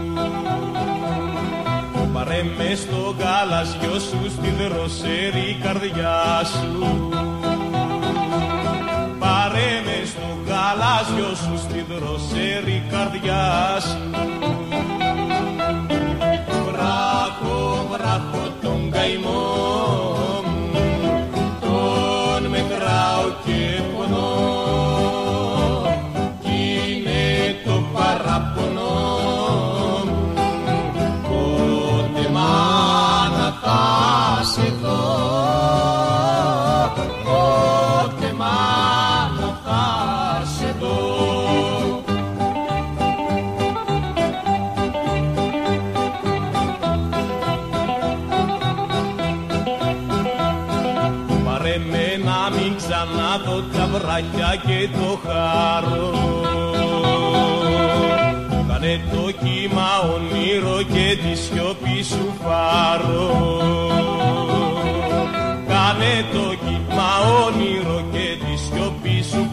[2.31, 7.09] Πάρε με στο γαλαζιό σου στη δροσερή καρδιά σου.
[9.19, 14.11] Πάρε με στο γαλάζιο σου στη δροσερή καρδιά σου.
[16.67, 19.70] Βράχο, βράχο τον καημό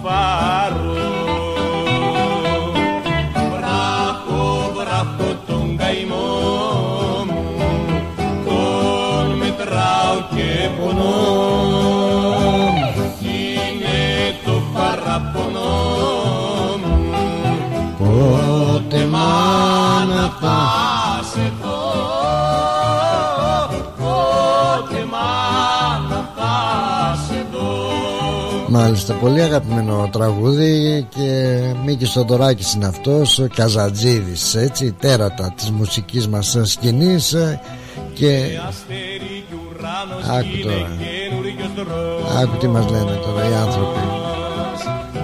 [0.08, 0.87] far
[28.78, 36.28] Μάλιστα, πολύ αγαπημένο τραγούδι και Μίκης Θοδωράκης είναι αυτός, ο Καζατζίδης, έτσι, τέρατα της μουσικής
[36.28, 37.36] μας σκηνής
[38.14, 38.60] και...
[40.38, 40.88] Άκου τώρα.
[41.76, 44.00] δρόμος Άκου τι μας λένε τώρα οι άνθρωποι.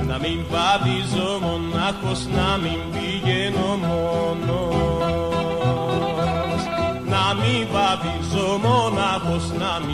[0.07, 5.43] Να μην βαδίζω μονάχος, να μην πηγαίνω μόνος.
[7.13, 9.92] Να μην βαδίζω μονάχος, να μην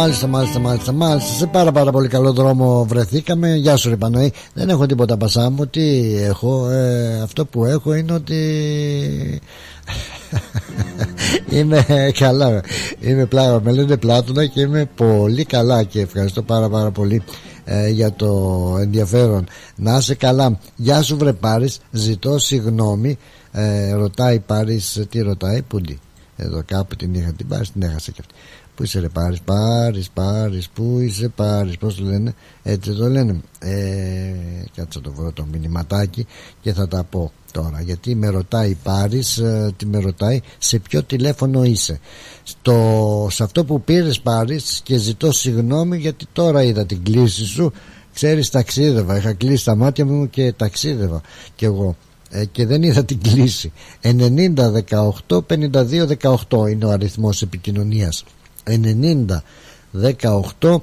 [0.00, 1.32] Μάλιστα, μάλιστα, μάλιστα, μάλιστα.
[1.32, 3.54] Σε πάρα πάρα πολύ καλό δρόμο βρεθήκαμε.
[3.54, 4.32] Γεια σου, ρε Παναή.
[4.54, 5.66] Δεν έχω τίποτα πασά μου.
[5.66, 9.40] Τι έχω, ε, αυτό που έχω είναι ότι.
[11.56, 11.84] είμαι
[12.18, 12.62] καλά.
[13.00, 13.60] Είμαι πλάκα.
[13.64, 17.22] Με λένε πλάτωνα και είμαι πολύ καλά και ευχαριστώ πάρα πάρα πολύ
[17.64, 19.46] ε, για το ενδιαφέρον.
[19.76, 20.58] Να είσαι καλά.
[20.76, 21.78] Γεια σου, βρε Πάρης.
[21.90, 23.18] Ζητώ συγγνώμη.
[23.52, 25.98] Ε, ρωτάει Πάρης, τι ρωτάει, Πούντι.
[26.42, 28.34] Εδώ κάπου την είχα την πάρει, την έχασα και αυτή.
[28.80, 33.40] Πού είσαι ρε Πάρης, Πάρης, Πάρης, πού είσαι Πάρης, πώς το λένε, έτσι το λένε.
[33.58, 34.34] Ε,
[34.74, 36.26] κάτσε να το βρω το μηνυματάκι
[36.60, 37.80] και θα τα πω τώρα.
[37.80, 42.00] Γιατί με ρωτάει Πάρης, ε, τι με ρωτάει, σε ποιο τηλέφωνο είσαι.
[42.42, 47.72] Στο, σε αυτό που πήρες Πάρης και ζητώ συγγνώμη γιατί τώρα είδα την κλίση σου.
[48.14, 51.20] Ξέρεις ταξίδευα, είχα κλείσει τα μάτια μου και ταξίδευα
[51.54, 51.96] κι εγώ.
[52.30, 54.72] Ε, και δεν είδα την κλίση 90
[55.26, 56.06] 18 52
[56.48, 58.24] 18 είναι ο αριθμός επικοινωνίας
[58.70, 59.42] 90
[60.60, 60.76] 18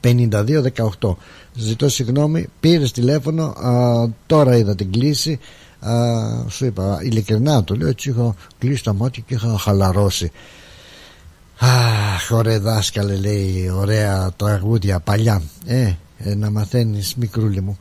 [0.00, 0.62] 52
[1.00, 1.14] 18
[1.54, 5.38] ζητώ συγγνώμη πήρες τηλέφωνο α, τώρα είδα την κλίση
[5.80, 5.92] α,
[6.48, 10.32] σου είπα ειλικρινά το λέω έτσι είχα κλείσει τα μάτια και είχα χαλαρώσει.
[11.58, 15.42] Αχ, ωραία δάσκαλε λέει ωραία τραγούδια παλιά.
[15.66, 17.78] Ε, ε, να μαθαίνεις μικρούλι μου.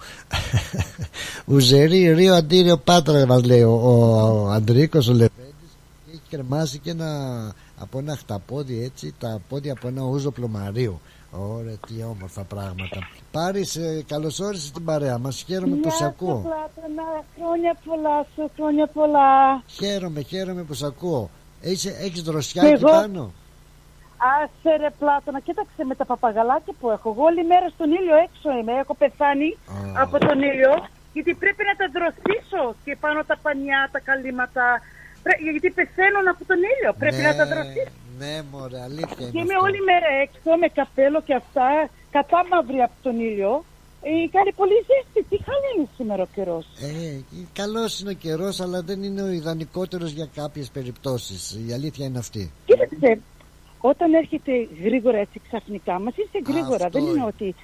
[1.46, 6.90] Ουζερί, Ρίο, Αντίριο, Πάτρα μας λέει ο, ο Αντρίκος ο Λεπέντης και έχει κρεμάσει και
[6.90, 11.00] ένα από ένα χταπόδι έτσι τα πόδια από ένα ούζο πλωμαρίου
[11.38, 13.00] Ωραία, τι όμορφα πράγματα.
[13.32, 15.44] Πάρεις, ε, καλώ όρισε στην παρέα μας.
[15.48, 16.36] Χαίρομαι που σε ακούω.
[16.48, 19.64] Πλάτωνα, χρόνια πολλά σου, χρόνια πολλά.
[19.68, 21.30] Χαίρομαι, χαίρομαι που σε ακούω.
[22.02, 23.32] Έχεις δροσιά εκεί Εγώ- πάνω;
[24.42, 27.10] Άσε ρε Πλάτωνα, κοίταξε με τα παπαγαλάκια που έχω.
[27.10, 28.74] Εγώ όλη μέρα στον ήλιο έξω είμαι.
[28.84, 29.58] Έχω πεθάνει
[30.04, 30.74] από τον ήλιο.
[31.14, 34.66] Γιατί πρέπει να τα δροσίσω και πάνω τα πανιά, τα καλύματα.
[35.24, 36.92] Πρέ- Γιατί πεθαίνουν από τον ήλιο.
[37.02, 37.92] Πρέπει να τα δροσίσω.
[38.22, 39.40] Ναι, μωρέ, αλήθεια Και είναι.
[39.42, 39.66] είμαι αυτό.
[39.68, 41.68] όλη μέρα έξω με καπέλο και αυτά,
[42.16, 43.52] κατά μαύρη από τον ήλιο.
[44.04, 45.20] Ε, κάνει πολύ ζέστη.
[45.30, 46.66] Τι χάλια είναι σήμερα ο καιρός.
[46.82, 47.20] Ε,
[47.54, 51.42] καλός είναι ο καιρός, αλλά δεν είναι ο ιδανικότερος για κάποιες περιπτώσεις.
[51.68, 52.52] Η αλήθεια είναι αυτή.
[52.66, 53.20] Κοίταξε,
[53.82, 54.52] όταν έρχεται
[54.84, 56.86] γρήγορα έτσι ξαφνικά, μας ήρθε γρήγορα.
[56.86, 57.26] Αυτό δεν είναι είναι.
[57.26, 57.56] ότι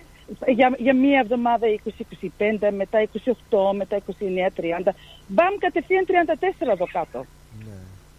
[0.56, 4.94] για, για μία εβδομάδα 20-25, μετά 28, μετά 29-30.
[5.28, 7.26] Μπαμ κατευθείαν 34 εδώ κάτω.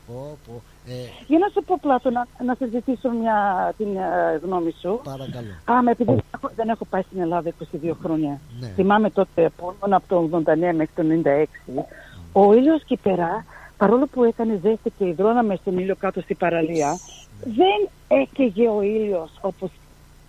[0.09, 0.52] Πω, πω.
[0.89, 0.93] Ε,
[1.26, 3.36] Για να σου πω Πλάτο, να, να σε ζητήσω μια,
[3.76, 5.01] την ε, γνώμη σου.
[5.05, 5.52] παρακαλώ.
[5.64, 8.40] Α, με επειδή δεν έχω- δεν έχω πάει στην Ελλάδα 22 χρόνια.
[8.60, 8.66] Ναι.
[8.68, 11.85] Θυμάμαι τότε μόνο από το 89 μέχρι το 96.
[12.32, 13.44] Ο ήλιος εκεί πέρα,
[13.76, 16.98] παρόλο που έκανε ζέστη και υδρώναμε στον ήλιο κάτω στην παραλία,
[17.44, 19.70] δεν έκαιγε ο ήλιος όπως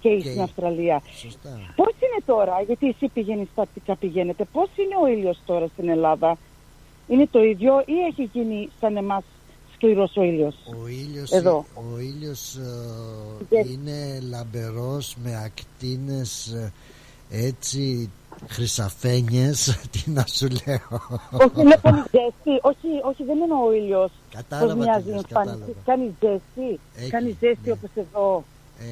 [0.01, 1.01] καίει στην Αυστραλία.
[1.15, 1.49] Σωστά.
[1.76, 6.38] Πώς είναι τώρα, γιατί εσύ πηγαίνεις τακτικά πηγαίνετε, πώς είναι ο ήλιος τώρα στην Ελλάδα;
[7.07, 9.23] Είναι το ίδιο ή έχει γίνει σαν εμάς
[9.80, 10.56] σκληρός ο ήλιος.
[10.84, 11.65] Ο ήλιος, Εδώ.
[11.76, 13.69] ο ήλιος ε, Yes.
[13.72, 16.72] είναι λαμπερός με ακτίνες ε,
[17.30, 18.10] έτσι
[18.47, 21.01] χρυσαφένιες τι να σου λέω
[21.31, 22.53] όχι, είναι πολύ ζέστη.
[22.61, 24.11] Όχι, όχι, δεν είναι ο ήλιος.
[24.31, 25.56] Κατάλαβα Πώς τι μοιάζει λες, εμφάνιση.
[25.57, 25.73] κατάλαβα.
[25.85, 26.80] Κάνει ζέστη.
[26.97, 28.43] Έχει, Κάνει ζέστη όπως εδώ.
[28.80, 28.85] ε,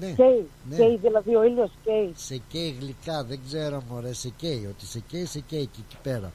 [0.00, 0.46] ναι, Καίει.
[0.70, 0.76] ναι.
[0.76, 2.12] Καίει, δηλαδή ο ήλιος καίει.
[2.16, 5.96] σε καίει γλυκά δεν ξέρω μωρέ σε καίει ότι σε καίει σε καίει και εκεί
[6.02, 6.32] πέρα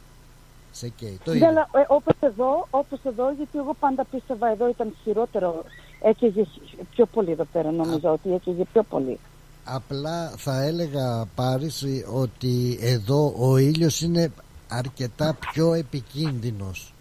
[0.72, 4.48] σε καίει το Ναι, ίδιο αλλά ε, όπως εδώ, όπως εδώ, γιατί εγώ πάντα πίστευα
[4.52, 5.64] εδώ ήταν χειρότερο.
[6.02, 6.46] Έκαιγε
[6.92, 9.20] πιο πολύ εδώ πέρα, νομίζω ότι έκαιγε πιο πολύ.
[9.64, 14.32] Απλά θα έλεγα Πάρης ότι εδώ ο ήλιος είναι
[14.68, 16.94] αρκετά πιο επικίνδυνος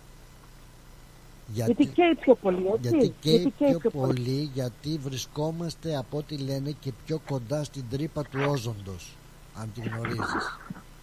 [1.55, 2.88] Γιατί καίει πιο πολύ, έτσι.
[2.88, 8.22] γιατί καίει καίει πιο πολύ γιατί βρισκόμαστε από ό,τι λένε και πιο κοντά στην τρύπα
[8.22, 9.16] του όζοντος
[9.55, 10.59] αν τη γνωρίζεις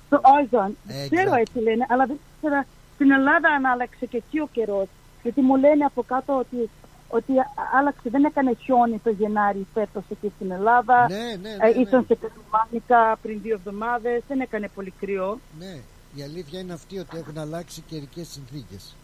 [0.09, 1.07] Το όζον, Exact.
[1.09, 2.63] ξέρω έτσι λένε, αλλά δεν ξέρω
[2.95, 4.87] στην Ελλάδα αν άλλαξε και εκεί ο καιρός.
[5.23, 6.69] Γιατί μου λένε από κάτω ότι,
[7.07, 11.07] ότι α- άλλαξε, δεν έκανε χιόνι το Γενάρη φέτος εκεί στην Ελλάδα.
[11.09, 11.81] Ναι, ναι, ναι, Ε, ναι.
[11.81, 15.39] Ήταν σε Θεσσαλονίκα πριν δύο εβδομάδες, δεν έκανε πολύ κρύο.
[15.59, 15.75] ναι
[16.15, 18.95] η αλήθεια είναι αυτή ότι έχουν αλλάξει καιρικές συνθήκες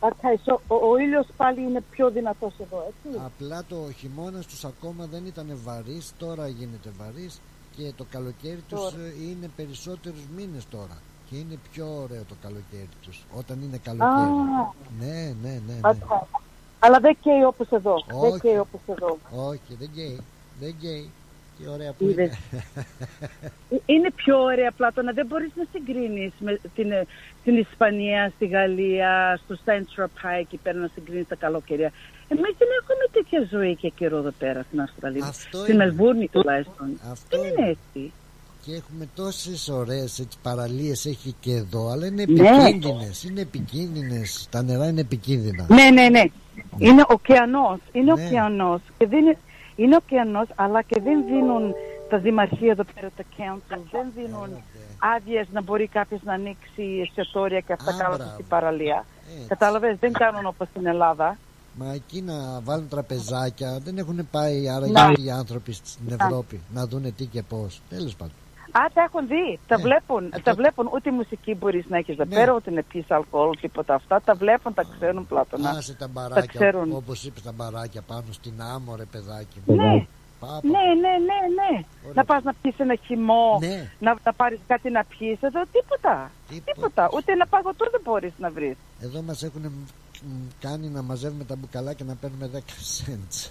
[0.00, 3.18] Okay, so, ο, ο ήλιος πάλι είναι πιο δυνατός εδώ, έτσι.
[3.24, 7.40] Απλά το χειμώνα τους ακόμα δεν ήταν βαρύς, τώρα γίνεται βαρύς
[7.76, 8.96] και το καλοκαίρι τους Τώρα.
[8.96, 10.96] ε, είναι περισσότερους μήνες τώρα.
[11.30, 14.30] Και είναι πιο ωραίο το καλοκαίρι τους, όταν είναι καλοκαίρι.
[14.30, 14.72] Α.
[15.00, 15.72] Ναι, ναι, ναι.
[15.72, 15.80] ναι.
[15.82, 16.26] Okay.
[16.78, 17.92] Αλλά δεν καίει όπως εδώ.
[17.94, 18.30] Όχι.
[18.30, 19.18] Δεν καίει όπως εδώ.
[19.48, 20.20] Όχι, δεν καίει.
[20.60, 21.10] Δεν καίει.
[21.58, 22.38] Τι ωραία που Είδες.
[22.50, 22.64] είναι.
[23.70, 25.12] Ε, Είναι πιο ωραία πλάτωνα.
[25.12, 27.06] Δεν μπορείς να συγκρίνεις με την, ε,
[27.40, 31.92] στην Ισπανία, στη Γαλλία, στο Central Pie εκεί πέρα να συγκρίνεις τα καλοκαιρία.
[32.28, 35.24] Εμείς δεν έχουμε τέτοια ζωή και καιρό εδώ πέρα στην Αυστραλία.
[35.26, 35.84] Αυτό Στην είναι.
[35.84, 37.00] Μελβούρνη τουλάχιστον.
[37.10, 38.12] Αυτό δεν είναι έτσι.
[38.64, 42.48] Και έχουμε τόσες ωραίες έτσι, παραλίες έχει και εδώ, αλλά είναι Ναι.
[42.48, 43.24] επικίνδυνες.
[43.24, 44.48] Είναι επικίνδυνες.
[44.50, 45.66] Τα νερά είναι επικίνδυνα.
[45.68, 46.22] Ναι, ναι, ναι.
[46.78, 47.78] Είναι ωκεανός.
[47.92, 48.24] Είναι Ναι.
[48.26, 48.80] ωκεανός.
[48.98, 49.36] Και δεν είναι,
[49.76, 51.74] είναι ωκεανός, αλλά και δεν δίνουν
[52.10, 54.62] τα δημαρχία εδώ πέρα, τα council, δεν δίνουν
[55.16, 58.32] άδειες να μπορεί κάποιος να ανοίξει εστιατόρια και αυτά Α, κάτω μπράβο.
[58.32, 59.04] στην παραλία.
[59.36, 59.48] Έτσι.
[59.48, 61.38] Κατάλαβες, δεν κάνουν όπως στην Ελλάδα.
[61.78, 65.12] Μα εκεί να βάλουν τραπεζάκια δεν έχουν πάει άρα Να.
[65.18, 67.80] οι άνθρωποι στην Ευρώπη να δούνε τι και πώς.
[67.88, 68.34] Τέλος πάντων.
[68.72, 69.58] Α, τα έχουν δει.
[69.66, 70.32] Τα βλέπουν.
[70.42, 70.90] Τα βλέπουν.
[70.94, 72.34] Ούτε μουσική μπορείς να έχεις εδώ Ναι.
[72.34, 74.20] πέρα, ούτε να πει αλκοόλ, τίποτα αυτά.
[74.24, 75.70] Τα βλέπουν, τα ξέρουν πλάτωνα.
[75.70, 76.92] Άσε τα Τα μπαράκια, ξέρουν.
[76.92, 79.74] όπως είπες τα μπαράκια πάνω στην άμμο ρε παιδάκι μου.
[79.74, 80.06] Ναι.
[80.40, 80.60] Πάπα.
[80.62, 81.84] Ναι, ναι, ναι, ναι.
[82.14, 83.90] Να πας να πιεις ένα χυμό, Ναι.
[83.98, 86.30] να, να πάρεις κάτι να πιεις εδώ, τίποτα.
[86.64, 87.08] Τίποτα.
[87.14, 88.76] Ούτε ένα παγωτό δεν μπορείς να βρεις.
[89.00, 89.62] Εδώ μας έχουν
[90.60, 93.50] κάνει να μαζεύουμε τα μπουκαλάκια να παίρνουμε 10 cents.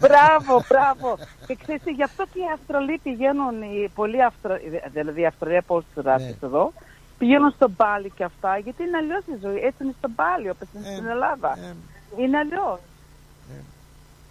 [0.00, 1.18] μπράβο, μπράβο.
[1.46, 4.58] και ξέρεις, τι, γι' αυτό και οι Αυστραλοί πηγαίνουν, οι πολλοί Αυστρα...
[4.92, 6.46] δηλαδή οι Αυστραλοί από όλους τους ράτες Ναι.
[6.48, 6.72] εδώ,
[7.18, 9.56] πηγαίνουν στο Μπάλι και αυτά, γιατί είναι αλλιώς η ζωή.
[9.56, 11.58] Έτσι είναι στο Μπάλι, όπως είναι στην Ελλάδα.
[12.18, 12.80] είναι αλλιώς.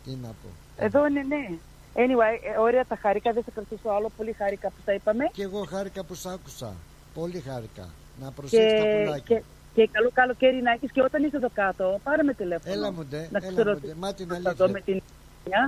[0.03, 0.47] Τι να πω.
[0.77, 1.49] Εδώ είναι ναι.
[1.93, 4.11] Anyway, ε, ωραία τα χάρηκα, δεν θα κρατήσω άλλο.
[4.17, 5.23] Πολύ χάρηκα που τα είπαμε.
[5.33, 6.73] Και εγώ χάρηκα που σ' άκουσα.
[7.13, 7.89] Πολύ χάρηκα.
[8.21, 9.37] Να προσέξεις τα Και, πουλάκια.
[9.37, 9.43] και,
[9.77, 12.73] και καλό καλοκαίρι να έχεις και όταν είσαι εδώ κάτω, πάρε με τηλέφωνο.
[12.73, 13.93] Έλα μου ντε, να έλα ξέρω μου ντε.
[14.03, 14.53] Μα την θα αλήθεια.
[14.53, 15.01] δω με την
[15.47, 15.63] μια.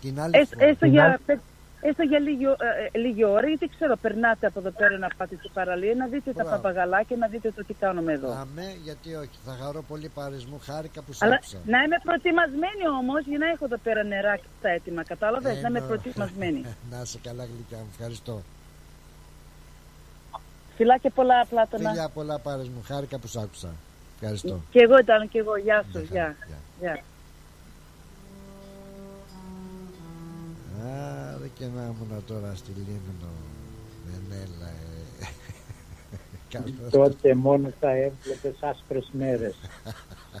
[0.00, 0.68] Την άλλη Έστω, φορά.
[0.70, 1.20] έστω για,
[1.88, 5.34] έστω για λίγη, ε, ε, λίγη ώρα, γιατί ξέρω, περνάτε από εδώ πέρα να πάτε
[5.40, 6.50] στην παραλία, να δείτε τα Μπράβο.
[6.62, 8.30] παπαγαλάκια, να δείτε το τι κάνουμε εδώ.
[8.32, 9.36] Αμέ, γιατί όχι.
[9.46, 10.58] Θα χαρώ πολύ παρισμού.
[10.68, 11.58] Χάρηκα που σ' Αλλά άκουσα.
[11.66, 15.02] να είμαι προετοιμασμένη όμως για να έχω εδώ πέρα νερά και τα έτοιμα.
[15.12, 15.86] Κατάλαβες, να είμαι Εννοώ.
[15.90, 16.60] προετοιμασμένη.
[16.92, 17.88] να είσαι καλά γλυκιά μου.
[17.96, 18.42] Ευχαριστώ.
[20.76, 21.90] Φιλάκια πολλά, Πλάτωνα.
[21.90, 22.82] Φιλιά πολλά πάρες μου.
[22.86, 23.68] Χάρηκα που σ' άκουσα.
[24.20, 24.60] Ευχαριστώ.
[24.70, 25.56] Και εγώ ήταν και εγώ.
[25.56, 26.00] Γεια σου.
[26.10, 26.36] Γεια.
[26.80, 27.02] Γεια.
[30.84, 33.32] Άρα και να ήμουν τώρα στη Λίμνο.
[34.04, 34.68] Μενέλα,
[35.20, 35.26] ε.
[36.52, 36.90] Καλώς.
[36.90, 39.54] Τότε μόνο θα έβλεπες άσπρες μέρες.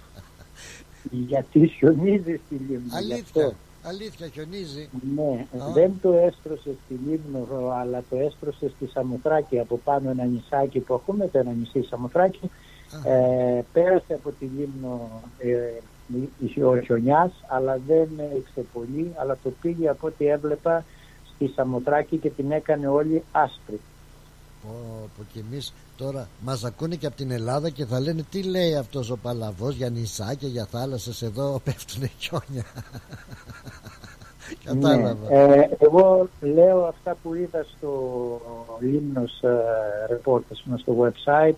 [1.28, 2.98] Γιατί χιονίζεις στη Λίμνο.
[3.00, 3.54] γι' Αλήθεια.
[3.84, 3.88] Αυτό.
[3.88, 4.88] Αλήθεια χιονίζει.
[5.14, 5.72] Ναι, Α.
[5.72, 10.94] δεν το έστρωσε στη Λίμνο, αλλά το έστρωσε στη Σαμοθράκη από πάνω ένα νησάκι που
[10.94, 12.50] έχουμε, το ένα νησί Σαμοθράκη.
[13.04, 19.88] Ε, πέρασε από τη Λίμνο ε, ο χιονιάς, αλλά δεν έριξε πολύ, αλλά το πήγε
[19.88, 20.84] από ό,τι έβλεπα
[21.34, 23.80] στη Σαμοθράκη και την έκανε όλη άσπρη.
[24.66, 28.42] Πω, πω και εμείς τώρα μας ακούνε και από την Ελλάδα και θα λένε τι
[28.42, 32.64] λέει αυτός ο Παλαβός για νησάκια, για θάλασσες εδώ πέφτουνε χιόνια.
[34.64, 35.28] Κατάλαβα.
[35.28, 35.54] Ναι.
[35.54, 37.90] Ε, εγώ λέω αυτά που είδα στο
[38.80, 39.58] Λίμνος ε,
[40.10, 41.56] reportage μας στο website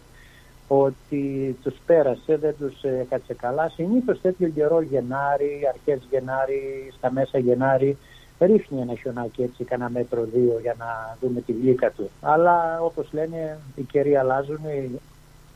[0.69, 3.69] ότι τους πέρασε, δεν τους ε, έκατσε καλά.
[3.69, 7.99] Συνήθως τέτοιο καιρό Γενάρη, αρχές Γενάρη, στα μέσα Γενάρη
[8.39, 12.11] ρίχνει ένα χιονάκι έτσι κανένα μέτρο δύο για να δούμε τη γλύκα του.
[12.21, 15.01] Αλλά όπως λένε οι καιροί αλλάζουν, η,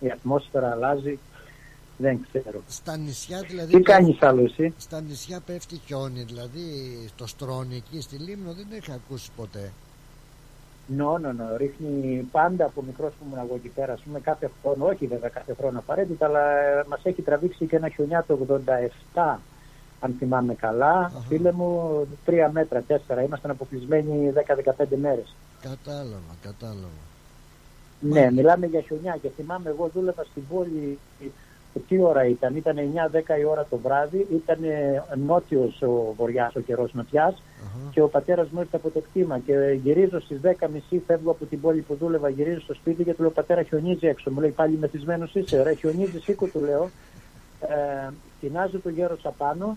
[0.01, 1.19] η ατμόσφαιρα αλλάζει,
[1.97, 2.61] δεν ξέρω.
[2.69, 3.77] Στα νησιά δηλαδή.
[3.77, 6.63] Τι κάνεις άλλο εσύ; Στα νησιά πέφτει χιόνι, δηλαδή
[7.17, 9.73] το στρώνει εκεί στη Λίμνο δεν είχα ακούσει ποτέ.
[10.97, 11.57] Ναι, ναι, ναι.
[11.57, 13.93] Ρίχνει πάντα από μικρός που ήμουν εγώ εκεί πέρα.
[13.93, 16.43] Ας πούμε, κάθε χρόνο, όχι βέβαια κάθε χρόνο απαραίτητα, αλλά
[16.89, 18.39] μας έχει τραβήξει και ένα χιονιά το
[19.15, 19.39] 87,
[20.01, 21.13] αν θυμάμαι καλά.
[21.29, 21.91] Φίλε μου,
[22.25, 23.23] τρία μέτρα, τέσσερα.
[23.23, 25.35] Ήμασταν αποκλεισμένοι 10-15 μέρες.
[25.61, 27.09] Κατάλαβα, κατάλαβα.
[28.01, 30.99] Ναι, μιλάμε για χιονιά και θυμάμαι εγώ δούλευα στην πόλη.
[31.89, 34.59] Τι ώρα ήταν, ήταν 9-10 η ώρα το βράδυ, ήταν
[35.27, 37.35] νότιος ο βορειά, ο καιρός νοτιά
[37.91, 41.61] και ο πατέρας μου ήρθε από το κτήμα και γυρίζω στις 10.30 φεύγω από την
[41.61, 44.31] πόλη που δούλευα, γυρίζω στο σπίτι και του λέω πατέρα χιονίζει έξω.
[44.31, 46.91] Μου λέει πάλι μεθυσμένος είσαι, ρε χιονίζει σήκω του λέω.
[47.61, 48.11] Ε,
[48.41, 49.77] κοινάζω το γέρο απάνω,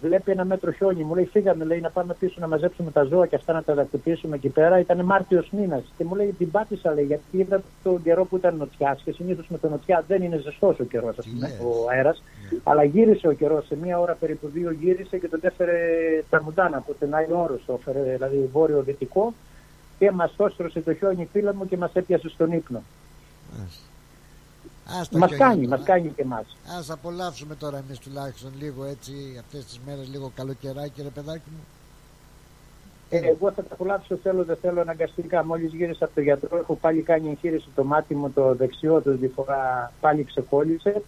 [0.00, 1.02] βλέπει ένα μέτρο χιόνι.
[1.02, 3.74] Μου λέει φύγαμε λέει, να πάμε πίσω να μαζέψουμε τα ζώα και αυτά να τα
[3.74, 4.78] δακτυπήσουμε εκεί πέρα.
[4.78, 5.82] Ήταν Μάρτιος μήνας.
[5.96, 9.46] Και μου λέει την πάτησα λέει, γιατί είδα τον καιρό που ήταν νοτιά και συνήθως
[9.48, 12.22] με το νοτιά δεν είναι ζεστός ο καιρός, ο αέρας.
[12.62, 15.76] Αλλά γύρισε ο καιρός σε μία ώρα περίπου δύο γύρισε και τον έφερε
[16.30, 17.62] Ταρμουντάνα από την άλλη όρος.
[17.66, 19.34] Το έφερε δηλαδή βόρειο-δυτικό
[19.98, 22.82] και μας τόστρωσε το χιόνι φίλα μου και μας έπιασε στον ύπνο.
[23.66, 23.87] Ας
[24.88, 25.76] τα Μας πιόνια κάνει, τώρα.
[25.76, 26.56] μας κάνει και εμάς.
[26.78, 31.64] Ας απολαύσουμε τώρα εμείς τουλάχιστον λίγο έτσι αυτές τις μέρες λίγο καλοκαιράκι ρε παιδάκι μου.
[33.10, 35.44] Ε, εγώ θα τα απολαύσω θέλω δεν θέλω αναγκαστικά.
[35.44, 39.16] Μόλις γύρισα από το γιατρό έχω πάλι κάνει εγχείρηση το μάτι μου το δεξιό το
[39.16, 41.02] τη φορά πάλι ξεκόλλησε.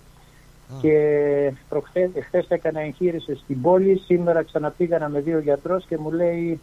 [0.80, 5.98] Και προχθές, χθες έκανα εγχείρηση στην πόλη, σήμερα ξαναπήγα να με δει ο γιατρός και
[5.98, 6.60] μου λέει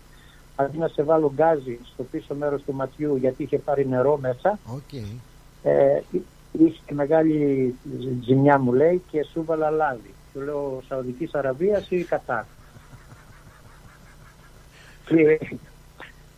[0.55, 4.59] αντί να σε βάλω γκάζι στο πίσω μέρος του ματιού γιατί είχε πάρει νερό μέσα,
[4.65, 4.93] Οκ.
[5.63, 6.01] ε,
[6.57, 7.75] είχε και μεγάλη
[8.23, 10.13] ζημιά μου λέει και σου βάλα λάδι.
[10.33, 12.43] Του λέω Σαουδικής Αραβίας ή Κατάρ.
[15.05, 15.39] Και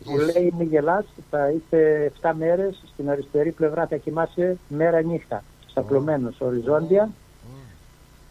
[0.05, 5.43] μου λέει μη γελάς, θα είσαι 7 μέρες στην αριστερή πλευρά θα κοιμάσαι μέρα νύχτα.
[5.73, 7.09] Σαπλωμένος, οριζόντια.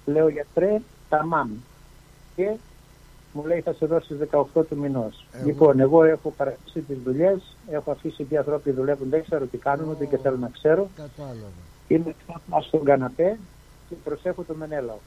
[0.05, 1.51] Λέω γιατρέ, τα μάμ.
[2.37, 2.57] Και
[3.33, 5.27] μου λέει θα σε δώσει στις 18 του μηνός.
[5.45, 9.89] Λοιπόν, εγώ έχω παρατήσει τις δουλειές, έχω αφήσει δύο ανθρώποι δουλεύουν, δεν ξέρω τι κάνουν,
[9.89, 10.89] ούτε και θέλω να ξέρω.
[10.97, 11.68] Κατάλαβα.
[11.89, 13.39] Είμαι ξάπλα στον καναπέ
[13.89, 14.99] και προσέχω το μενέλαο.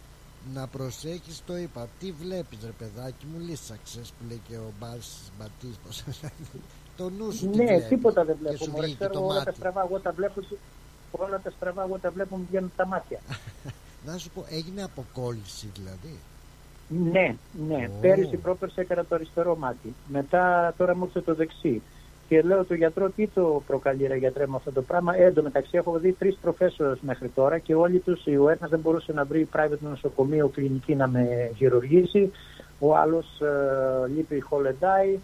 [0.54, 1.88] Να προσέχεις το είπα.
[2.00, 6.04] Τι βλέπεις ρε παιδάκι μου, λύσαξες που λέει και ο Μπάρς Μπατής πως
[6.98, 7.88] Το νου σου τι Ναι, βλέπεις.
[7.88, 8.64] τίποτα δεν Και βλέπω.
[8.64, 9.56] σου Μωρέ, βγήκε ξέρω το όλα τα μάτι.
[9.58, 10.42] στραβά, εγώ τα βλέπω,
[11.12, 13.20] όλα τα στραβά, εγώ τα βλέπω, μου βγαίνουν τα μάτια.
[14.06, 16.20] Να σου πω, έγινε αποκόλληση δηλαδή.
[17.12, 17.36] Ναι,
[17.68, 17.88] ναι.
[17.92, 17.98] Ω.
[18.02, 19.94] Πέρυσι πρόπερση έκανα το αριστερό μάτι.
[20.08, 21.82] Μετά τώρα μου ήρθε το δεξί.
[22.32, 25.78] Και λέω του γιατρό τι το προκαλεί ρε γιατρέ με αυτό το πράγμα; Ε, εντωμεταξύ
[25.78, 29.48] έχω δει τρεις προφέσορες μέχρι τώρα και όλοι τους, ο ένα δεν μπορούσε να βρει
[29.54, 32.32] private νοσοκομείο κλινική να με χειρουργήσει.
[32.80, 35.20] Ο άλλος ε, λείπει χολεντάι.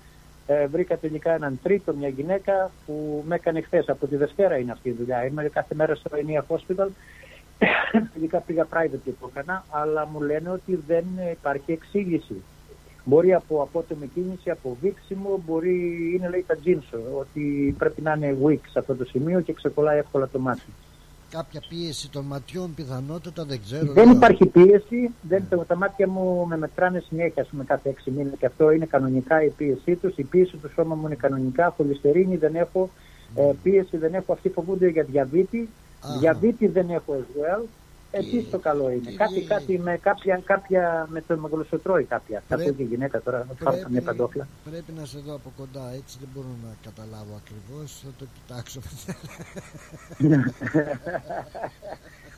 [0.47, 3.89] Ε, βρήκα τελικά έναν τρίτο, μια γυναίκα που με έκανε χθες.
[3.89, 5.25] Από τη Δευτέρα είναι αυτή η δουλειά.
[5.25, 6.87] Είμαι κάθε μέρα στο Ενία Hospital.
[8.13, 12.43] Τελικά πήγα private και το έκανα, αλλά μου λένε ότι δεν υπάρχει εξήγηση.
[13.09, 15.75] Μπορεί από απότομη κίνηση, από βήξιμο, μπορεί,
[16.15, 19.97] είναι λέει τα τζίνσο, ότι πρέπει να είναι weak σε αυτό το σημείο και ξεκολλάει
[19.97, 20.73] εύκολα το μάτι.
[21.29, 23.91] Κάποια πίεση των ματιών πιθανότατα δεν ξέρω.
[23.91, 24.15] Δεν λέω.
[24.15, 28.45] υπάρχει πίεση, δεν, τα μάτια μου με μετράνε συνέχεια, ας πούμε, κάθε 6 μήνες και
[28.45, 30.17] αυτό είναι κανονικά η πίεσή τους.
[30.17, 32.89] Η πίεση του σώμα μου είναι κανονικά, χολυστερίνη δεν έχω,
[33.35, 35.69] ε, πίεση δεν έχω, αυτοί φοβούνται για διαβήτη.
[36.19, 37.63] Διαβήτη δεν έχω as well.
[38.17, 39.11] Επίση το καλό είναι.
[39.11, 42.43] Κάτι, κάτι με, κάποια, κάποια, με το με γλωσσοτρώει κάποια.
[42.47, 44.47] Θα πω και γυναίκα τώρα, να πάρω καμία παντόφλα.
[44.69, 48.03] Πρέπει να σε δω από κοντά, έτσι δεν μπορώ να καταλάβω ακριβώς.
[48.03, 48.79] Θα το κοιτάξω.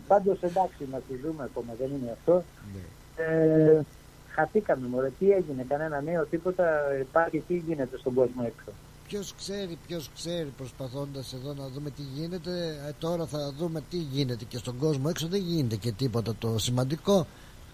[0.08, 2.44] Πάντως εντάξει να τη δούμε ακόμα, δεν είναι αυτό.
[2.74, 2.82] Ναι.
[3.24, 3.86] Ε,
[4.32, 8.72] χαθήκαμε μωρέ, τι έγινε, κανένα νέο, τίποτα, υπάρχει, τι γίνεται στον κόσμο έξω.
[9.10, 12.52] Ποιος ξέρει, ποιος ξέρει, προσπαθώντας εδώ να δούμε τι γίνεται.
[12.88, 15.28] Ε, τώρα θα δούμε τι γίνεται και στον κόσμο έξω.
[15.28, 17.28] Δεν γίνεται και τίποτα το σημαντικό.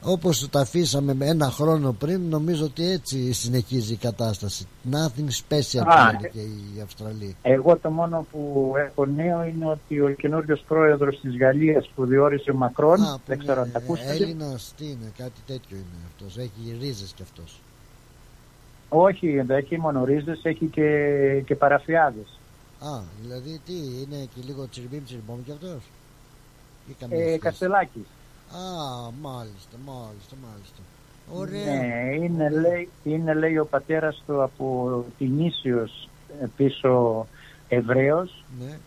[0.04, 4.68] Όπως τα αφήσαμε με ένα χρόνο πριν, νομίζω ότι έτσι συνεχίζει η κατάσταση.
[4.92, 7.36] Nothing special, Α, λένε και οι Αυστραλοί.
[7.42, 12.52] Εγώ το μόνο που έχω νέο είναι ότι ο καινούριος πρόεδρος της Γαλλίας που διόρισε
[12.52, 14.12] ο Μακρόν, Α, που δεν ξέρω αν είναι τα ακούσατε.
[14.12, 16.38] Έλληνας, τι είναι, κάτι τέτοιο είναι αυτός.
[16.38, 17.62] Έχει ρίζες κι αυτός.
[18.90, 22.40] Όχι, δεν έχει μόνο ρίζες, έχει και, και παραφιάδες.
[22.80, 25.84] Α, δηλαδή τι, είναι και λίγο τσιριμπίμ τσιριμπόμ κι αυτός;
[27.10, 28.08] Ε, Καστελάκης.
[28.52, 30.82] Α, μάλιστα, μάλιστα, μάλιστα.
[31.34, 31.80] Ωραία.
[31.80, 36.10] Ναι, είναι λέει, είναι λέει ο πατέρας του από την Ίσιος
[36.42, 37.28] ε, πίσω
[37.68, 38.44] Εβραίος.
[38.60, 38.78] Ναι.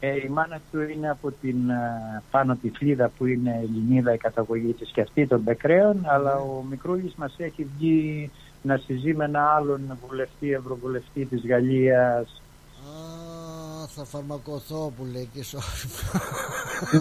[0.00, 4.18] Ε, η μάνα του είναι από την ε, πάνω τη Φλίδα που είναι Ελληνίδα η
[4.18, 8.30] καταγωγή της και αυτή των Μπεκραίων, αλλά ο Μικρούλης μας έχει βγει
[8.66, 12.42] να συζεί με ένα άλλον βουλευτή, ευρωβουλευτή της Γαλλίας.
[12.86, 15.88] Α, θα φαρμακοθώ που λέει και σώφι.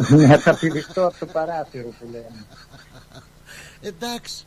[0.15, 2.45] Ναι, θα πηδηχτώ από το παράθυρο που λένε.
[3.81, 4.45] εντάξει,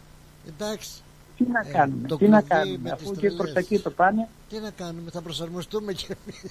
[0.49, 0.91] εντάξει.
[1.37, 3.43] Τι να Ε, κάνουμε, το τι να κλουβί κάνουμε, με αφού τις και προς τα
[3.53, 3.65] τρελές.
[3.71, 4.29] εκεί το πάνε.
[4.49, 6.43] Τι να κάνουμε, θα προσαρμοστούμε κι εμείς.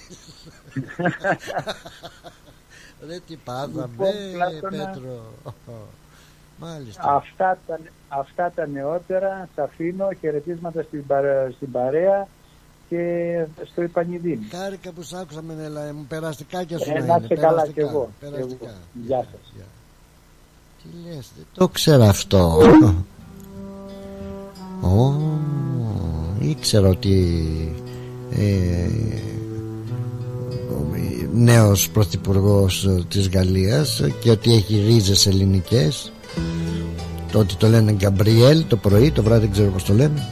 [3.06, 5.32] Ρε τι πάθαμε, Λοιπόν, Πλάτωνα, Πέτρο.
[6.60, 7.02] Μάλιστα.
[7.14, 7.78] Αυτά τα,
[8.08, 12.28] αυτά τα νεότερα, τα αφήνω, χαιρετίσματα στην, παρέ- στην παρέα
[12.88, 14.38] και στο Ιπανιδίν.
[14.50, 17.22] Χάρηκα που σ' άκουσα με έλα, μου περαστικάκια σου Ε, να να είναι.
[17.22, 18.10] είστε καλά περαστικά, κι εγώ.
[18.20, 18.64] περαστικά.
[18.64, 18.74] Εγώ.
[19.06, 19.52] Γεια σας.
[20.82, 22.58] Τι λες, δεν το ξέρω αυτό.
[24.82, 25.12] Ω,
[26.40, 27.42] ήξερα ότι
[28.30, 28.86] ε,
[30.72, 30.86] ο
[31.34, 36.12] νέος πρωθυπουργός της Γαλλίας και ότι έχει ρίζες ελληνικές
[37.32, 40.28] το ότι το λένε Γκαμπριέλ το πρωί, το βράδυ δεν ξέρω πως το λένε.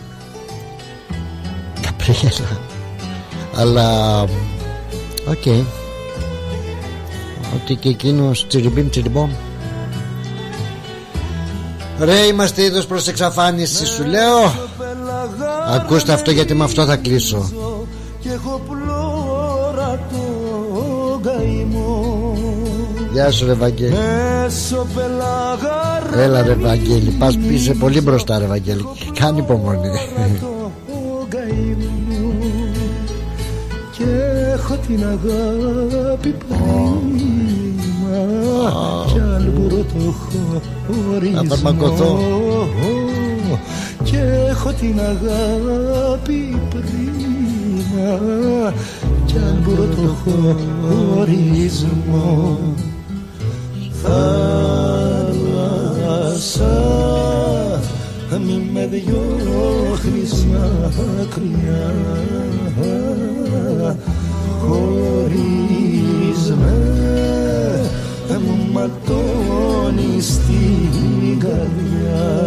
[1.80, 2.60] Γκαμπριέλα
[3.56, 4.20] αλλά
[5.30, 5.46] οκ.
[7.54, 9.30] Ότι και εκείνος τσιριμπίμ τσιριμπόμ.
[11.98, 14.54] Ρε είμαστε είδος προς εξαφάνιση σου λέω.
[15.74, 17.50] Ακούστε αυτό γιατί με αυτό θα κλείσω.
[18.20, 22.36] Και έχω πλώρα το καημό
[23.12, 23.92] Γεια σου ρε Βαγγέλη.
[23.92, 25.75] Μέσω πελάγα
[26.18, 28.84] Έλα ρε Βαγγέλη Πας πίσω πολύ μπροστά ρε Βαγγέλη.
[29.20, 29.88] Κάνει υπομονή.
[33.96, 34.04] Και
[34.54, 38.18] έχω την αγάπη πρίμα
[39.06, 40.14] Κι αλμπουρό το
[41.32, 42.04] Να φαρμακωθώ.
[42.04, 43.58] χωρισμό
[44.04, 44.18] Και
[44.48, 48.18] έχω την αγάπη πρίμα
[49.26, 50.14] Κι αλμπουρό το
[51.14, 52.58] χωρισμό
[58.90, 61.94] μη με διώχνεις μακριά
[64.60, 72.44] χωρίς με μου ματώνεις την καρδιά.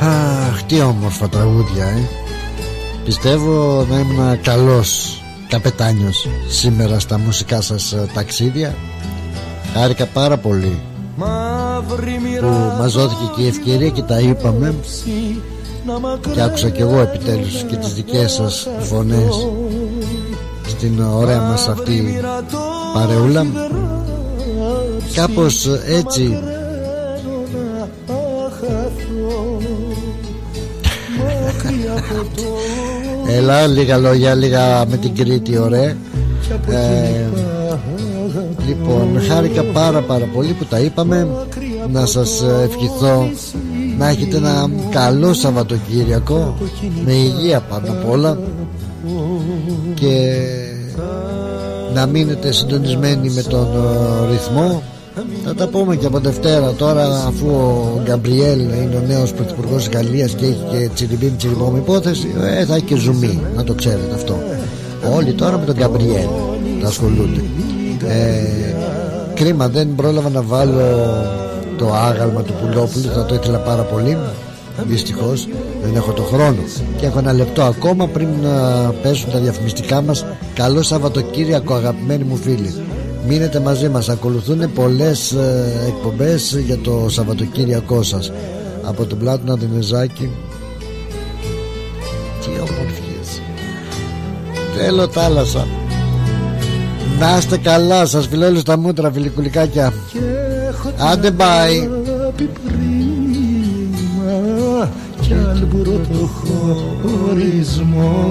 [0.00, 2.08] Αχ τι όμορφα τραγούδια ε.
[3.04, 5.15] Πιστεύω να ήμουν καλός
[5.48, 8.74] καπετάνιος σήμερα στα μουσικά σας ε, ταξίδια.
[9.74, 10.78] Χάρηκα πάρα πολύ
[11.16, 14.74] Μαύρη που μας δόθηκε και η ευκαιρία και τα είπαμε.
[16.32, 19.46] Και άκουσα και εγώ επιτέλους και τις δικές σας φωνές
[20.66, 22.20] στην ωραία μας αυτή
[22.94, 23.46] παρεούλα.
[25.14, 26.38] κάπως έτσι
[33.28, 35.96] Έλα λίγα λόγια λίγα με την Κρήτη ωραία.
[36.70, 37.26] Ε,
[38.66, 41.28] Λοιπόν χάρηκα πάρα πάρα πολύ που τα είπαμε.
[41.92, 43.28] Να σας ευχηθώ
[43.98, 46.56] Να έχετε ένα καλό Σαββατοκύριακο
[47.04, 48.38] Με υγεία πάνω απ' όλα.
[49.94, 50.36] Και
[51.94, 54.82] να μείνετε συντονισμένοι με τον ε, ρυθμό
[55.44, 56.72] θα τα πούμε και από Δευτέρα.
[56.72, 61.76] Τώρα αφού ο Γκαμπριέλ είναι ο νέος πρωθυπουργός της Γαλλίας και έχει και τσιριμπίμ τσιριμπόμ
[61.76, 64.38] υπόθεση ε, θα έχει και ζουμί να το ξέρετε αυτό.
[65.14, 66.26] Όλοι τώρα με τον Γκαμπριέλ
[66.80, 67.40] θα ασχολούνται.
[68.06, 68.74] Ε,
[69.34, 70.80] κρίμα δεν πρόλαβα να βάλω
[71.78, 74.18] το άγαλμα του Πουλόπουλου θα το ήθελα πάρα πολύ.
[74.86, 75.48] Δυστυχώς
[75.82, 76.62] δεν έχω το χρόνο.
[76.96, 78.50] Και έχω ένα λεπτό ακόμα πριν να
[79.02, 80.24] πέσουν τα διαφημιστικά μας.
[80.54, 82.74] Καλό Σαββατοκύριακο αγαπημένοι μου φίλοι
[83.28, 84.08] Μείνετε μαζί μας.
[84.08, 88.32] Ακολουθούν πολλές ε, εκπομπές Για το Σαββατοκύριακό σας.
[88.82, 90.30] Από τον Πλάτωνα Δινεζάκη
[92.40, 93.42] Τι ομορφιές
[94.76, 95.66] Θέλω θάλασσα.
[97.18, 99.92] Να είστε καλά Σας φιλώ στα μούτρα φιλικουλικάκια.
[100.98, 101.88] Άντε bye.
[105.20, 106.28] Κι αλμπουρό το
[107.02, 108.26] χωρισμό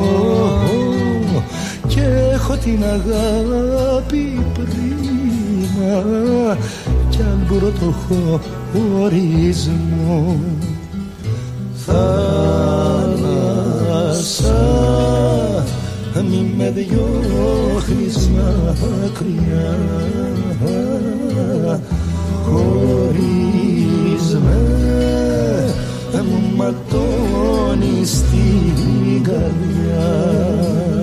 [1.95, 6.03] και έχω την αγάπη πρίμα
[7.09, 7.93] κι αν μπορώ το
[8.73, 10.39] χωρισμό
[11.85, 12.35] θάλασσα
[16.29, 19.77] μη με διώχνεις μακριά.
[22.45, 24.61] Χωρίς με
[26.23, 30.94] μου ματώνεις την καρδιά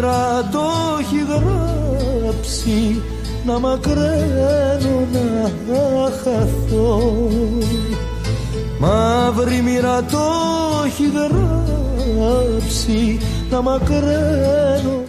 [0.00, 0.64] μοίρα το
[1.00, 3.02] έχει γράψει
[3.46, 5.50] να μακραίνω να
[6.22, 7.12] χαθώ
[8.78, 10.18] Μαύρη μοίρα το
[10.86, 13.18] έχει γράψει
[13.50, 15.04] να μακραίνω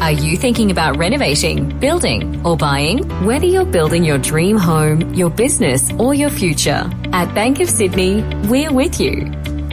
[0.00, 2.98] Are you thinking about renovating, building, or buying?
[3.28, 8.22] Whether you're building your dream home, your business, or your future, at Bank of Sydney,
[8.50, 9.14] we're with you.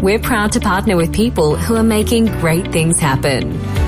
[0.02, 3.65] We're proud to partner with people who are making great things happen.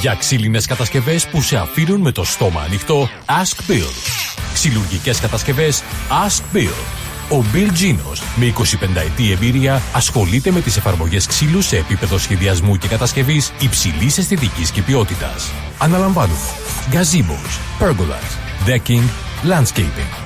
[0.00, 3.90] Για ξύλινες κατασκευές που σε αφήνουν με το στόμα ανοιχτό, Ask Bill.
[4.52, 5.82] Ξυλουργικές κατασκευές
[6.26, 6.74] Ask Bill.
[7.30, 12.76] Ο Bill Genos, με 25 ετή εμπειρία, ασχολείται με τις εφαρμογές ξύλου σε επίπεδο σχεδιασμού
[12.76, 15.50] και κατασκευής υψηλής αισθητικής και ποιότητας.
[15.78, 16.38] Αναλαμβάνουμε
[16.90, 18.30] gazebos, pergolas,
[18.66, 19.04] decking,
[19.44, 20.25] Landscaping.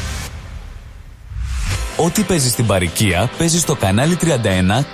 [2.03, 4.25] Ό,τι παίζεις στην παροικία παίζεις στο κανάλι 31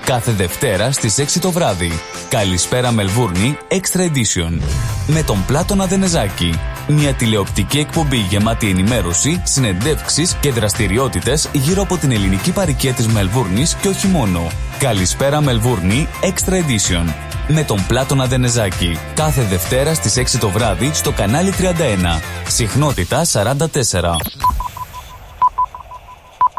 [0.06, 1.92] κάθε Δευτέρα στις 6 το βράδυ.
[2.30, 4.62] Καλησπέρα Μελβούρνη Extra Edition.
[5.08, 6.60] Με τον Πλάτωνα Δενεζάκη.
[6.88, 13.76] Μια τηλεοπτική εκπομπή γεμάτη ενημέρωση, συνεντεύξεις και δραστηριότητες γύρω από την ελληνική παροικία της Μελβούρνης
[13.76, 14.48] και όχι μόνο.
[14.80, 17.14] Καλησπέρα Μελβούρνη Extra Edition.
[17.48, 19.00] Με τον Πλάτωνα Δενεζάκη.
[19.14, 22.22] Κάθε Δευτέρα στις 6 το βράδυ στο κανάλι 31.
[22.48, 24.57] Συχνότητα 44.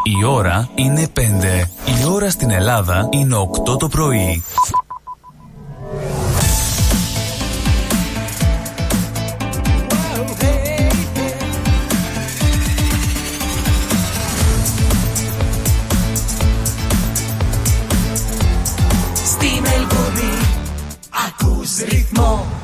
[0.08, 1.20] Η ώρα είναι 5.
[1.84, 4.42] Η ώρα στην Ελλάδα είναι 8 το πρωί.
[19.24, 20.32] Στην Ελβούνη
[21.10, 22.58] ακούς ρυθμό